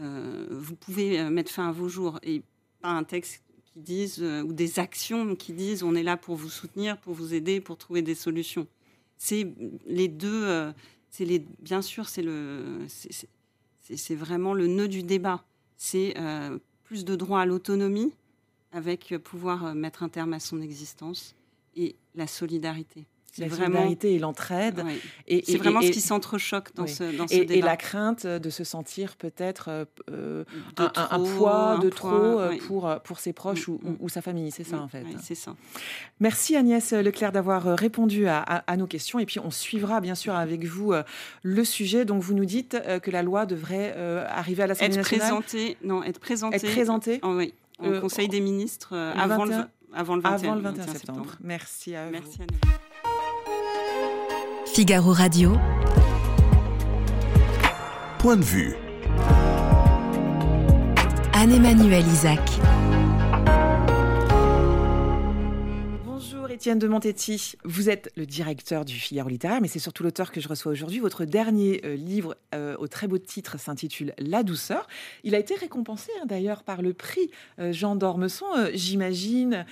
euh, 0.00 0.46
vous 0.50 0.74
pouvez 0.74 1.22
mettre 1.28 1.52
fin 1.52 1.68
à 1.68 1.72
vos 1.72 1.88
jours 1.88 2.18
et 2.22 2.42
pas 2.82 2.90
un 2.90 3.04
texte 3.04 3.42
qui 3.64 3.80
dise 3.80 4.18
euh, 4.20 4.42
ou 4.42 4.52
des 4.52 4.78
actions 4.78 5.34
qui 5.36 5.52
disent 5.52 5.82
on 5.82 5.94
est 5.94 6.02
là 6.02 6.16
pour 6.16 6.36
vous 6.36 6.50
soutenir, 6.50 6.98
pour 6.98 7.14
vous 7.14 7.32
aider, 7.34 7.60
pour 7.60 7.78
trouver 7.78 8.02
des 8.02 8.14
solutions. 8.14 8.66
C'est 9.16 9.46
les 9.86 10.08
deux. 10.08 10.44
euh, 10.44 10.72
c'est 11.10 11.24
les. 11.24 11.38
Bien 11.60 11.80
sûr, 11.82 12.08
c'est 12.08 12.22
le. 12.22 12.84
c'est- 12.88 14.14
vraiment 14.14 14.54
le 14.54 14.66
nœud 14.66 14.88
du 14.88 15.02
débat. 15.02 15.44
C'est 15.76 16.14
euh, 16.18 16.58
plus 16.84 17.04
de 17.04 17.14
droit 17.16 17.40
à 17.40 17.46
l'autonomie 17.46 18.12
avec 18.72 19.14
pouvoir 19.24 19.74
mettre 19.74 20.02
un 20.02 20.08
terme 20.08 20.32
à 20.32 20.40
son 20.40 20.60
existence 20.62 21.34
et 21.76 21.94
la 22.14 22.26
solidarité. 22.26 23.04
C'est 23.34 23.42
La 23.42 23.48
vraiment, 23.48 23.64
solidarité 23.76 24.14
et 24.14 24.18
l'entraide. 24.18 24.84
Et, 25.26 25.42
c'est 25.46 25.52
et- 25.52 25.56
vraiment 25.56 25.80
et- 25.80 25.86
ce 25.86 25.90
qui 25.92 26.00
s'entrechoque 26.02 26.74
dans 26.74 26.82
oui. 26.82 26.88
ce, 26.90 27.16
dans 27.16 27.26
ce 27.26 27.32
et, 27.34 27.38
et 27.38 27.44
débat. 27.46 27.66
la 27.68 27.76
crainte 27.78 28.26
de 28.26 28.50
se 28.50 28.62
sentir 28.62 29.16
peut-être 29.16 29.68
euh, 29.70 29.84
euh, 30.10 30.44
un, 30.76 31.18
poids 31.18 31.72
un 31.72 31.78
de 31.78 31.88
poids, 31.88 31.90
trop 32.10 32.12
euh, 32.40 32.56
pour, 32.66 32.94
pour 33.02 33.18
ses 33.20 33.32
proches 33.32 33.68
Mm, 33.68 33.72
ou, 33.72 33.80
mm. 33.82 33.96
ou 34.00 34.08
sa 34.10 34.20
famille, 34.20 34.50
c'est 34.50 34.64
ça 34.64 34.78
en 34.80 34.88
fait. 34.88 35.04
c'est 35.22 35.34
ça. 35.34 35.54
Merci 36.20 36.56
Agnès 36.56 36.92
Leclerc 36.92 37.32
d'avoir 37.32 37.64
répondu 37.78 38.26
à, 38.26 38.38
à- 38.38 38.70
à 38.70 38.76
nos 38.76 38.86
questions. 38.86 39.18
Et 39.18 39.24
puis 39.26 39.40
on 39.40 39.50
suivra 39.50 40.00
bien 40.02 40.14
sûr 40.14 40.34
avec 40.34 40.64
vous 40.64 40.92
le 41.42 41.64
sujet. 41.64 42.04
Donc 42.04 42.22
vous 42.22 42.34
nous 42.34 42.44
dites 42.44 42.76
que 43.02 43.10
la 43.10 43.22
loi 43.22 43.46
devrait 43.46 43.94
euh, 43.96 44.26
arriver 44.28 44.62
à 44.64 44.66
l'Assemblée 44.66 44.96
nationale. 44.96 45.28
présenté, 45.28 45.76
non, 45.82 46.02
être 46.04 46.20
présenté, 46.20 46.56
Être 46.56 46.70
présentée 46.70 47.18
en, 47.22 47.36
oui, 47.36 47.54
Euh, 47.82 48.00
Conseil 48.00 48.28
des 48.28 48.40
ministres 48.40 48.94
avant, 49.16 49.44
le, 49.46 49.50
21 49.52 49.68
avant 49.94 50.16
le 50.16 50.22
21, 50.22 50.34
avant 50.48 50.54
le 50.56 50.60
21 50.60 50.86
septembre. 50.86 51.36
Merci 51.40 51.94
à 51.96 52.04
vous. 52.06 52.12
Merci 52.12 52.38
Anne. 52.42 52.72
Figaro 54.74 55.12
Radio. 55.12 55.58
Point 58.18 58.38
de 58.38 58.42
vue. 58.42 58.74
Anne-Emmanuel 61.34 62.06
Isaac. 62.06 62.40
Étienne 66.52 66.78
de 66.78 66.86
Montetti. 66.86 67.54
Vous 67.64 67.88
êtes 67.88 68.12
le 68.14 68.26
directeur 68.26 68.84
du 68.84 68.94
Figaro 68.94 69.28
littéraire, 69.30 69.60
mais 69.62 69.68
c'est 69.68 69.78
surtout 69.78 70.02
l'auteur 70.02 70.30
que 70.30 70.40
je 70.40 70.48
reçois 70.48 70.70
aujourd'hui. 70.72 70.98
Votre 71.00 71.24
dernier 71.24 71.80
euh, 71.84 71.94
livre 71.96 72.36
euh, 72.54 72.76
au 72.78 72.88
très 72.88 73.08
beau 73.08 73.16
titre 73.16 73.58
s'intitule 73.58 74.12
La 74.18 74.42
douceur. 74.42 74.86
Il 75.24 75.34
a 75.34 75.38
été 75.38 75.54
récompensé 75.54 76.10
hein, 76.20 76.26
d'ailleurs 76.26 76.62
par 76.62 76.82
le 76.82 76.92
prix 76.92 77.30
euh, 77.58 77.72
Jean 77.72 77.96
d'Ormesson. 77.96 78.44
Euh, 78.56 78.70
J'imagine 78.74 79.64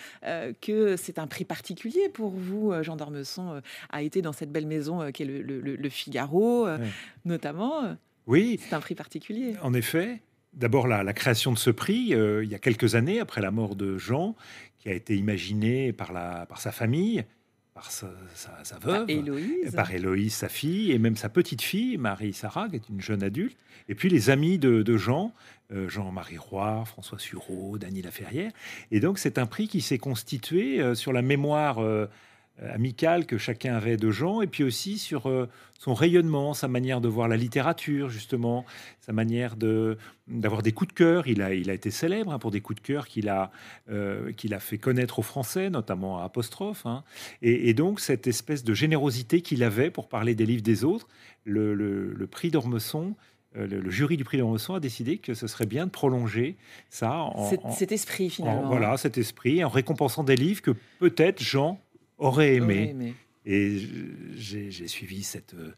que 0.63 0.97
c'est 0.97 1.19
un 1.19 1.27
prix 1.27 1.45
particulier 1.45 2.09
pour 2.09 2.31
vous. 2.31 2.73
Jean 2.83 2.97
d'Ormesson 2.97 3.61
a 3.91 4.03
été 4.03 4.23
dans 4.23 4.33
cette 4.33 4.51
belle 4.51 4.67
maison 4.67 5.11
qu'est 5.13 5.25
le, 5.25 5.43
le- 5.43 5.89
Figaro, 5.91 6.67
Ouais. 6.67 6.79
notamment. 7.25 7.97
Oui, 8.27 8.59
C'est 8.63 8.75
un 8.75 8.81
prix 8.81 8.95
particulier. 8.95 9.55
en 9.63 9.75
effet. 9.75 10.23
D'abord, 10.53 10.89
la, 10.89 11.03
la 11.05 11.13
création 11.13 11.53
de 11.53 11.59
ce 11.59 11.71
prix, 11.71 12.15
euh, 12.15 12.43
il 12.45 12.51
y 12.51 12.55
a 12.55 12.59
quelques 12.59 12.95
années, 12.97 13.21
après 13.21 13.41
la 13.41 13.51
mort 13.51 13.77
de 13.77 13.99
Jean, 13.99 14.35
qui 14.79 14.89
a 14.89 14.93
été 14.95 15.17
imaginé 15.17 15.93
par, 15.93 16.13
la, 16.13 16.47
par 16.47 16.61
sa 16.61 16.73
famille, 16.73 17.25
par 17.73 17.91
sa, 17.91 18.11
sa- 18.35 18.59
sa 18.65 18.79
veuve, 18.79 19.09
Héloïse. 19.09 19.73
par 19.77 19.93
Héloïse, 19.93 20.35
sa 20.35 20.49
fille, 20.49 20.91
et 20.91 20.99
même 20.99 21.17
sa 21.17 21.29
petite 21.29 21.63
fille, 21.63 21.99
Marie-Sarah, 21.99 22.69
qui 22.69 22.77
est 22.77 22.89
une 22.89 23.01
jeune 23.01 23.23
adulte, 23.23 23.57
et 23.89 23.95
puis 23.95 24.09
les 24.09 24.29
amis 24.29 24.59
de, 24.59 24.83
de 24.83 24.97
Jean, 24.97 25.33
euh, 25.73 25.89
Jean-Marie 25.89 26.39
Roy, 26.39 26.85
François 26.85 27.19
Sureau, 27.21 27.79
Dany 27.79 28.03
Laferrière. 28.03 28.51
Et 28.91 28.99
donc, 28.99 29.19
c'est 29.19 29.39
un 29.39 29.47
prix 29.47 29.69
qui 29.69 29.81
s'est 29.81 29.99
constitué 29.99 30.81
euh, 30.81 30.97
sur 30.97 31.13
la 31.13 31.23
mémoire 31.23 31.79
amicale 32.63 33.27
que 33.27 33.39
chacun 33.39 33.75
avait 33.75 33.97
de 33.97 34.11
Jean, 34.11 34.43
et 34.43 34.47
puis 34.47 34.65
aussi 34.65 34.99
sur 34.99 35.31
son 35.79 35.95
rayonnement, 35.95 36.53
sa 36.53 36.69
manière 36.69 37.01
de 37.01 37.09
voir 37.09 37.27
la 37.27 37.37
littérature, 37.37 38.11
justement, 38.11 38.67
sa 39.01 39.13
manière 39.13 39.57
de, 39.57 39.97
d'avoir 40.29 40.63
des 40.63 40.73
coups 40.73 40.89
de 40.89 40.95
cœur. 40.95 41.27
Il 41.27 41.41
a, 41.41 41.55
il 41.55 41.71
a 41.71 41.75
été 41.75 41.91
célèbre 41.91 42.33
hein, 42.33 42.39
pour 42.39 42.51
des 42.51 42.61
coups 42.61 42.83
de 42.83 42.87
cœur 42.87 43.09
qu'il 43.09 43.29
a, 43.29 43.51
qu'il 44.37 44.53
a 44.53 44.61
fait 44.61 44.79
connaître 44.79 45.19
aux 45.21 45.23
Français, 45.23 45.71
notamment 45.71 46.21
à 46.21 46.25
Apostrophe. 46.25 46.85
Hein. 46.85 47.03
Et, 47.41 47.73
donc, 47.73 48.01
cette 48.01 48.27
espèce 48.27 48.63
de 48.63 48.75
générosité 48.75 49.41
qu'il 49.41 49.63
avait 49.63 49.91
pour 49.91 50.09
parler 50.09 50.35
des 50.35 50.45
livres 50.45 50.63
des 50.63 50.85
autres, 50.85 51.09
le, 51.45 51.75
le 51.75 52.27
prix 52.27 52.51
d'Ormesson 52.51 53.15
euh, 53.57 53.67
le, 53.67 53.91
jury 53.91 54.17
du 54.17 54.23
prix 54.23 54.39
d'Ormesson 54.39 54.75
a 54.75 54.81
décidé 54.81 55.19
que 55.19 55.35
ce 55.35 55.49
serait 55.49 55.67
bien 55.67 55.87
de 55.87 55.91
prolonger 55.91 56.57
ça. 56.89 57.15
En, 57.15 57.51
cet, 57.73 57.91
esprit, 57.91 58.31
finalement. 58.31 58.69
voilà, 58.69 58.97
cet 58.97 59.19
esprit, 59.19 59.65
en 59.65 59.69
récompensant 59.69 60.23
des 60.23 60.37
livres 60.37 60.63
que 60.63 60.71
peut-être 61.01 61.43
Jean 61.43 61.81
aurait 62.21 62.55
aimé. 62.55 63.15
Et 63.47 63.79
j'ai 64.37 64.87
suivi 64.87 65.23
cette, 65.23 65.55
euh, 65.55 65.73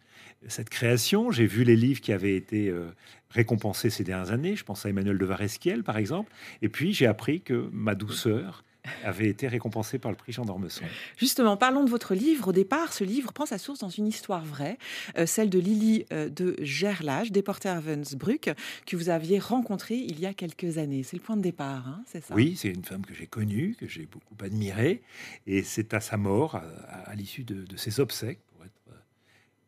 cette 0.48 0.68
création. 0.68 1.30
J'ai 1.30 1.46
vu 1.46 1.62
les 1.62 1.76
livres 1.76 2.00
qui 2.00 2.12
avaient 2.12 2.34
été 2.34 2.68
euh, 2.68 2.90
récompensés 3.30 3.88
ces 3.88 4.02
dernières 4.02 4.32
années. 4.32 4.56
Je 4.56 4.64
pense 4.64 4.84
à 4.84 4.88
Emmanuel 4.88 5.16
de 5.16 5.24
Varesquiel, 5.24 5.84
par 5.84 5.96
exemple. 5.96 6.32
Et 6.60 6.68
puis, 6.68 6.92
j'ai 6.92 7.06
appris 7.06 7.40
que 7.40 7.68
ma 7.72 7.94
douceur 7.94 8.64
avait 9.04 9.28
été 9.28 9.48
récompensé 9.48 9.98
par 9.98 10.10
le 10.10 10.16
prix 10.16 10.32
Jean 10.32 10.44
d'Ormesson. 10.44 10.84
Justement, 11.16 11.56
parlons 11.56 11.84
de 11.84 11.90
votre 11.90 12.14
livre. 12.14 12.48
Au 12.48 12.52
départ, 12.52 12.92
ce 12.92 13.04
livre 13.04 13.32
prend 13.32 13.46
sa 13.46 13.58
source 13.58 13.78
dans 13.78 13.88
une 13.88 14.06
histoire 14.06 14.44
vraie, 14.44 14.78
euh, 15.16 15.26
celle 15.26 15.50
de 15.50 15.58
Lily 15.58 16.04
euh, 16.12 16.28
de 16.28 16.56
Gerlach, 16.60 17.30
déportée 17.30 17.68
à 17.68 17.74
Ravensbrück, 17.74 18.50
que 18.86 18.96
vous 18.96 19.08
aviez 19.08 19.38
rencontrée 19.38 19.96
il 19.96 20.18
y 20.18 20.26
a 20.26 20.34
quelques 20.34 20.78
années. 20.78 21.02
C'est 21.02 21.16
le 21.16 21.22
point 21.22 21.36
de 21.36 21.42
départ, 21.42 21.86
hein, 21.86 22.02
c'est 22.06 22.24
ça? 22.24 22.34
Oui, 22.34 22.56
c'est 22.56 22.70
une 22.70 22.84
femme 22.84 23.06
que 23.06 23.14
j'ai 23.14 23.26
connue, 23.26 23.76
que 23.78 23.86
j'ai 23.86 24.06
beaucoup 24.06 24.34
admirée, 24.42 25.02
et 25.46 25.62
c'est 25.62 25.94
à 25.94 26.00
sa 26.00 26.16
mort, 26.16 26.56
à, 26.56 27.14
l'issue 27.14 27.44
de, 27.44 27.76
ses 27.76 28.00
obsèques, 28.00 28.40
pour 28.52 28.64
être, 28.64 28.82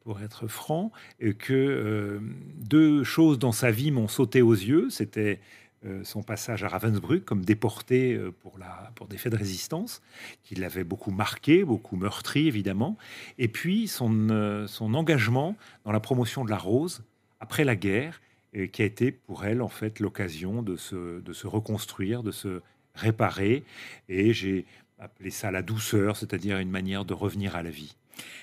pour 0.03 0.21
être 0.21 0.49
franc, 0.49 0.91
que 1.39 1.53
euh, 1.53 2.21
deux 2.57 3.05
choses 3.05 3.39
dans 3.39 3.53
sa 3.53 3.71
vie 3.71 3.91
m'ont 3.91 4.09
sauté 4.09 4.43
aux 4.43 4.53
yeux. 4.53 4.91
C'était 4.91 5.41
son 6.03 6.23
passage 6.23 6.65
à 6.65 6.69
Ravensbrück 6.69 7.25
comme 7.25 7.45
déporté 7.45 8.15
euh, 8.15 8.31
pour, 8.31 8.59
la, 8.59 8.91
pour 8.95 9.07
des 9.07 9.19
faits 9.19 9.33
de 9.33 9.39
résistance, 9.39 10.03
qui 10.43 10.55
l'avait 10.55 10.85
beaucoup 10.85 11.11
marqué, 11.11 11.65
beaucoup 11.65 11.97
meurtri 11.97 12.49
évidemment, 12.49 12.97
et 13.39 13.49
puis 13.49 13.89
son, 13.89 14.31
euh, 14.31 14.67
son 14.67 14.95
engagement 14.95 15.57
dans 15.85 15.93
la 15.93 16.01
promotion 16.01 16.45
de 16.45 16.51
la 16.51 16.59
rose 16.59 17.03
après 17.41 17.65
la 17.65 17.77
guerre, 17.77 18.21
qui 18.73 18.83
a 18.83 18.85
été 18.85 19.11
pour 19.11 19.45
elle 19.45 19.61
en 19.61 19.69
fait 19.69 19.99
l'occasion 19.99 20.63
de 20.63 20.77
se, 20.77 21.21
de 21.21 21.33
se 21.33 21.49
reconstruire, 21.49 22.23
de 22.23 22.31
se 22.31 22.63
réparer, 22.95 23.65
et 24.09 24.33
j'ai 24.33 24.65
appelé 25.01 25.31
ça 25.31 25.51
la 25.51 25.61
douceur, 25.61 26.17
c'est-à-dire 26.17 26.59
une 26.59 26.71
manière 26.71 27.05
de 27.05 27.15
revenir 27.15 27.57
à 27.57 27.65
la 27.65 27.71
vie. 27.71 27.97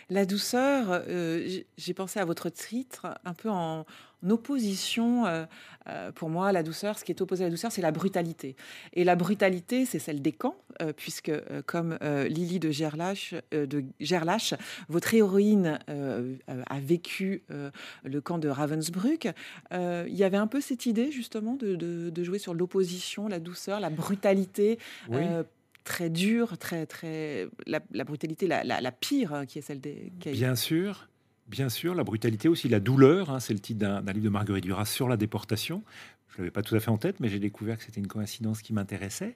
La 0.10 0.26
douceur, 0.26 1.02
j'ai 1.08 1.94
pensé 1.94 2.20
à 2.20 2.26
votre 2.26 2.50
titre 2.50 3.18
un 3.24 3.34
peu 3.34 3.50
en, 3.50 3.86
opposition, 4.30 5.26
euh, 5.26 5.46
euh, 5.88 6.12
pour 6.12 6.30
moi, 6.30 6.52
la 6.52 6.64
douceur, 6.64 7.00
ce 7.00 7.04
qui 7.04 7.12
est 7.12 7.22
opposé 7.22 7.44
à 7.44 7.48
la 7.48 7.52
douceur, 7.52 7.72
c'est 7.72 7.82
la 7.82 7.92
brutalité. 7.92 8.56
Et 8.94 9.04
la 9.04 9.16
brutalité, 9.16 9.86
c'est 9.86 10.00
celle 10.00 10.22
des 10.22 10.32
camps, 10.32 10.58
euh, 10.82 10.94
puisque 10.96 11.32
comme 11.66 11.98
Lily 12.02 12.60
de 12.60 12.70
Gerlach, 12.72 13.34
de 13.52 13.84
Gerlach 14.00 14.54
votre 14.90 15.14
héroïne 15.14 15.80
a 15.88 16.80
vécu 16.80 17.44
le 18.04 18.22
camp 18.22 18.38
de 18.38 18.50
Ravensbrück, 18.50 19.30
il 19.72 20.16
y 20.16 20.24
avait 20.24 20.38
un 20.38 20.48
peu 20.48 20.62
cette 20.62 20.86
idée 20.86 21.12
justement 21.12 21.56
de, 21.56 22.24
jouer 22.24 22.40
sur 22.40 22.54
l'opposition, 22.54 23.28
la 23.28 23.40
douceur, 23.40 23.80
la 23.80 23.90
brutalité. 23.90 24.78
très 25.84 26.10
dure, 26.12 26.60
très, 26.60 26.86
très, 26.86 27.48
la, 27.66 28.04
brutalité 28.04 28.48
la, 28.48 28.92
pire, 28.92 29.44
qui 29.48 29.60
est 29.60 29.62
celle 29.62 29.82
des. 29.82 30.12
Bien 30.26 30.56
sûr, 30.56 31.08
Bien 31.52 31.68
sûr, 31.68 31.94
la 31.96 32.06
brutalité 32.06 32.48
aussi, 32.48 32.70
la 32.70 32.80
douleur, 32.80 33.30
hein, 33.30 33.42
c'est 33.42 33.52
le 33.52 33.60
titre 33.60 33.80
d'un 33.80 34.14
livre 34.14 34.24
de 34.24 34.30
Marguerite 34.30 34.64
Duras 34.64 34.86
sur 34.86 35.10
la 35.10 35.18
déportation. 35.18 35.84
Je 36.30 36.36
ne 36.36 36.38
l'avais 36.44 36.52
pas 36.52 36.62
tout 36.62 36.76
à 36.76 36.80
fait 36.80 36.90
en 36.90 36.98
tête, 36.98 37.20
mais 37.20 37.28
j'ai 37.28 37.40
découvert 37.40 37.78
que 37.78 37.84
c'était 37.84 38.00
une 38.00 38.08
coïncidence 38.08 38.62
qui 38.62 38.72
m'intéressait. 38.72 39.36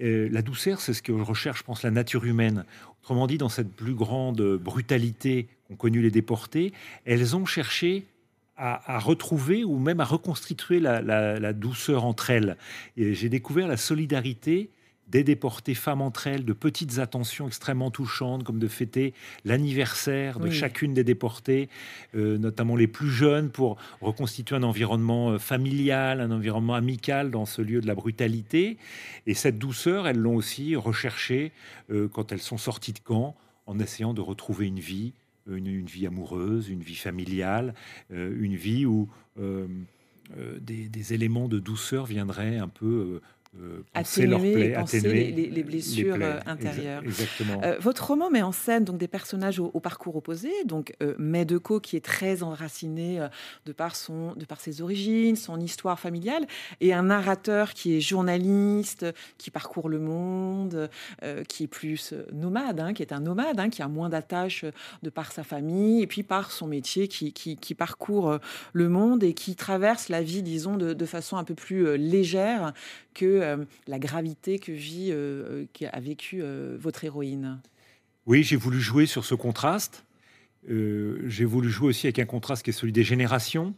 Euh, 0.00 0.30
la 0.32 0.40
douceur, 0.40 0.80
c'est 0.80 0.94
ce 0.94 1.02
que 1.02 1.12
recherche, 1.12 1.58
je 1.58 1.64
pense, 1.64 1.82
la 1.82 1.90
nature 1.90 2.24
humaine. 2.24 2.64
Autrement 3.02 3.26
dit, 3.26 3.36
dans 3.36 3.50
cette 3.50 3.70
plus 3.70 3.92
grande 3.92 4.40
brutalité 4.56 5.48
qu'ont 5.68 5.76
connue 5.76 6.00
les 6.00 6.10
déportés, 6.10 6.72
elles 7.04 7.36
ont 7.36 7.44
cherché 7.44 8.06
à, 8.56 8.98
retrouver 8.98 9.62
ou 9.62 9.78
même 9.78 10.00
à 10.00 10.04
reconstituer 10.04 10.80
la, 10.80 11.52
douceur 11.52 12.06
entre 12.06 12.30
elles. 12.30 12.56
J'ai 12.96 13.28
découvert 13.28 13.68
la 13.68 13.76
solidarité 13.76 14.70
des 15.10 15.24
déportés 15.24 15.74
femmes 15.74 16.02
entre 16.02 16.26
elles, 16.26 16.44
de 16.44 16.52
petites 16.52 16.98
attentions 16.98 17.46
extrêmement 17.46 17.90
touchantes, 17.90 18.44
comme 18.44 18.58
de 18.58 18.68
fêter 18.68 19.12
l'anniversaire 19.44 20.38
de 20.38 20.50
chacune 20.50 20.94
des 20.94 21.04
déportées, 21.04 21.68
euh, 22.14 22.38
notamment 22.38 22.76
les 22.76 22.86
plus 22.86 23.10
jeunes, 23.10 23.50
pour 23.50 23.76
reconstituer 24.00 24.56
un 24.56 24.62
environnement 24.62 25.30
euh, 25.30 25.38
familial, 25.38 26.20
un 26.20 26.30
environnement 26.30 26.74
amical 26.74 27.30
dans 27.30 27.44
ce 27.44 27.62
lieu 27.62 27.80
de 27.80 27.86
la 27.86 27.94
brutalité. 27.94 28.78
Et 29.26 29.34
cette 29.34 29.58
douceur, 29.58 30.06
elles 30.06 30.18
l'ont 30.18 30.36
aussi 30.36 30.76
recherchée 30.76 31.52
euh, 31.90 32.08
quand 32.08 32.32
elles 32.32 32.40
sont 32.40 32.58
sorties 32.58 32.92
de 32.92 33.00
camp, 33.00 33.36
en 33.66 33.78
essayant 33.78 34.14
de 34.14 34.20
retrouver 34.20 34.66
une 34.66 34.80
vie, 34.80 35.12
une, 35.46 35.86
vie 35.86 36.06
amoureuse, 36.06 36.68
une 36.68 36.82
vie 36.82 36.96
familiale, 36.96 37.74
une 38.10 38.56
vie 38.56 38.84
où 38.84 39.08
des, 40.60 40.88
des, 40.88 41.14
éléments 41.14 41.48
de 41.48 41.58
douceur 41.58 42.06
viendraient 42.06 42.58
un 42.58 42.68
peu 42.68 42.86
euh, 42.86 43.20
atténuer, 43.94 45.32
les, 45.32 45.62
blessures 45.64 46.16
euh, 46.20 46.38
intérieures. 46.46 47.02
exactement. 47.02 47.60
Euh, 47.64 47.78
votre 47.80 48.06
roman 48.06 48.30
met 48.30 48.42
en 48.42 48.52
scène 48.52 48.84
donc 48.84 48.98
des 48.98 49.08
personnages 49.08 49.58
au, 49.58 49.80
parcours 49.80 50.14
opposé. 50.16 50.50
Donc 50.66 50.94
euh, 51.02 51.14
Medeko 51.18 51.80
qui 51.80 51.96
est 51.96 52.04
très 52.04 52.42
enraciné 52.42 53.26
de 53.66 53.72
par 53.72 53.96
son, 53.96 54.34
de 54.34 54.44
par 54.44 54.60
ses 54.60 54.82
origines, 54.82 55.34
son 55.34 55.58
histoire 55.60 55.98
familiale, 55.98 56.46
et 56.80 56.92
un 56.92 57.04
narrateur 57.04 57.74
qui 57.74 57.96
est 57.96 58.00
journaliste, 58.00 59.06
qui 59.36 59.50
parcourt 59.50 59.88
le 59.88 59.98
monde, 59.98 60.88
qui 61.48 61.64
est 61.64 61.68
plus 61.68 62.14
nomade, 62.32 62.80
hein, 62.80 62.92
qui 62.92 63.02
est 63.02 63.12
un 63.12 63.20
nomade, 63.20 63.58
hein, 63.58 63.68
qui 63.68 63.82
a 63.82 63.88
moins 63.88 64.08
d'attaches 64.08 64.64
de 65.02 65.10
par 65.10 65.32
sa 65.32 65.42
famille 65.42 66.02
et 66.02 66.06
puis 66.06 66.22
par 66.22 66.52
son 66.52 66.66
métier, 66.66 67.08
qui, 67.08 67.32
qui, 67.32 67.74
parcourt 67.74 68.38
le 68.72 68.88
monde 68.88 69.24
et 69.24 69.34
qui 69.34 69.56
traverse 69.56 70.08
la 70.08 70.22
vie, 70.22 70.42
disons, 70.42 70.76
de, 70.76 70.92
de 70.92 71.06
façon 71.06 71.36
un 71.36 71.44
peu 71.44 71.54
plus 71.54 71.96
légère 71.96 72.72
que 73.14 73.39
euh, 73.40 73.64
la 73.86 73.98
gravité 73.98 74.58
que 74.58 74.72
vit, 74.72 75.10
euh, 75.10 75.66
qu'a 75.72 75.98
vécu 76.00 76.40
euh, 76.42 76.76
votre 76.78 77.04
héroïne? 77.04 77.60
Oui, 78.26 78.42
j'ai 78.42 78.56
voulu 78.56 78.80
jouer 78.80 79.06
sur 79.06 79.24
ce 79.24 79.34
contraste. 79.34 80.04
j'ai 80.68 81.44
voulu 81.44 81.70
jouer 81.70 81.88
aussi 81.88 82.06
avec 82.06 82.18
un 82.18 82.26
contraste 82.26 82.62
qui 82.62 82.70
est 82.70 82.74
celui 82.74 82.92
des 82.92 83.02
générations. 83.02 83.74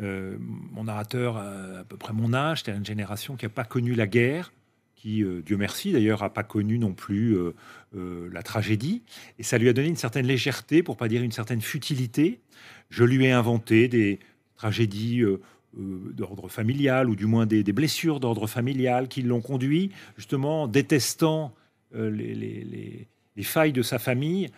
mon 0.00 0.84
narrateur 0.84 1.36
a 1.36 1.80
à 1.80 1.84
peu 1.84 1.96
près 1.96 2.12
mon 2.12 2.32
âge, 2.32 2.60
c'était 2.60 2.76
une 2.76 2.84
génération 2.84 3.36
qui 3.36 3.44
n'a 3.44 3.50
pas 3.50 3.64
connu 3.64 3.94
la 3.94 4.06
guerre, 4.06 4.52
qui, 4.96 5.22
Dieu 5.44 5.56
merci 5.58 5.92
d'ailleurs, 5.92 6.22
n'a 6.22 6.30
pas 6.30 6.42
connu 6.42 6.78
non 6.78 6.94
plus 6.94 7.36
la 7.92 8.42
tragédie. 8.42 9.02
Et 9.38 9.42
ça 9.42 9.58
lui 9.58 9.68
a 9.68 9.74
donné 9.74 9.88
une 9.88 9.96
certaine 9.96 10.26
légèreté, 10.26 10.82
pour 10.82 10.96
pas 10.96 11.06
dire 11.06 11.22
une 11.22 11.32
certaine 11.32 11.60
futilité. 11.60 12.40
Je 12.88 13.04
lui 13.04 13.26
ai 13.26 13.32
inventé 13.32 13.86
des 13.86 14.18
tragédies 14.56 15.20
euh, 15.20 15.40
d'ordre 15.76 16.48
familial, 16.48 17.08
ou 17.08 17.16
du 17.16 17.26
moins 17.26 17.46
des, 17.46 17.62
blessures 17.64 18.20
d'ordre 18.20 18.46
familial 18.46 19.08
qui 19.08 19.22
l'ont 19.22 19.40
conduit, 19.40 19.90
justement, 20.16 20.68
détestant 20.68 21.52
euh, 21.94 22.10
les, 22.10 23.06
failles 23.42 23.72
de 23.72 23.82
sa 23.82 23.98
famille, 23.98 24.50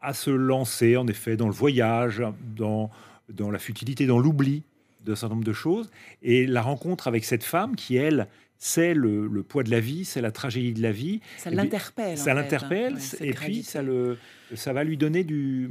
à 0.00 0.14
se 0.14 0.30
lancer, 0.30 0.96
en 0.96 1.06
effet, 1.06 1.36
dans 1.36 1.46
le 1.46 1.54
voyage, 1.54 2.22
dans, 2.56 2.90
dans 3.28 3.50
la 3.50 3.58
futilité, 3.58 4.06
dans 4.06 4.18
l'oubli 4.18 4.62
d'un 5.04 5.14
certain 5.14 5.34
nombre 5.34 5.46
de 5.46 5.52
choses. 5.52 5.90
Et 6.22 6.46
la 6.46 6.62
rencontre 6.62 7.08
avec 7.08 7.24
cette 7.24 7.44
femme 7.44 7.74
qui, 7.76 7.96
elle, 7.96 8.28
c'est 8.58 8.94
le, 8.94 9.28
poids 9.42 9.62
de 9.62 9.70
la 9.70 9.80
vie, 9.80 10.04
c'est 10.04 10.20
la 10.20 10.30
tragédie 10.30 10.72
de 10.72 10.82
la 10.82 10.92
vie. 10.92 11.20
Ça 11.38 11.50
l'interpelle. 11.50 12.16
Ça 12.16 12.32
l'interpelle, 12.32 12.94
hein. 12.96 13.16
et 13.20 13.32
puis 13.32 13.62
ça, 13.62 13.82
le, 13.82 14.16
ça 14.54 14.72
va 14.72 14.84
lui 14.84 14.96
donner 14.96 15.24
du, 15.24 15.70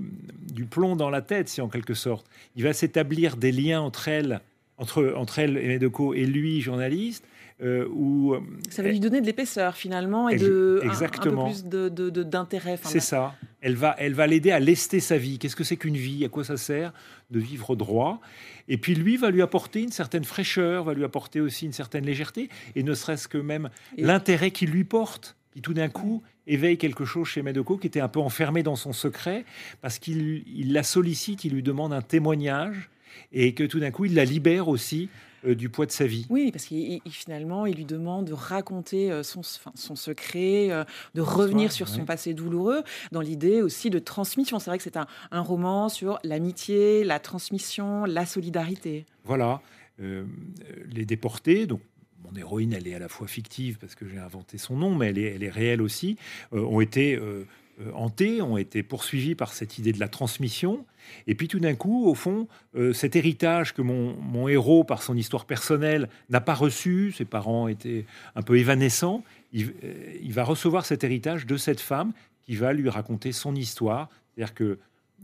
du 0.51 0.65
plomb 0.65 0.95
dans 0.95 1.09
la 1.09 1.21
tête, 1.21 1.49
si 1.49 1.61
en 1.61 1.69
quelque 1.69 1.93
sorte. 1.93 2.27
Il 2.55 2.63
va 2.63 2.73
s'établir 2.73 3.37
des 3.37 3.51
liens 3.51 3.81
entre 3.81 4.07
elles 4.07 4.41
entre, 4.77 5.13
entre 5.15 5.39
elle 5.39 5.57
et 5.57 5.67
Medeco 5.67 6.13
et 6.13 6.25
lui, 6.25 6.61
journaliste, 6.61 7.25
euh, 7.61 7.87
où, 7.93 8.35
ça 8.69 8.81
va 8.81 8.89
lui 8.89 8.99
donner 8.99 9.21
de 9.21 9.25
l'épaisseur 9.25 9.75
finalement 9.77 10.27
et 10.27 10.37
de 10.37 10.81
exactement. 10.83 11.45
un, 11.45 11.51
peu 11.51 11.89
plus 11.89 12.23
d'intérêt. 12.25 12.79
c'est 12.83 12.99
ça. 12.99 13.35
Elle 13.61 13.75
va, 13.75 13.95
elle 13.99 14.13
va 14.13 14.27
l'aider 14.27 14.51
à 14.51 14.59
lester 14.59 14.99
sa 14.99 15.17
vie. 15.17 15.39
Qu'est-ce 15.39 15.55
que 15.55 15.63
c'est 15.63 15.77
qu'une 15.77 15.95
vie? 15.95 16.25
À 16.25 16.29
quoi 16.29 16.43
ça 16.43 16.57
sert 16.57 16.91
de 17.29 17.39
vivre 17.39 17.75
droit? 17.75 18.19
Et 18.67 18.77
puis 18.77 18.95
lui 18.95 19.17
va 19.17 19.29
lui 19.29 19.41
apporter 19.41 19.81
une 19.81 19.91
certaine 19.91 20.23
fraîcheur, 20.23 20.83
va 20.83 20.93
lui 20.93 21.03
apporter 21.03 21.39
aussi 21.41 21.65
une 21.65 21.73
certaine 21.73 22.05
légèreté, 22.05 22.49
et 22.75 22.83
ne 22.83 22.93
serait-ce 22.93 23.27
que 23.27 23.37
même 23.37 23.69
l'intérêt 23.97 24.51
qu'il 24.51 24.71
lui 24.71 24.83
porte, 24.83 25.35
qui 25.53 25.61
tout 25.61 25.73
d'un 25.73 25.89
coup 25.89 26.23
éveille 26.47 26.77
quelque 26.77 27.05
chose 27.05 27.27
chez 27.27 27.41
Medeco 27.41 27.77
qui 27.77 27.87
était 27.87 28.01
un 28.01 28.07
peu 28.07 28.19
enfermé 28.19 28.63
dans 28.63 28.75
son 28.75 28.93
secret, 28.93 29.45
parce 29.81 29.99
qu'il 29.99 30.43
il 30.47 30.73
la 30.73 30.83
sollicite, 30.83 31.45
il 31.45 31.53
lui 31.53 31.63
demande 31.63 31.93
un 31.93 32.01
témoignage 32.01 32.89
et 33.31 33.53
que 33.53 33.63
tout 33.63 33.79
d'un 33.79 33.91
coup, 33.91 34.05
il 34.05 34.15
la 34.15 34.25
libère 34.25 34.67
aussi 34.67 35.09
euh, 35.45 35.55
du 35.55 35.69
poids 35.69 35.85
de 35.85 35.91
sa 35.91 36.05
vie. 36.05 36.25
Oui, 36.29 36.51
parce 36.51 36.65
qu'il 36.65 37.01
finalement, 37.09 37.65
il 37.65 37.75
lui 37.75 37.85
demande 37.85 38.25
de 38.25 38.33
raconter 38.33 39.11
euh, 39.11 39.23
son, 39.23 39.41
son 39.43 39.95
secret, 39.95 40.71
euh, 40.71 40.83
de 41.15 41.21
revenir 41.21 41.71
sur 41.71 41.87
son 41.87 42.05
passé 42.05 42.33
douloureux, 42.33 42.83
dans 43.11 43.21
l'idée 43.21 43.61
aussi 43.61 43.89
de 43.89 43.99
transmission. 43.99 44.59
C'est 44.59 44.69
vrai 44.69 44.77
que 44.77 44.83
c'est 44.83 44.97
un, 44.97 45.07
roman 45.31 45.89
sur 45.89 46.19
l'amitié, 46.23 47.03
la 47.03 47.19
transmission, 47.19 48.05
la 48.05 48.25
solidarité. 48.25 49.05
Voilà. 49.25 49.61
les 49.99 51.05
déportés, 51.05 51.65
donc 51.67 51.81
mon 52.23 52.35
héroïne, 52.37 52.73
elle 52.73 52.87
est 52.87 52.95
à 52.95 52.99
la 52.99 53.09
fois 53.09 53.27
fictive 53.27 53.77
parce 53.79 53.95
que 53.95 54.07
j'ai 54.07 54.17
inventé 54.17 54.57
son 54.57 54.75
nom, 54.75 54.95
mais 54.95 55.07
elle 55.07 55.17
est, 55.17 55.35
elle 55.35 55.43
est 55.43 55.49
réelle 55.49 55.81
aussi, 55.81 56.17
ont 56.51 56.81
été 56.81 57.15
euh, 57.15 57.45
hantés, 57.93 58.41
ont 58.41 58.57
été 58.57 58.83
poursuivis 58.83 59.35
par 59.35 59.53
cette 59.53 59.77
idée 59.77 59.93
de 59.93 59.99
la 59.99 60.07
transmission. 60.07 60.85
Et 61.27 61.35
puis 61.35 61.47
tout 61.47 61.59
d'un 61.59 61.75
coup, 61.75 62.07
au 62.07 62.15
fond, 62.15 62.47
euh, 62.75 62.93
cet 62.93 63.15
héritage 63.15 63.73
que 63.73 63.81
mon, 63.81 64.47
héros, 64.47 64.83
par 64.83 65.01
son 65.01 65.15
histoire 65.15 65.45
personnelle, 65.45 66.09
n'a 66.29 66.41
pas 66.41 66.53
reçu, 66.53 67.11
ses 67.11 67.25
parents 67.25 67.67
étaient 67.67 68.05
un 68.35 68.41
peu 68.41 68.57
évanescents, 68.57 69.23
il, 69.51 69.73
euh, 69.83 70.29
va 70.29 70.43
recevoir 70.43 70.85
cet 70.85 71.03
héritage 71.03 71.45
de 71.45 71.57
cette 71.57 71.79
femme 71.79 72.13
qui 72.45 72.55
va 72.55 72.73
lui 72.73 72.89
raconter 72.89 73.31
son 73.31 73.55
histoire. 73.55 74.09
C'est-à-dire 74.35 74.53
que 74.53 74.79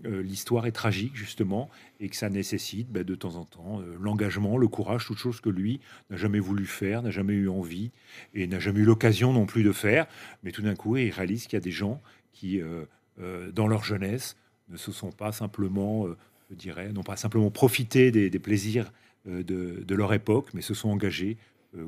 l'histoire 0.06 0.66
est 0.66 0.72
tragique, 0.72 1.14
justement, 1.14 1.70
et 2.00 2.08
que 2.08 2.16
ça 2.16 2.30
nécessite 2.30 2.90
ben, 2.90 3.04
de 3.04 3.16
temps 3.16 3.36
en 3.36 3.44
temps 3.44 3.82
l'engagement, 4.00 4.58
le 4.58 4.70
courage, 4.70 5.06
toute 5.06 5.18
chose 5.18 5.42
que 5.42 5.50
lui 5.50 5.82
n'a 6.10 6.16
jamais 6.16 6.40
voulu 6.40 6.66
faire, 6.68 7.02
n'a 7.02 7.12
jamais 7.12 7.34
eu 7.34 7.50
envie, 7.50 7.92
et 8.34 8.48
n'a 8.48 8.60
jamais 8.60 8.80
eu 8.80 8.86
l'occasion 8.86 9.34
non 9.34 9.46
plus 9.46 9.62
de 9.62 9.74
faire. 9.74 10.08
Mais 10.42 10.54
tout 10.54 10.62
d'un 10.62 10.76
coup, 10.76 10.96
il 10.96 11.10
réalise 11.10 11.48
qu'il 11.48 11.54
y 11.54 11.58
a 11.58 11.60
des 11.60 11.72
gens 11.72 12.02
qui, 12.32 12.62
euh, 12.62 12.86
euh, 13.20 13.52
dans 13.52 13.68
leur 13.68 13.84
jeunesse, 13.84 14.36
ne 14.70 14.78
se 14.78 14.92
sont 14.92 15.12
pas 15.12 15.32
simplement, 15.32 16.08
euh, 16.08 16.18
je 16.50 16.56
dirais, 16.56 16.92
n'ont 16.92 17.04
pas 17.04 17.18
simplement 17.18 17.52
profité 17.52 18.12
des, 18.12 18.30
plaisirs 18.40 18.92
de, 19.26 19.96
leur 19.96 20.14
époque, 20.14 20.50
mais 20.54 20.62
se 20.62 20.74
sont 20.74 20.90
engagés 20.90 21.38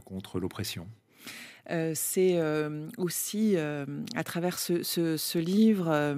contre 0.06 0.40
l'oppression. 0.40 0.88
c'est 1.94 2.40
aussi 2.98 3.56
à 3.58 4.24
travers 4.24 4.60
ce, 4.60 5.38
livre. 5.38 6.16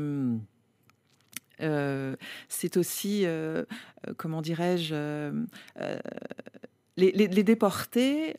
c'est 2.49 2.77
aussi, 2.77 3.25
comment 4.17 4.41
dirais-je, 4.41 5.31
les, 6.97 7.11
les, 7.11 7.43
déportés 7.43 8.35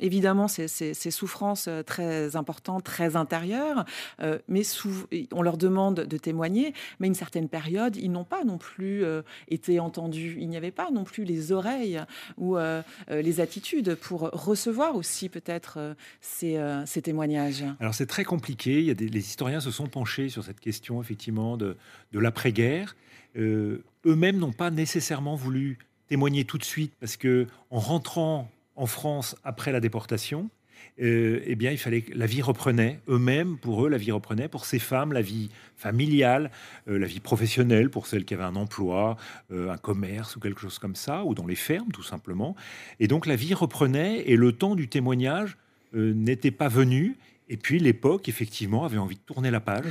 évidemment 0.00 0.48
ces, 0.48 0.94
souffrances 1.10 1.66
euh, 1.68 1.82
très 1.82 2.36
importantes, 2.36 2.84
très 2.84 3.16
intérieures, 3.16 3.84
euh, 4.20 4.38
mais 4.48 4.62
on 5.32 5.42
leur 5.42 5.56
demande 5.56 6.00
de 6.00 6.16
témoigner, 6.16 6.74
mais 7.00 7.06
une 7.06 7.14
certaine 7.14 7.48
période, 7.48 7.96
ils 7.96 8.10
n'ont 8.10 8.24
pas 8.24 8.44
non 8.44 8.58
plus 8.58 9.04
euh, 9.04 9.22
été 9.48 9.80
entendus. 9.80 10.36
Il 10.40 10.48
n'y 10.48 10.56
avait 10.56 10.70
pas 10.70 10.90
non 10.90 11.04
plus 11.04 11.24
les 11.24 11.52
oreilles 11.52 12.00
ou 12.36 12.56
les 13.08 13.40
attitudes 13.40 13.94
pour 13.94 14.20
recevoir 14.32 14.96
aussi 14.96 15.28
peut-être 15.28 15.94
ces, 16.20 16.58
témoignages. 17.02 17.64
Alors 17.80 17.94
c'est 17.94 18.06
très 18.06 18.24
compliqué. 18.24 18.80
Il 18.80 18.86
y 18.86 18.90
a 18.90 18.94
des, 18.94 19.08
les 19.08 19.20
historiens 19.20 19.60
se 19.60 19.70
sont 19.70 19.86
penchés 19.86 20.28
sur 20.28 20.44
cette 20.44 20.60
question 20.60 21.00
effectivement 21.00 21.56
de, 21.56 21.76
de 22.12 22.18
l'après-guerre. 22.18 22.96
eux-mêmes 23.36 24.38
n'ont 24.38 24.52
pas 24.52 24.70
nécessairement 24.70 25.36
voulu 25.36 25.78
témoigner 26.08 26.44
tout 26.44 26.58
de 26.58 26.64
suite 26.64 26.92
parce 27.00 27.16
que 27.16 27.46
en 27.70 27.78
rentrant 27.78 28.50
en 28.78 28.86
France 28.86 29.36
après 29.44 29.72
la 29.72 29.80
déportation, 29.80 30.48
euh, 31.00 31.40
eh 31.44 31.54
bien, 31.54 31.70
il 31.70 31.78
fallait 31.78 32.02
que 32.02 32.16
la 32.16 32.26
vie 32.26 32.42
reprenait. 32.42 33.00
Eux-mêmes, 33.08 33.56
pour 33.58 33.84
eux, 33.84 33.88
la 33.88 33.98
vie 33.98 34.12
reprenait. 34.12 34.48
Pour 34.48 34.64
ces 34.64 34.78
femmes, 34.78 35.12
la 35.12 35.20
vie 35.20 35.50
familiale, 35.76 36.50
euh, 36.88 36.98
la 36.98 37.06
vie 37.06 37.20
professionnelle, 37.20 37.90
pour 37.90 38.06
celles 38.06 38.24
qui 38.24 38.34
avaient 38.34 38.44
un 38.44 38.56
emploi, 38.56 39.16
euh, 39.52 39.70
un 39.70 39.76
commerce 39.76 40.36
ou 40.36 40.40
quelque 40.40 40.60
chose 40.60 40.78
comme 40.78 40.96
ça, 40.96 41.24
ou 41.24 41.34
dans 41.34 41.46
les 41.46 41.56
fermes, 41.56 41.90
tout 41.92 42.02
simplement. 42.02 42.56
Et 43.00 43.08
donc, 43.08 43.26
la 43.26 43.36
vie 43.36 43.54
reprenait 43.54 44.28
et 44.28 44.36
le 44.36 44.52
temps 44.52 44.74
du 44.74 44.88
témoignage 44.88 45.56
n'était 45.94 46.50
pas 46.50 46.68
venu. 46.68 47.16
Et 47.50 47.56
puis 47.56 47.78
l'époque, 47.78 48.28
effectivement, 48.28 48.84
avait 48.84 48.98
envie 48.98 49.16
de 49.16 49.20
tourner 49.20 49.50
la 49.50 49.60
page. 49.60 49.84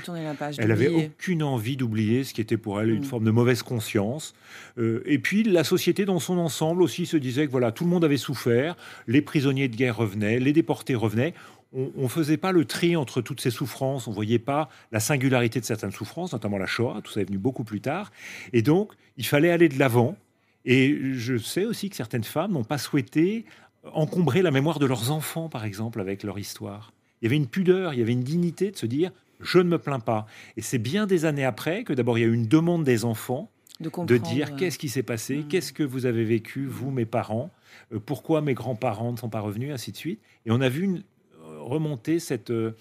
elle 0.59 0.71
avait 0.71 0.89
aucune 0.89 1.41
envie 1.41 1.75
d'oublier 1.75 2.23
ce 2.23 2.33
qui 2.33 2.41
était 2.41 2.57
pour 2.57 2.79
elle 2.79 2.91
une 2.91 3.01
mm. 3.01 3.05
forme 3.05 3.23
de 3.23 3.31
mauvaise 3.31 3.63
conscience. 3.63 4.35
Euh, 4.77 5.01
et 5.05 5.17
puis 5.17 5.43
la 5.43 5.63
société 5.63 6.05
dans 6.05 6.19
son 6.19 6.37
ensemble 6.37 6.83
aussi 6.83 7.05
se 7.05 7.17
disait 7.17 7.47
que 7.47 7.51
voilà, 7.51 7.71
tout 7.71 7.83
le 7.83 7.89
monde 7.89 8.05
avait 8.05 8.17
souffert, 8.17 8.77
les 9.07 9.21
prisonniers 9.21 9.67
de 9.67 9.75
guerre 9.75 9.97
revenaient, 9.97 10.39
les 10.39 10.53
déportés 10.53 10.95
revenaient. 10.95 11.33
On 11.73 12.03
ne 12.03 12.07
faisait 12.07 12.37
pas 12.37 12.53
le 12.53 12.63
tri 12.63 12.95
entre 12.95 13.21
toutes 13.21 13.41
ces 13.41 13.51
souffrances, 13.51 14.07
on 14.07 14.11
voyait 14.11 14.39
pas 14.39 14.69
la 14.93 15.01
singularité 15.01 15.59
de 15.59 15.65
certaines 15.65 15.91
souffrances, 15.91 16.31
notamment 16.31 16.57
la 16.57 16.65
Shoah, 16.65 17.01
tout 17.03 17.11
ça 17.11 17.19
est 17.19 17.25
venu 17.25 17.37
beaucoup 17.37 17.65
plus 17.65 17.81
tard. 17.81 18.11
Et 18.53 18.61
donc, 18.61 18.93
il 19.17 19.25
fallait 19.25 19.51
aller 19.51 19.67
de 19.67 19.77
l'avant. 19.77 20.15
Et 20.63 20.97
je 21.13 21.37
sais 21.37 21.65
aussi 21.65 21.89
que 21.89 21.97
certaines 21.97 22.23
femmes 22.23 22.53
n'ont 22.53 22.63
pas 22.63 22.77
souhaité 22.77 23.45
encombrer 23.83 24.41
la 24.41 24.51
mémoire 24.51 24.79
de 24.79 24.85
leurs 24.85 25.11
enfants, 25.11 25.49
par 25.49 25.65
exemple, 25.65 25.99
avec 25.99 26.23
leur 26.23 26.39
histoire 26.39 26.93
il 27.21 27.25
y 27.25 27.27
avait 27.27 27.37
une 27.37 27.47
pudeur, 27.47 27.93
il 27.93 27.99
y 27.99 28.01
avait 28.01 28.13
une 28.13 28.23
dignité 28.23 28.71
de 28.71 28.77
se 28.77 28.85
dire 28.85 29.11
je 29.39 29.59
ne 29.59 29.69
me 29.69 29.77
plains 29.77 29.99
pas. 29.99 30.25
Et 30.55 30.61
c'est 30.61 30.79
bien 30.79 31.05
des 31.05 31.25
années 31.25 31.45
après 31.45 31.83
que 31.83 31.93
d'abord 31.93 32.17
il 32.17 32.21
y 32.21 32.23
a 32.23 32.27
eu 32.27 32.33
une 32.33 32.47
demande 32.47 32.83
des 32.83 33.05
enfants 33.05 33.51
de, 33.79 34.17
dire 34.17 34.55
qu'est-ce 34.55 34.79
qui 34.79 34.89
s'est 34.89 35.03
passé, 35.03 35.37
mm. 35.37 35.47
qu'est-ce 35.47 35.73
que 35.73 35.83
vous 35.83 36.05
avez 36.05 36.23
vécu, 36.23 36.65
vous, 36.65 36.89
mes 36.89 37.05
parents, 37.05 37.51
euh, 37.93 37.99
pourquoi 38.03 38.41
mes 38.41 38.53
grands-parents 38.53 39.11
ne 39.11 39.17
sont 39.17 39.29
pas 39.29 39.39
revenus, 39.39 39.71
ainsi 39.71 39.91
de 39.91 39.97
suite. 39.97 40.19
Et 40.45 40.51
on 40.51 40.61
a 40.61 40.69
vu 40.69 40.85
euh, 40.87 41.61
remonter 41.61 42.19
cette, 42.19 42.49
euh, 42.49 42.73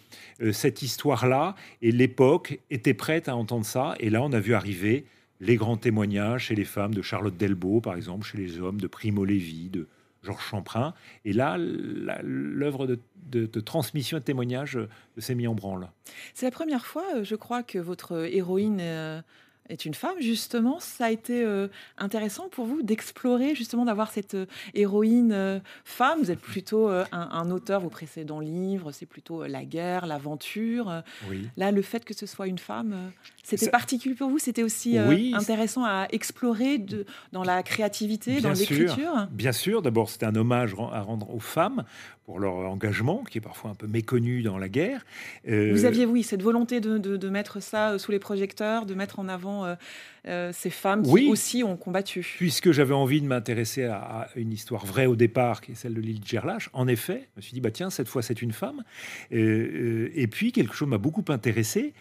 cette 0.53 0.83
histoire-là, 0.83 1.55
et 1.83 1.93
l'époque 1.93 2.61
était 2.71 2.95
prête 2.95 3.29
à 3.29 3.37
entendre 3.37 3.67
ça. 3.67 3.95
Et 4.01 4.09
là, 4.09 4.23
on 4.23 4.33
a 4.33 4.41
vu 4.41 4.55
arriver 4.55 5.05
les 5.41 5.57
grands 5.57 5.77
témoignages 5.77 6.47
chez 6.47 6.55
les 6.55 6.65
femmes 6.65 6.95
de 6.95 7.03
Charlotte 7.03 7.37
Delbo, 7.37 7.83
par 7.83 7.95
exemple, 7.95 8.27
chez 8.27 8.39
les 8.39 8.59
hommes 8.59 8.81
de 8.81 8.87
Primo 8.87 9.25
Levi, 9.27 9.69
de 9.69 9.87
Georges 10.27 10.45
Champrin. 10.45 10.95
Et 11.25 11.33
là, 11.33 11.57
l'œuvre 11.59 12.87
de, 12.87 13.61
transmission 13.61 14.19
et 14.19 14.21
de 14.21 14.25
témoignage 14.25 14.77
euh, 14.77 14.89
s'est 15.19 15.35
mise 15.35 15.49
en 15.49 15.55
branle. 15.55 15.89
C'est 16.35 16.47
la 16.47 16.53
première 16.53 16.85
fois, 16.85 17.05
euh, 17.15 17.25
je 17.25 17.35
crois, 17.35 17.63
que 17.63 17.79
votre 17.79 18.27
héroïne 18.27 18.79
euh, 18.81 19.23
est 19.69 19.85
une 19.85 19.95
femme, 19.95 20.17
justement. 20.21 20.79
Ça 20.81 21.07
a 21.07 21.11
été 21.11 21.45
intéressant 21.99 22.49
pour 22.49 22.67
vous 22.67 22.83
d'explorer, 22.83 23.55
justement, 23.55 23.85
d'avoir 23.85 24.11
cette 24.11 24.37
héroïne 24.75 25.61
femme? 25.85 26.21
Vous 26.21 26.31
êtes 26.31 26.41
plutôt 26.41 26.89
un, 26.89 27.51
auteur, 27.51 27.81
vos 27.81 27.91
précédents 27.91 28.41
livres, 28.41 28.93
c'est 28.93 29.07
plutôt 29.07 29.47
la 29.47 29.65
guerre, 29.65 30.07
l'aventure. 30.07 31.03
Là, 31.57 31.71
le 31.71 31.83
fait 31.83 32.05
que 32.05 32.15
ce 32.15 32.27
soit 32.27 32.47
une 32.47 32.59
femme, 32.59 33.13
c'était 33.43 33.71
particulier 33.71 34.15
pour 34.15 34.29
vous? 34.29 34.39
C'était 34.39 34.63
aussi 34.63 34.99
euh, 34.99 35.35
intéressant 35.35 35.85
à 35.85 36.09
explorer 36.11 36.79
de, 36.79 37.07
dans 37.33 37.45
la 37.45 37.63
créativité, 37.63 38.41
dans 38.41 38.53
l'écriture? 38.53 39.29
Bien 39.31 39.53
sûr. 39.53 39.83
D'abord, 39.83 40.11
c'était 40.11 40.27
un 40.27 40.35
hommage 40.35 40.75
à 40.93 41.01
rendre 41.01 41.33
aux 41.33 41.41
femmes 41.41 41.85
pour 42.27 42.41
leur 42.41 42.55
engagement, 42.55 43.23
qui 43.23 43.39
est 43.39 43.41
parfois 43.41 43.71
un 43.71 43.75
peu 43.75 43.87
méconnu 43.87 44.43
dans 44.43 44.59
la 44.59 44.69
guerre. 44.69 45.07
Euh, 45.49 45.71
vous 45.73 45.85
aviez, 45.85 46.07
oui, 46.07 46.25
cette 46.25 46.43
volonté 46.43 46.81
de, 46.81 46.99
de, 46.99 47.29
mettre 47.29 47.63
ça 47.63 47.93
euh, 47.93 47.99
sous 47.99 48.11
les 48.11 48.19
projecteurs, 48.19 48.85
de 48.85 48.95
mettre 48.95 49.21
en 49.21 49.29
avant 49.29 49.77
ces 50.53 50.71
femmes 50.71 51.05
qui 51.05 51.29
aussi 51.29 51.63
ont 51.63 51.77
combattu. 51.77 52.27
Puisque 52.37 52.73
j'avais 52.73 52.95
envie 52.95 53.21
de 53.21 53.29
m'intéresser 53.29 53.85
à, 53.85 54.29
une 54.35 54.53
histoire 54.53 54.85
vraie 54.85 55.07
au 55.07 55.15
départ, 55.15 55.61
qui 55.61 55.71
est 55.71 55.75
celle 55.77 55.95
de 55.95 56.01
l'île 56.01 56.19
de 56.19 56.27
Gerlache, 56.27 56.69
en 56.73 56.89
effet, 56.89 57.29
je 57.35 57.37
me 57.37 57.43
suis 57.43 57.53
dit, 57.53 57.61
bah, 57.61 57.71
tiens, 57.71 57.91
cette 57.91 58.09
fois, 58.09 58.23
c'est 58.23 58.43
une 58.43 58.51
femme. 58.51 58.83
et 59.31 60.27
puis, 60.29 60.51
quelque 60.51 60.75
chose 60.75 60.89
m'a 60.89 60.99
beaucoup 60.99 61.25
intéressé, 61.29 61.95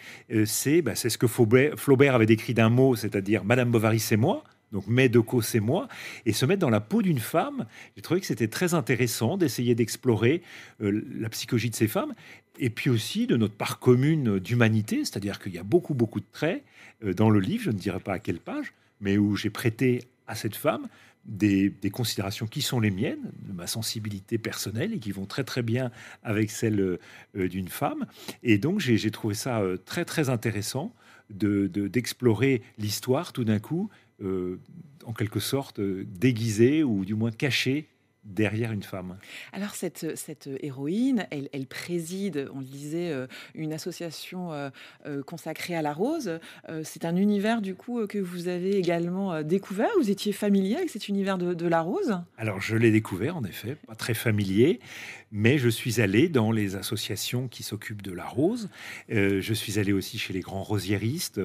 c'est 0.46 0.82
bah, 0.82 0.96
ce 0.96 1.16
que 1.20 1.28
Flaubert, 1.28 2.16
avait 2.16 2.26
décrit 2.26 2.56
d'un 2.56 2.70
mot, 2.70 2.96
c'est-à-dire 2.96 3.44
Madame 3.44 3.70
Bovary, 3.70 4.00
c'est 4.00 4.18
moi. 4.18 4.44
Donc 4.72 4.88
Medeko, 4.88 5.42
c'est 5.42 5.60
moi, 5.60 5.88
et 6.26 6.34
se 6.34 6.46
mettre 6.46 6.60
dans 6.60 6.70
la 6.70 6.82
peau 6.82 7.02
d'une 7.02 7.20
femme. 7.20 7.66
J'ai 7.96 8.02
trouvé 8.02 8.20
que 8.20 8.26
c'était 8.26 8.48
très 8.48 8.74
intéressant 8.74 9.38
d'essayer 9.38 9.76
d'explorer 9.76 10.42
euh, 10.82 11.02
la 11.18 11.30
psychologie 11.30 11.70
de 11.70 11.76
ces 11.76 11.88
femmes, 11.88 12.14
et 12.60 12.70
puis 12.70 12.90
aussi 12.90 13.28
de 13.28 13.38
notre 13.38 13.54
part 13.54 13.80
commune 13.80 14.40
d'humanité, 14.40 15.06
c'est-à-dire 15.06 15.40
qu'il 15.40 15.54
y 15.54 15.58
a 15.58 15.64
beaucoup, 15.64 15.94
beaucoup 15.94 16.20
de 16.20 16.26
traits 16.32 16.64
euh, 17.04 17.14
dans 17.14 17.30
le 17.30 17.40
livre, 17.40 17.64
je 17.64 17.72
ne 17.72 17.78
dirais 17.78 18.00
pas 18.00 18.14
à 18.14 18.20
quelle 18.20 18.40
page, 18.40 18.74
mais 19.02 19.18
où 19.18 19.36
j'ai 19.36 19.50
prêté 19.50 20.04
à 20.28 20.36
cette 20.36 20.56
femme 20.56 20.88
des, 21.26 21.74
considérations 21.92 22.46
qui 22.46 22.62
sont 22.62 22.80
les 22.80 22.92
miennes, 22.92 23.32
de 23.48 23.54
ma 23.54 23.68
sensibilité 23.68 24.38
personnelle, 24.38 24.94
et 24.94 25.00
qui 25.00 25.12
vont 25.12 25.26
très 25.26 25.44
très 25.44 25.64
bien 25.64 25.92
avec 26.24 26.52
celle 26.52 26.80
euh, 26.80 27.48
d'une 27.48 27.68
femme. 27.68 28.06
Et 28.44 28.58
donc 28.58 28.80
j'ai 28.80 29.12
trouvé 29.12 29.34
ça 29.34 29.62
très 29.86 30.06
très 30.06 30.30
intéressant 30.30 30.94
d'explorer 31.30 32.62
l'histoire 32.78 33.34
tout 33.34 33.44
d'un 33.44 33.58
coup, 33.58 33.90
euh, 34.24 34.62
en 35.06 35.12
quelque 35.12 35.42
sorte 35.42 35.80
euh, 35.80 36.06
déguisée 36.08 36.84
ou 36.84 37.04
du 37.04 37.16
moins 37.16 37.32
cachée 37.32 37.90
derrière 38.24 38.72
une 38.72 38.82
femme. 38.82 39.18
Alors 39.52 39.76
cette, 39.76 40.18
cette 40.18 40.50
héroïne, 40.62 41.28
elle, 41.30 41.48
elle 41.52 41.68
préside, 41.68 42.50
on 42.56 42.60
le 42.60 42.66
disait, 42.66 43.12
euh, 43.12 43.28
une 43.54 43.72
association 43.72 44.72
consacrée 45.28 45.76
à 45.76 45.84
la 45.84 45.94
rose. 45.94 46.40
c'est 46.84 47.06
un 47.06 47.18
univers 47.18 47.62
du 47.62 47.76
coup 47.76 48.08
que 48.08 48.18
vous 48.18 48.48
avez 48.48 48.78
également 48.78 49.44
découvert. 49.44 49.90
Vous 50.00 50.10
étiez 50.10 50.32
familier 50.32 50.78
avec 50.78 50.90
cet 50.90 51.08
univers 51.08 51.38
de, 51.38 51.54
de 51.54 51.68
la 51.68 51.82
rose? 51.82 52.20
Alors 52.38 52.62
je 52.62 52.76
l'ai 52.76 52.90
découvert 52.90 53.38
en 53.38 53.44
effet, 53.44 53.76
pas 53.86 53.94
très 53.94 54.16
familier, 54.16 54.80
mais 55.32 55.60
je 55.60 55.70
suis 55.70 56.02
allé 56.02 56.28
dans 56.28 56.52
les 56.52 56.76
associations 56.76 57.48
qui 57.48 57.62
s'occupent 57.62 58.02
de 58.02 58.14
la 58.14 58.26
rose. 58.26 58.70
je 59.10 59.54
suis 59.54 59.78
allé 59.78 59.94
aussi 59.94 60.18
chez 60.18 60.34
les 60.34 60.42
grands 60.42 60.64
rosiéristes 60.64 61.40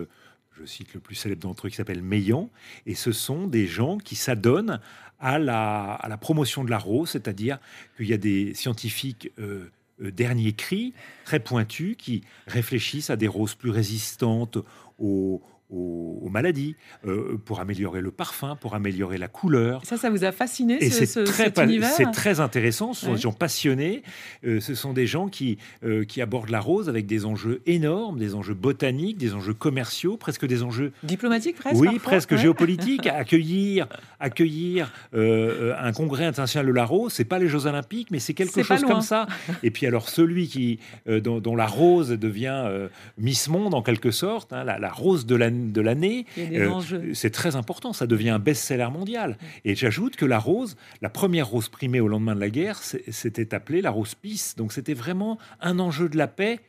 je 0.61 0.67
cite 0.67 0.93
le 0.93 1.01
plus 1.01 1.15
célèbre 1.15 1.41
d'entre 1.41 1.67
eux 1.67 1.71
qui 1.71 1.77
s'appelle 1.77 2.03
Meillan, 2.03 2.51
et 2.87 2.95
ce 2.95 3.13
sont 3.13 3.47
des 3.47 3.67
gens 3.67 3.99
qui 3.99 4.15
s'adonnent 4.15 4.81
à 5.19 5.39
la, 5.39 6.19
promotion 6.21 6.65
de 6.65 6.71
la 6.71 6.79
rose, 6.79 7.11
c'est-à-dire 7.11 7.59
qu'il 7.97 8.07
y 8.07 8.13
a 8.13 8.19
des 8.19 8.55
scientifiques 8.55 9.31
euh, 9.39 9.71
euh, 10.03 10.11
dernier 10.11 10.53
cri, 10.53 10.93
très 11.25 11.41
pointus, 11.41 11.97
qui 11.97 12.23
réfléchissent 12.47 13.11
à 13.11 13.17
des 13.17 13.29
roses 13.29 13.55
plus 13.55 13.71
résistantes 13.71 14.59
aux, 14.99 15.43
aux, 15.71 16.29
maladies, 16.31 16.77
euh, 17.07 17.39
pour 17.45 17.61
améliorer 17.61 18.01
le 18.01 18.11
parfum, 18.11 18.57
pour 18.57 18.75
améliorer 18.75 19.19
la 19.19 19.29
couleur. 19.29 19.85
Ça, 19.85 19.97
ça 19.97 20.11
vous 20.11 20.25
a 20.25 20.33
fasciné, 20.33 20.79
Et 20.81 20.91
ce, 20.91 21.05
c'est 21.05 21.25
très, 21.25 21.53
C'est 21.83 22.11
très 22.13 22.41
intéressant. 22.41 22.93
Ce 22.93 23.07
sont 23.07 23.15
des 23.15 23.21
gens 23.21 23.33
passionnés. 23.33 24.03
Euh, 24.45 24.61
ce 24.61 24.75
sont 24.75 24.93
des 24.93 25.07
gens 25.07 25.29
qui, 25.29 25.59
euh, 25.85 26.05
qui 26.05 26.23
abordent 26.23 26.51
la 26.51 26.61
rose 26.61 26.89
avec 26.89 27.07
des 27.07 27.25
enjeux 27.25 27.63
énormes, 27.67 28.19
des 28.19 28.35
enjeux 28.35 28.55
botaniques, 28.55 29.19
des 29.19 29.35
enjeux 29.35 29.55
commerciaux, 29.55 30.17
presque 30.17 30.47
des 30.47 30.63
enjeux... 30.63 30.93
Diplomatiques, 31.03 31.57
presque 31.57 31.81
Oui, 31.81 31.99
presque 31.99 32.37
géopolitiques. 32.37 33.07
accueillir 33.21 33.89
accueillir 34.19 34.93
un 35.13 35.93
congrès 35.93 36.27
international 36.27 36.67
de 36.67 36.73
la 36.73 36.85
rose, 36.85 37.13
c'est 37.13 37.25
pas 37.25 37.39
les 37.39 37.49
Jeux 37.49 37.67
Olympiques, 37.67 38.11
mais 38.11 38.19
c'est 38.19 38.35
quelque 38.35 38.63
chose 38.63 38.83
comme 38.83 39.01
ça. 39.01 39.27
Et 39.63 39.71
puis 39.71 39.87
alors, 39.87 40.09
celui 40.09 40.47
qui, 40.47 40.79
dont, 41.07 41.57
la 41.57 41.67
rose 41.67 42.11
devient 42.11 42.89
Miss 43.17 43.49
Monde, 43.49 43.75
en 43.75 43.83
quelque 43.83 44.11
sorte, 44.11 44.53
hein, 44.53 44.63
la, 44.65 44.79
la, 44.79 44.91
rose 44.91 45.27
de 45.27 45.35
la 45.35 45.51
de 45.61 45.81
l'année. 45.81 46.27
Euh, 46.39 47.13
c'est 47.15 47.31
très 47.31 47.57
important, 47.57 47.93
ça 47.93 48.07
devient 48.07 48.31
un 48.31 48.39
best-seller 48.39 48.89
mondial. 48.91 49.39
Et 49.65 49.75
j'ajoute 49.75 50.17
que 50.17 50.25
la 50.25 50.39
rose, 50.39 50.77
la 51.03 51.11
première 51.11 51.49
rose 51.49 51.69
primée 51.69 52.01
au 52.01 52.09
lendemain 52.09 52.35
de 52.35 52.41
la 52.41 52.51
guerre, 52.51 52.81
c'était 52.83 53.55
appelée 53.55 53.83
la 53.83 53.91
rose 53.91 54.15
Peace. 54.15 54.55
Donc 54.57 54.73
c'était 54.73 54.95
vraiment 54.95 55.39
un 55.61 55.79
enjeu 55.79 56.09
de 56.09 56.17
la 56.17 56.27
paix, 56.27 56.61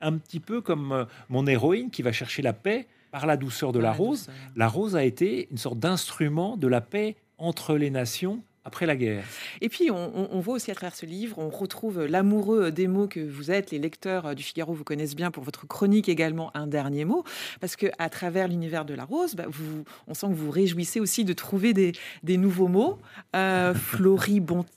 un 0.00 0.16
petit 0.18 0.40
peu 0.40 0.60
comme 0.60 0.92
euh, 0.92 1.04
mon 1.28 1.46
héroïne 1.46 1.90
qui 1.90 2.02
va 2.02 2.12
chercher 2.12 2.42
la 2.42 2.52
paix 2.52 2.86
par 3.10 3.26
la 3.26 3.36
douceur 3.36 3.72
de 3.72 3.80
la, 3.80 3.92
rose. 3.92 4.28
La 4.54 4.68
rose 4.68 4.94
a 4.94 5.04
été 5.04 5.48
une 5.50 5.58
sorte 5.58 5.78
d'instrument 5.78 6.56
de 6.56 6.68
la 6.68 6.80
paix 6.80 7.16
entre 7.38 7.76
les 7.76 7.90
nations 7.90 8.42
après 8.64 8.86
la 8.86 8.96
guerre. 8.96 9.24
Et 9.60 9.68
puis, 9.68 9.90
on, 9.90 10.40
voit 10.40 10.54
aussi 10.54 10.70
à 10.70 10.74
travers 10.74 10.94
ce 10.94 11.06
livre, 11.06 11.38
on 11.38 11.48
retrouve 11.48 12.04
l'amoureux 12.04 12.70
des 12.70 12.88
mots 12.88 13.06
que 13.06 13.20
vous 13.20 13.50
êtes. 13.50 13.70
Les 13.70 13.78
lecteurs 13.78 14.34
du 14.34 14.42
Figaro 14.42 14.74
vous 14.74 14.84
connaissent 14.84 15.16
bien 15.16 15.30
pour 15.30 15.44
votre 15.44 15.66
chronique 15.66 16.08
également, 16.08 16.50
un 16.54 16.66
dernier 16.66 17.04
mot. 17.06 17.24
Parce 17.60 17.76
que 17.76 17.86
à 17.98 18.10
travers 18.10 18.48
l'univers 18.48 18.84
de 18.84 18.94
la 18.94 19.04
rose, 19.04 19.34
bah, 19.34 19.46
vous, 19.48 19.84
on 20.08 20.14
sent 20.14 20.26
que 20.28 20.34
vous 20.34 20.50
réjouissez 20.50 21.00
aussi 21.00 21.24
de 21.24 21.32
trouver 21.32 21.72
des, 21.72 22.36
nouveaux 22.36 22.68
mots. 22.68 22.98
Euh, 23.34 23.72
Floribondité, 23.90 24.68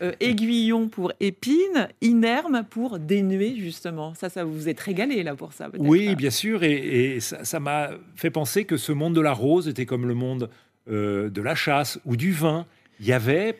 euh, 0.00 0.12
aiguillon 0.20 0.88
pour 0.88 1.12
épine, 1.18 1.88
inerme 2.00 2.64
pour 2.70 3.00
dénuer, 3.00 3.56
justement. 3.56 4.14
Ça, 4.14 4.28
ça 4.28 4.44
vous 4.44 4.68
êtes 4.68 4.80
régalé 4.80 5.24
là 5.24 5.34
pour 5.34 5.52
ça. 5.52 5.68
Oui, 5.78 6.14
bien 6.14 6.30
sûr. 6.30 6.62
Et, 6.62 7.16
et 7.16 7.20
ça 7.20 7.58
m'a 7.58 7.90
fait 8.14 8.30
penser 8.30 8.64
que 8.66 8.76
ce 8.76 8.92
monde 8.92 9.16
de 9.16 9.20
la 9.20 9.32
rose 9.32 9.66
était 9.66 9.86
comme 9.86 10.06
le 10.06 10.14
monde 10.14 10.48
euh, 10.88 11.28
de 11.30 11.42
la 11.42 11.54
chasse 11.54 11.98
ou 12.04 12.16
du 12.16 12.32
vin. 12.32 12.66
Il 13.00 13.06
y 13.06 13.12
avait, 13.12 13.58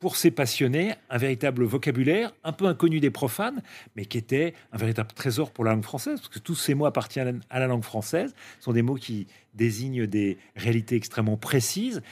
pour 0.00 0.16
ces 0.16 0.30
passionnés, 0.30 0.94
un 1.10 1.18
véritable 1.18 1.64
vocabulaire, 1.64 2.32
un 2.44 2.52
peu 2.52 2.66
inconnu 2.66 3.00
des 3.00 3.10
profanes, 3.10 3.62
mais 3.96 4.04
qui 4.04 4.18
était 4.18 4.54
un 4.72 4.78
véritable 4.78 5.12
trésor 5.12 5.50
pour 5.50 5.64
la 5.64 5.72
langue 5.72 5.84
française, 5.84 6.20
parce 6.20 6.28
que 6.28 6.38
tous 6.38 6.54
ces 6.54 6.74
mots 6.74 6.86
appartiennent 6.86 7.40
à 7.50 7.58
la 7.58 7.66
langue 7.66 7.84
française, 7.84 8.34
ce 8.58 8.64
sont 8.64 8.72
des 8.72 8.82
mots 8.82 8.96
qui 8.96 9.26
désignent 9.54 10.06
des 10.06 10.38
réalités 10.56 10.96
extrêmement 10.96 11.36
précises. 11.36 12.02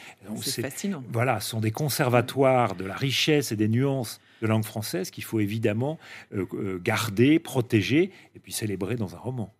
C'est 0.42 0.62
fascinant. 0.62 1.02
Voilà, 1.10 1.40
ce 1.40 1.50
sont 1.50 1.60
des 1.60 1.70
conservatoires 1.70 2.74
de 2.74 2.84
la 2.84 2.94
richesse 2.94 3.52
et 3.52 3.56
des 3.56 3.68
nuances 3.68 4.20
de 4.42 4.46
langue 4.46 4.64
française 4.64 5.10
qu'il 5.10 5.24
faut 5.24 5.40
évidemment 5.40 5.98
euh, 6.34 6.46
euh, 6.54 6.80
garder, 6.82 7.38
protéger 7.38 8.10
et 8.34 8.38
puis 8.38 8.52
célébrer 8.52 8.96
dans 8.96 9.14
un 9.14 9.18
roman. 9.18 9.52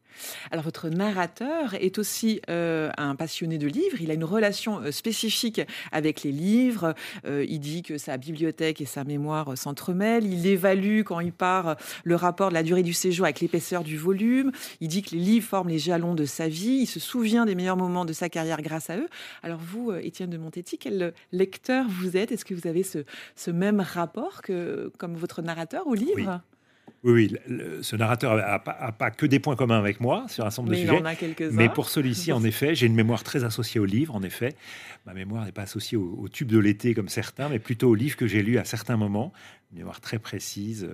Alors 0.51 0.64
votre 0.64 0.89
narrateur 0.89 1.75
est 1.75 1.99
aussi 1.99 2.41
euh, 2.49 2.91
un 2.97 3.14
passionné 3.16 3.59
de 3.59 3.66
livres. 3.66 4.01
Il 4.01 4.11
a 4.11 4.14
une 4.14 4.25
relation 4.25 4.81
euh, 4.81 4.91
spécifique 4.91 5.61
avec 5.93 6.23
les 6.23 6.33
livres. 6.33 6.95
Euh, 7.25 7.45
il 7.49 7.61
dit 7.61 7.83
que 7.83 7.99
sa 7.99 8.16
bibliothèque 8.16 8.81
et 8.81 8.87
sa 8.87 9.05
mémoire 9.05 9.57
s'entremêlent. 9.57 10.27
Il 10.27 10.47
évalue 10.47 11.03
quand 11.03 11.21
il 11.21 11.33
part 11.33 11.77
le 12.05 12.14
rapport 12.14 12.49
de 12.49 12.55
la 12.55 12.62
durée 12.62 12.83
du 12.83 12.93
séjour 12.93 13.25
avec 13.25 13.41
l'épaisseur 13.41 13.85
du 13.85 13.97
volume. 13.97 14.53
Il 14.81 14.89
dit 14.89 15.03
que 15.03 15.11
les 15.11 15.21
livres 15.21 15.47
forment 15.47 15.68
les 15.68 15.79
jalons 15.79 16.14
de 16.14 16.25
sa 16.25 16.49
vie. 16.49 16.81
Il 16.83 16.87
se 16.87 17.01
souvient 17.01 17.47
des 17.47 17.55
meilleurs 17.55 17.77
moments 17.77 18.05
de 18.05 18.12
sa 18.12 18.29
carrière 18.29 18.62
grâce 18.62 18.91
à 18.91 18.97
eux. 18.97 19.09
Alors 19.43 19.61
vous, 19.61 19.93
Étienne 19.93 20.31
de 20.31 20.39
Montetti, 20.39 20.79
quel 20.79 21.12
lecteur 21.33 21.87
vous 21.89 22.16
êtes? 22.16 22.33
Est-ce 22.33 22.45
que 22.45 22.55
vous 22.55 22.66
avez 22.66 22.83
ce, 22.83 23.51
même 23.51 23.81
rapport 23.81 24.43
que 24.43 24.93
comme 24.99 25.14
votre 25.14 25.43
narrateur 25.43 25.87
au 25.87 25.95
livre? 25.95 26.41
Ce 27.03 27.96
narrateur 27.96 28.36
n'a 28.36 28.59
pas, 28.59 29.11
que 29.11 29.26
des 29.26 29.38
points 29.38 29.57
communs 29.57 29.78
avec 29.78 30.01
moi 30.01 30.26
sur 30.28 30.44
un 30.44 30.48
ensemble 30.48 30.70
de 30.70 30.74
sujets. 30.74 31.51
mais 31.53 31.68
pour 31.68 31.88
celui-ci, 31.88 32.32
en 32.32 32.44
effet, 32.44 32.74
j'ai 32.74 32.86
une 32.86 32.94
mémoire 32.94 33.24
très 33.24 33.44
associée 33.44 33.80
au 33.80 33.86
livre. 33.86 34.14
En 34.14 34.22
effet, 34.22 34.55
ma 35.07 35.14
mémoire 35.14 35.44
n'est 35.44 35.53
pas 35.53 35.62
associée 35.62 35.96
au, 35.96 36.28
tube 36.28 36.48
de 36.48 36.59
l'été 36.59 36.94
comme 36.94 37.09
certains, 37.09 37.48
mais 37.48 37.59
plutôt 37.59 37.90
au 37.90 37.94
livre 37.94 38.16
que 38.16 38.26
j'ai 38.26 38.42
lu 38.42 38.59
à 38.59 38.64
certains 38.64 38.96
moments. 38.96 39.32
Une 39.72 39.78
mémoire 39.78 40.01
très 40.01 40.18
précise. 40.18 40.88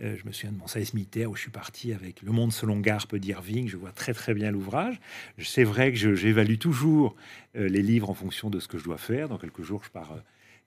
Euh, 0.00 0.16
je 0.16 0.26
me 0.26 0.32
souviens 0.32 0.52
de 0.52 0.58
mon 0.58 0.68
service 0.68 0.94
militaire 0.94 1.30
où 1.30 1.34
je 1.34 1.42
suis 1.42 1.50
parti 1.50 1.92
avec 1.92 2.22
Le 2.22 2.30
Monde 2.30 2.52
selon 2.52 2.78
Garpe 2.78 3.16
d'Irving. 3.16 3.68
Je 3.68 3.76
vois 3.76 3.90
très 3.90 4.14
très 4.14 4.34
bien 4.34 4.52
l'ouvrage. 4.52 5.00
C'est 5.38 5.64
vrai 5.64 5.92
que 5.92 6.14
j'évalue 6.14 6.58
toujours 6.58 7.16
euh, 7.56 7.68
les 7.68 7.82
livres 7.82 8.08
en 8.08 8.14
fonction 8.14 8.50
de 8.50 8.60
ce 8.60 8.68
que 8.68 8.78
je 8.78 8.84
dois 8.84 8.98
faire. 8.98 9.28
Dans 9.28 9.38
quelques 9.38 9.62
jours, 9.62 9.82
je 9.84 9.90
pars. 9.90 10.12
Euh, 10.12 10.20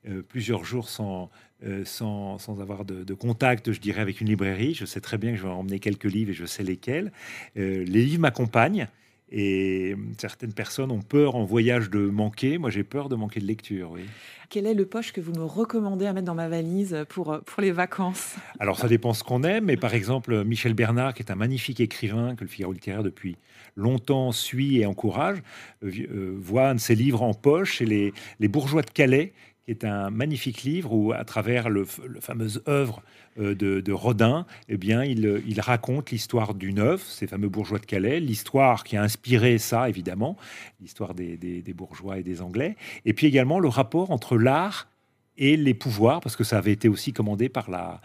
euh, 0.06 0.22
plusieurs 0.22 0.66
jours 0.66 0.90
sans, 0.90 1.30
euh, 1.66 1.86
sans, 1.86 2.38
sans, 2.38 2.60
avoir 2.60 2.84
de, 2.84 3.14
contact, 3.14 3.72
je 3.72 3.80
dirais, 3.80 4.02
avec 4.02 4.20
une 4.20 4.28
librairie. 4.28 4.74
Je 4.74 4.84
sais 4.84 5.00
très 5.00 5.18
bien 5.18 5.32
que 5.32 5.38
je 5.38 5.44
vais 5.44 5.50
emmener 5.50 5.80
quelques 5.80 6.04
livres 6.04 6.32
et 6.32 6.34
je 6.34 6.46
sais 6.46 6.64
lesquels. 6.64 7.14
Euh, 7.56 7.86
les 7.86 8.04
livres 8.04 8.22
m'accompagnent. 8.22 8.90
Et 9.36 9.96
certaines 10.20 10.54
personnes 10.54 10.92
ont 10.92 11.02
peur 11.02 11.36
en 11.36 11.44
voyage 11.44 11.90
de 11.90 12.00
manquer. 12.00 12.60
Moi, 12.60 12.70
j'ai 12.70 12.84
peur 12.84 13.10
de 13.10 13.16
manquer 13.16 13.40
de 13.40 13.46
lecture. 13.46 13.92
Oui. 13.92 14.02
Quelle 14.50 14.68
est 14.68 14.76
le 14.76 14.86
poche 14.86 15.12
que 15.12 15.22
vous 15.22 15.32
me 15.32 15.44
recommandez 15.44 16.06
à 16.06 16.14
mettre 16.14 16.28
dans 16.28 16.36
ma 16.36 16.50
valise 16.50 17.04
pour, 17.10 17.40
pour 17.44 17.62
les 17.62 17.72
vacances? 17.72 18.36
Alors, 18.60 18.78
ça 18.78 18.88
dépend 18.88 19.14
ce 19.14 19.24
qu'on 19.24 19.42
aime. 19.44 19.66
Mais 19.66 19.78
par 19.78 19.96
exemple, 19.96 20.44
Michel 20.44 20.76
Bernard, 20.76 21.16
qui 21.16 21.24
est 21.24 21.32
un 21.32 21.36
magnifique 21.36 21.80
écrivain 21.80 22.36
que 22.36 22.44
le 22.44 22.50
Figaro 22.50 22.74
littéraire 22.74 23.02
depuis 23.02 23.38
longtemps 23.76 24.32
suit 24.34 24.80
et 24.80 24.86
encourage, 24.86 25.42
voit 25.82 26.70
un 26.70 26.76
de 26.76 26.80
ses 26.80 26.94
livres 26.94 27.24
en 27.24 27.34
poche. 27.34 27.80
C'est 27.80 27.86
les, 27.86 28.14
les 28.40 28.48
Bourgeois 28.48 28.84
de 28.84 28.92
Calais, 28.92 29.34
qui 29.66 29.72
est 29.72 29.86
un 29.86 30.10
magnifique 30.10 30.64
livre 30.64 30.94
où, 30.94 31.14
à 31.14 31.24
travers 31.24 31.70
le, 31.70 31.86
fameuse 31.86 32.62
œuvre 32.68 33.02
euh, 33.40 33.56
de, 33.56 33.92
Rodin, 33.92 34.46
eh 34.68 34.78
bien, 34.78 35.04
il, 35.04 35.42
il 35.48 35.62
raconte 35.62 36.12
l'histoire 36.12 36.54
du 36.54 36.74
neuf, 36.74 37.04
ces 37.04 37.28
fameux 37.28 37.50
bourgeois 37.50 37.80
de 37.80 37.86
Calais, 37.86 38.20
l'histoire 38.20 38.84
qui 38.84 38.98
a 38.98 39.04
inspiré 39.04 39.58
ça, 39.58 39.88
évidemment, 39.88 40.38
l'histoire 40.82 41.14
des, 41.14 41.64
bourgeois 41.76 42.20
et 42.20 42.24
des 42.24 42.42
Anglais, 42.42 42.76
et 43.06 43.14
puis 43.14 43.28
également 43.28 43.60
le 43.60 43.70
rapport 43.70 44.12
entre 44.12 44.38
l'art 44.38 44.90
et 45.38 45.58
les 45.58 45.74
pouvoirs, 45.74 46.20
parce 46.20 46.36
que 46.36 46.44
ça 46.44 46.58
avait 46.58 46.74
été 46.74 46.88
aussi 46.88 47.12
commandé 47.12 47.50
par 47.50 47.70
la, 47.70 48.02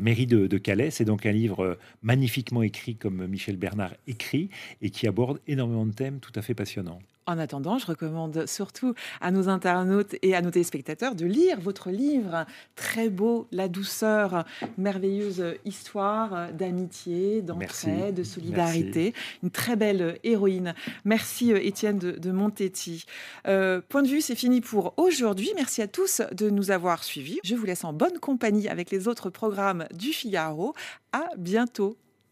mairie 0.00 0.26
de, 0.26 0.46
de 0.46 0.58
Calais. 0.58 0.90
C'est 0.90 1.04
donc 1.04 1.26
un 1.26 1.32
livre 1.32 1.78
magnifiquement 2.02 2.62
écrit 2.62 2.96
comme 2.96 3.26
Michel 3.26 3.56
Bernard 3.56 3.92
écrit 4.06 4.48
et 4.80 4.90
qui 4.90 5.06
aborde 5.06 5.40
énormément 5.46 5.84
de 5.84 5.92
thèmes 5.92 6.20
tout 6.20 6.32
à 6.34 6.42
fait 6.42 6.54
passionnants. 6.54 7.00
En 7.30 7.38
attendant, 7.38 7.78
je 7.78 7.86
recommande 7.86 8.44
surtout 8.46 8.94
à 9.20 9.30
nos 9.30 9.48
internautes 9.48 10.16
et 10.22 10.34
à 10.34 10.42
nos 10.42 10.50
téléspectateurs 10.50 11.14
de 11.14 11.26
lire 11.26 11.60
votre 11.60 11.90
livre 11.90 12.44
très 12.74 13.08
beau, 13.08 13.46
La 13.52 13.68
douceur, 13.68 14.44
merveilleuse 14.78 15.54
histoire 15.64 16.52
d'amitié, 16.52 17.40
d'entraide, 17.40 18.16
de 18.16 18.24
solidarité. 18.24 19.14
Une 19.44 19.50
très 19.50 19.76
belle 19.76 20.18
héroïne. 20.24 20.74
Merci 21.04 21.52
Étienne 21.52 21.98
de, 21.98 22.32
Montetti. 22.32 23.04
Euh, 23.46 23.80
point 23.88 24.02
de 24.02 24.08
vue, 24.08 24.22
c'est 24.22 24.34
fini 24.34 24.60
pour 24.60 24.94
aujourd'hui. 24.96 25.52
Merci 25.54 25.82
à 25.82 25.86
tous 25.86 26.22
de 26.32 26.50
nous 26.50 26.72
avoir 26.72 27.04
suivis. 27.04 27.38
Je 27.44 27.54
vous 27.54 27.64
laisse 27.64 27.84
en 27.84 27.92
bonne 27.92 28.18
compagnie 28.18 28.68
avec 28.68 28.90
les 28.90 29.06
autres 29.06 29.30
programmes 29.30 29.86
du 29.94 30.08
Figaro. 30.08 30.74
À 31.12 31.28
bientôt. 31.38 31.96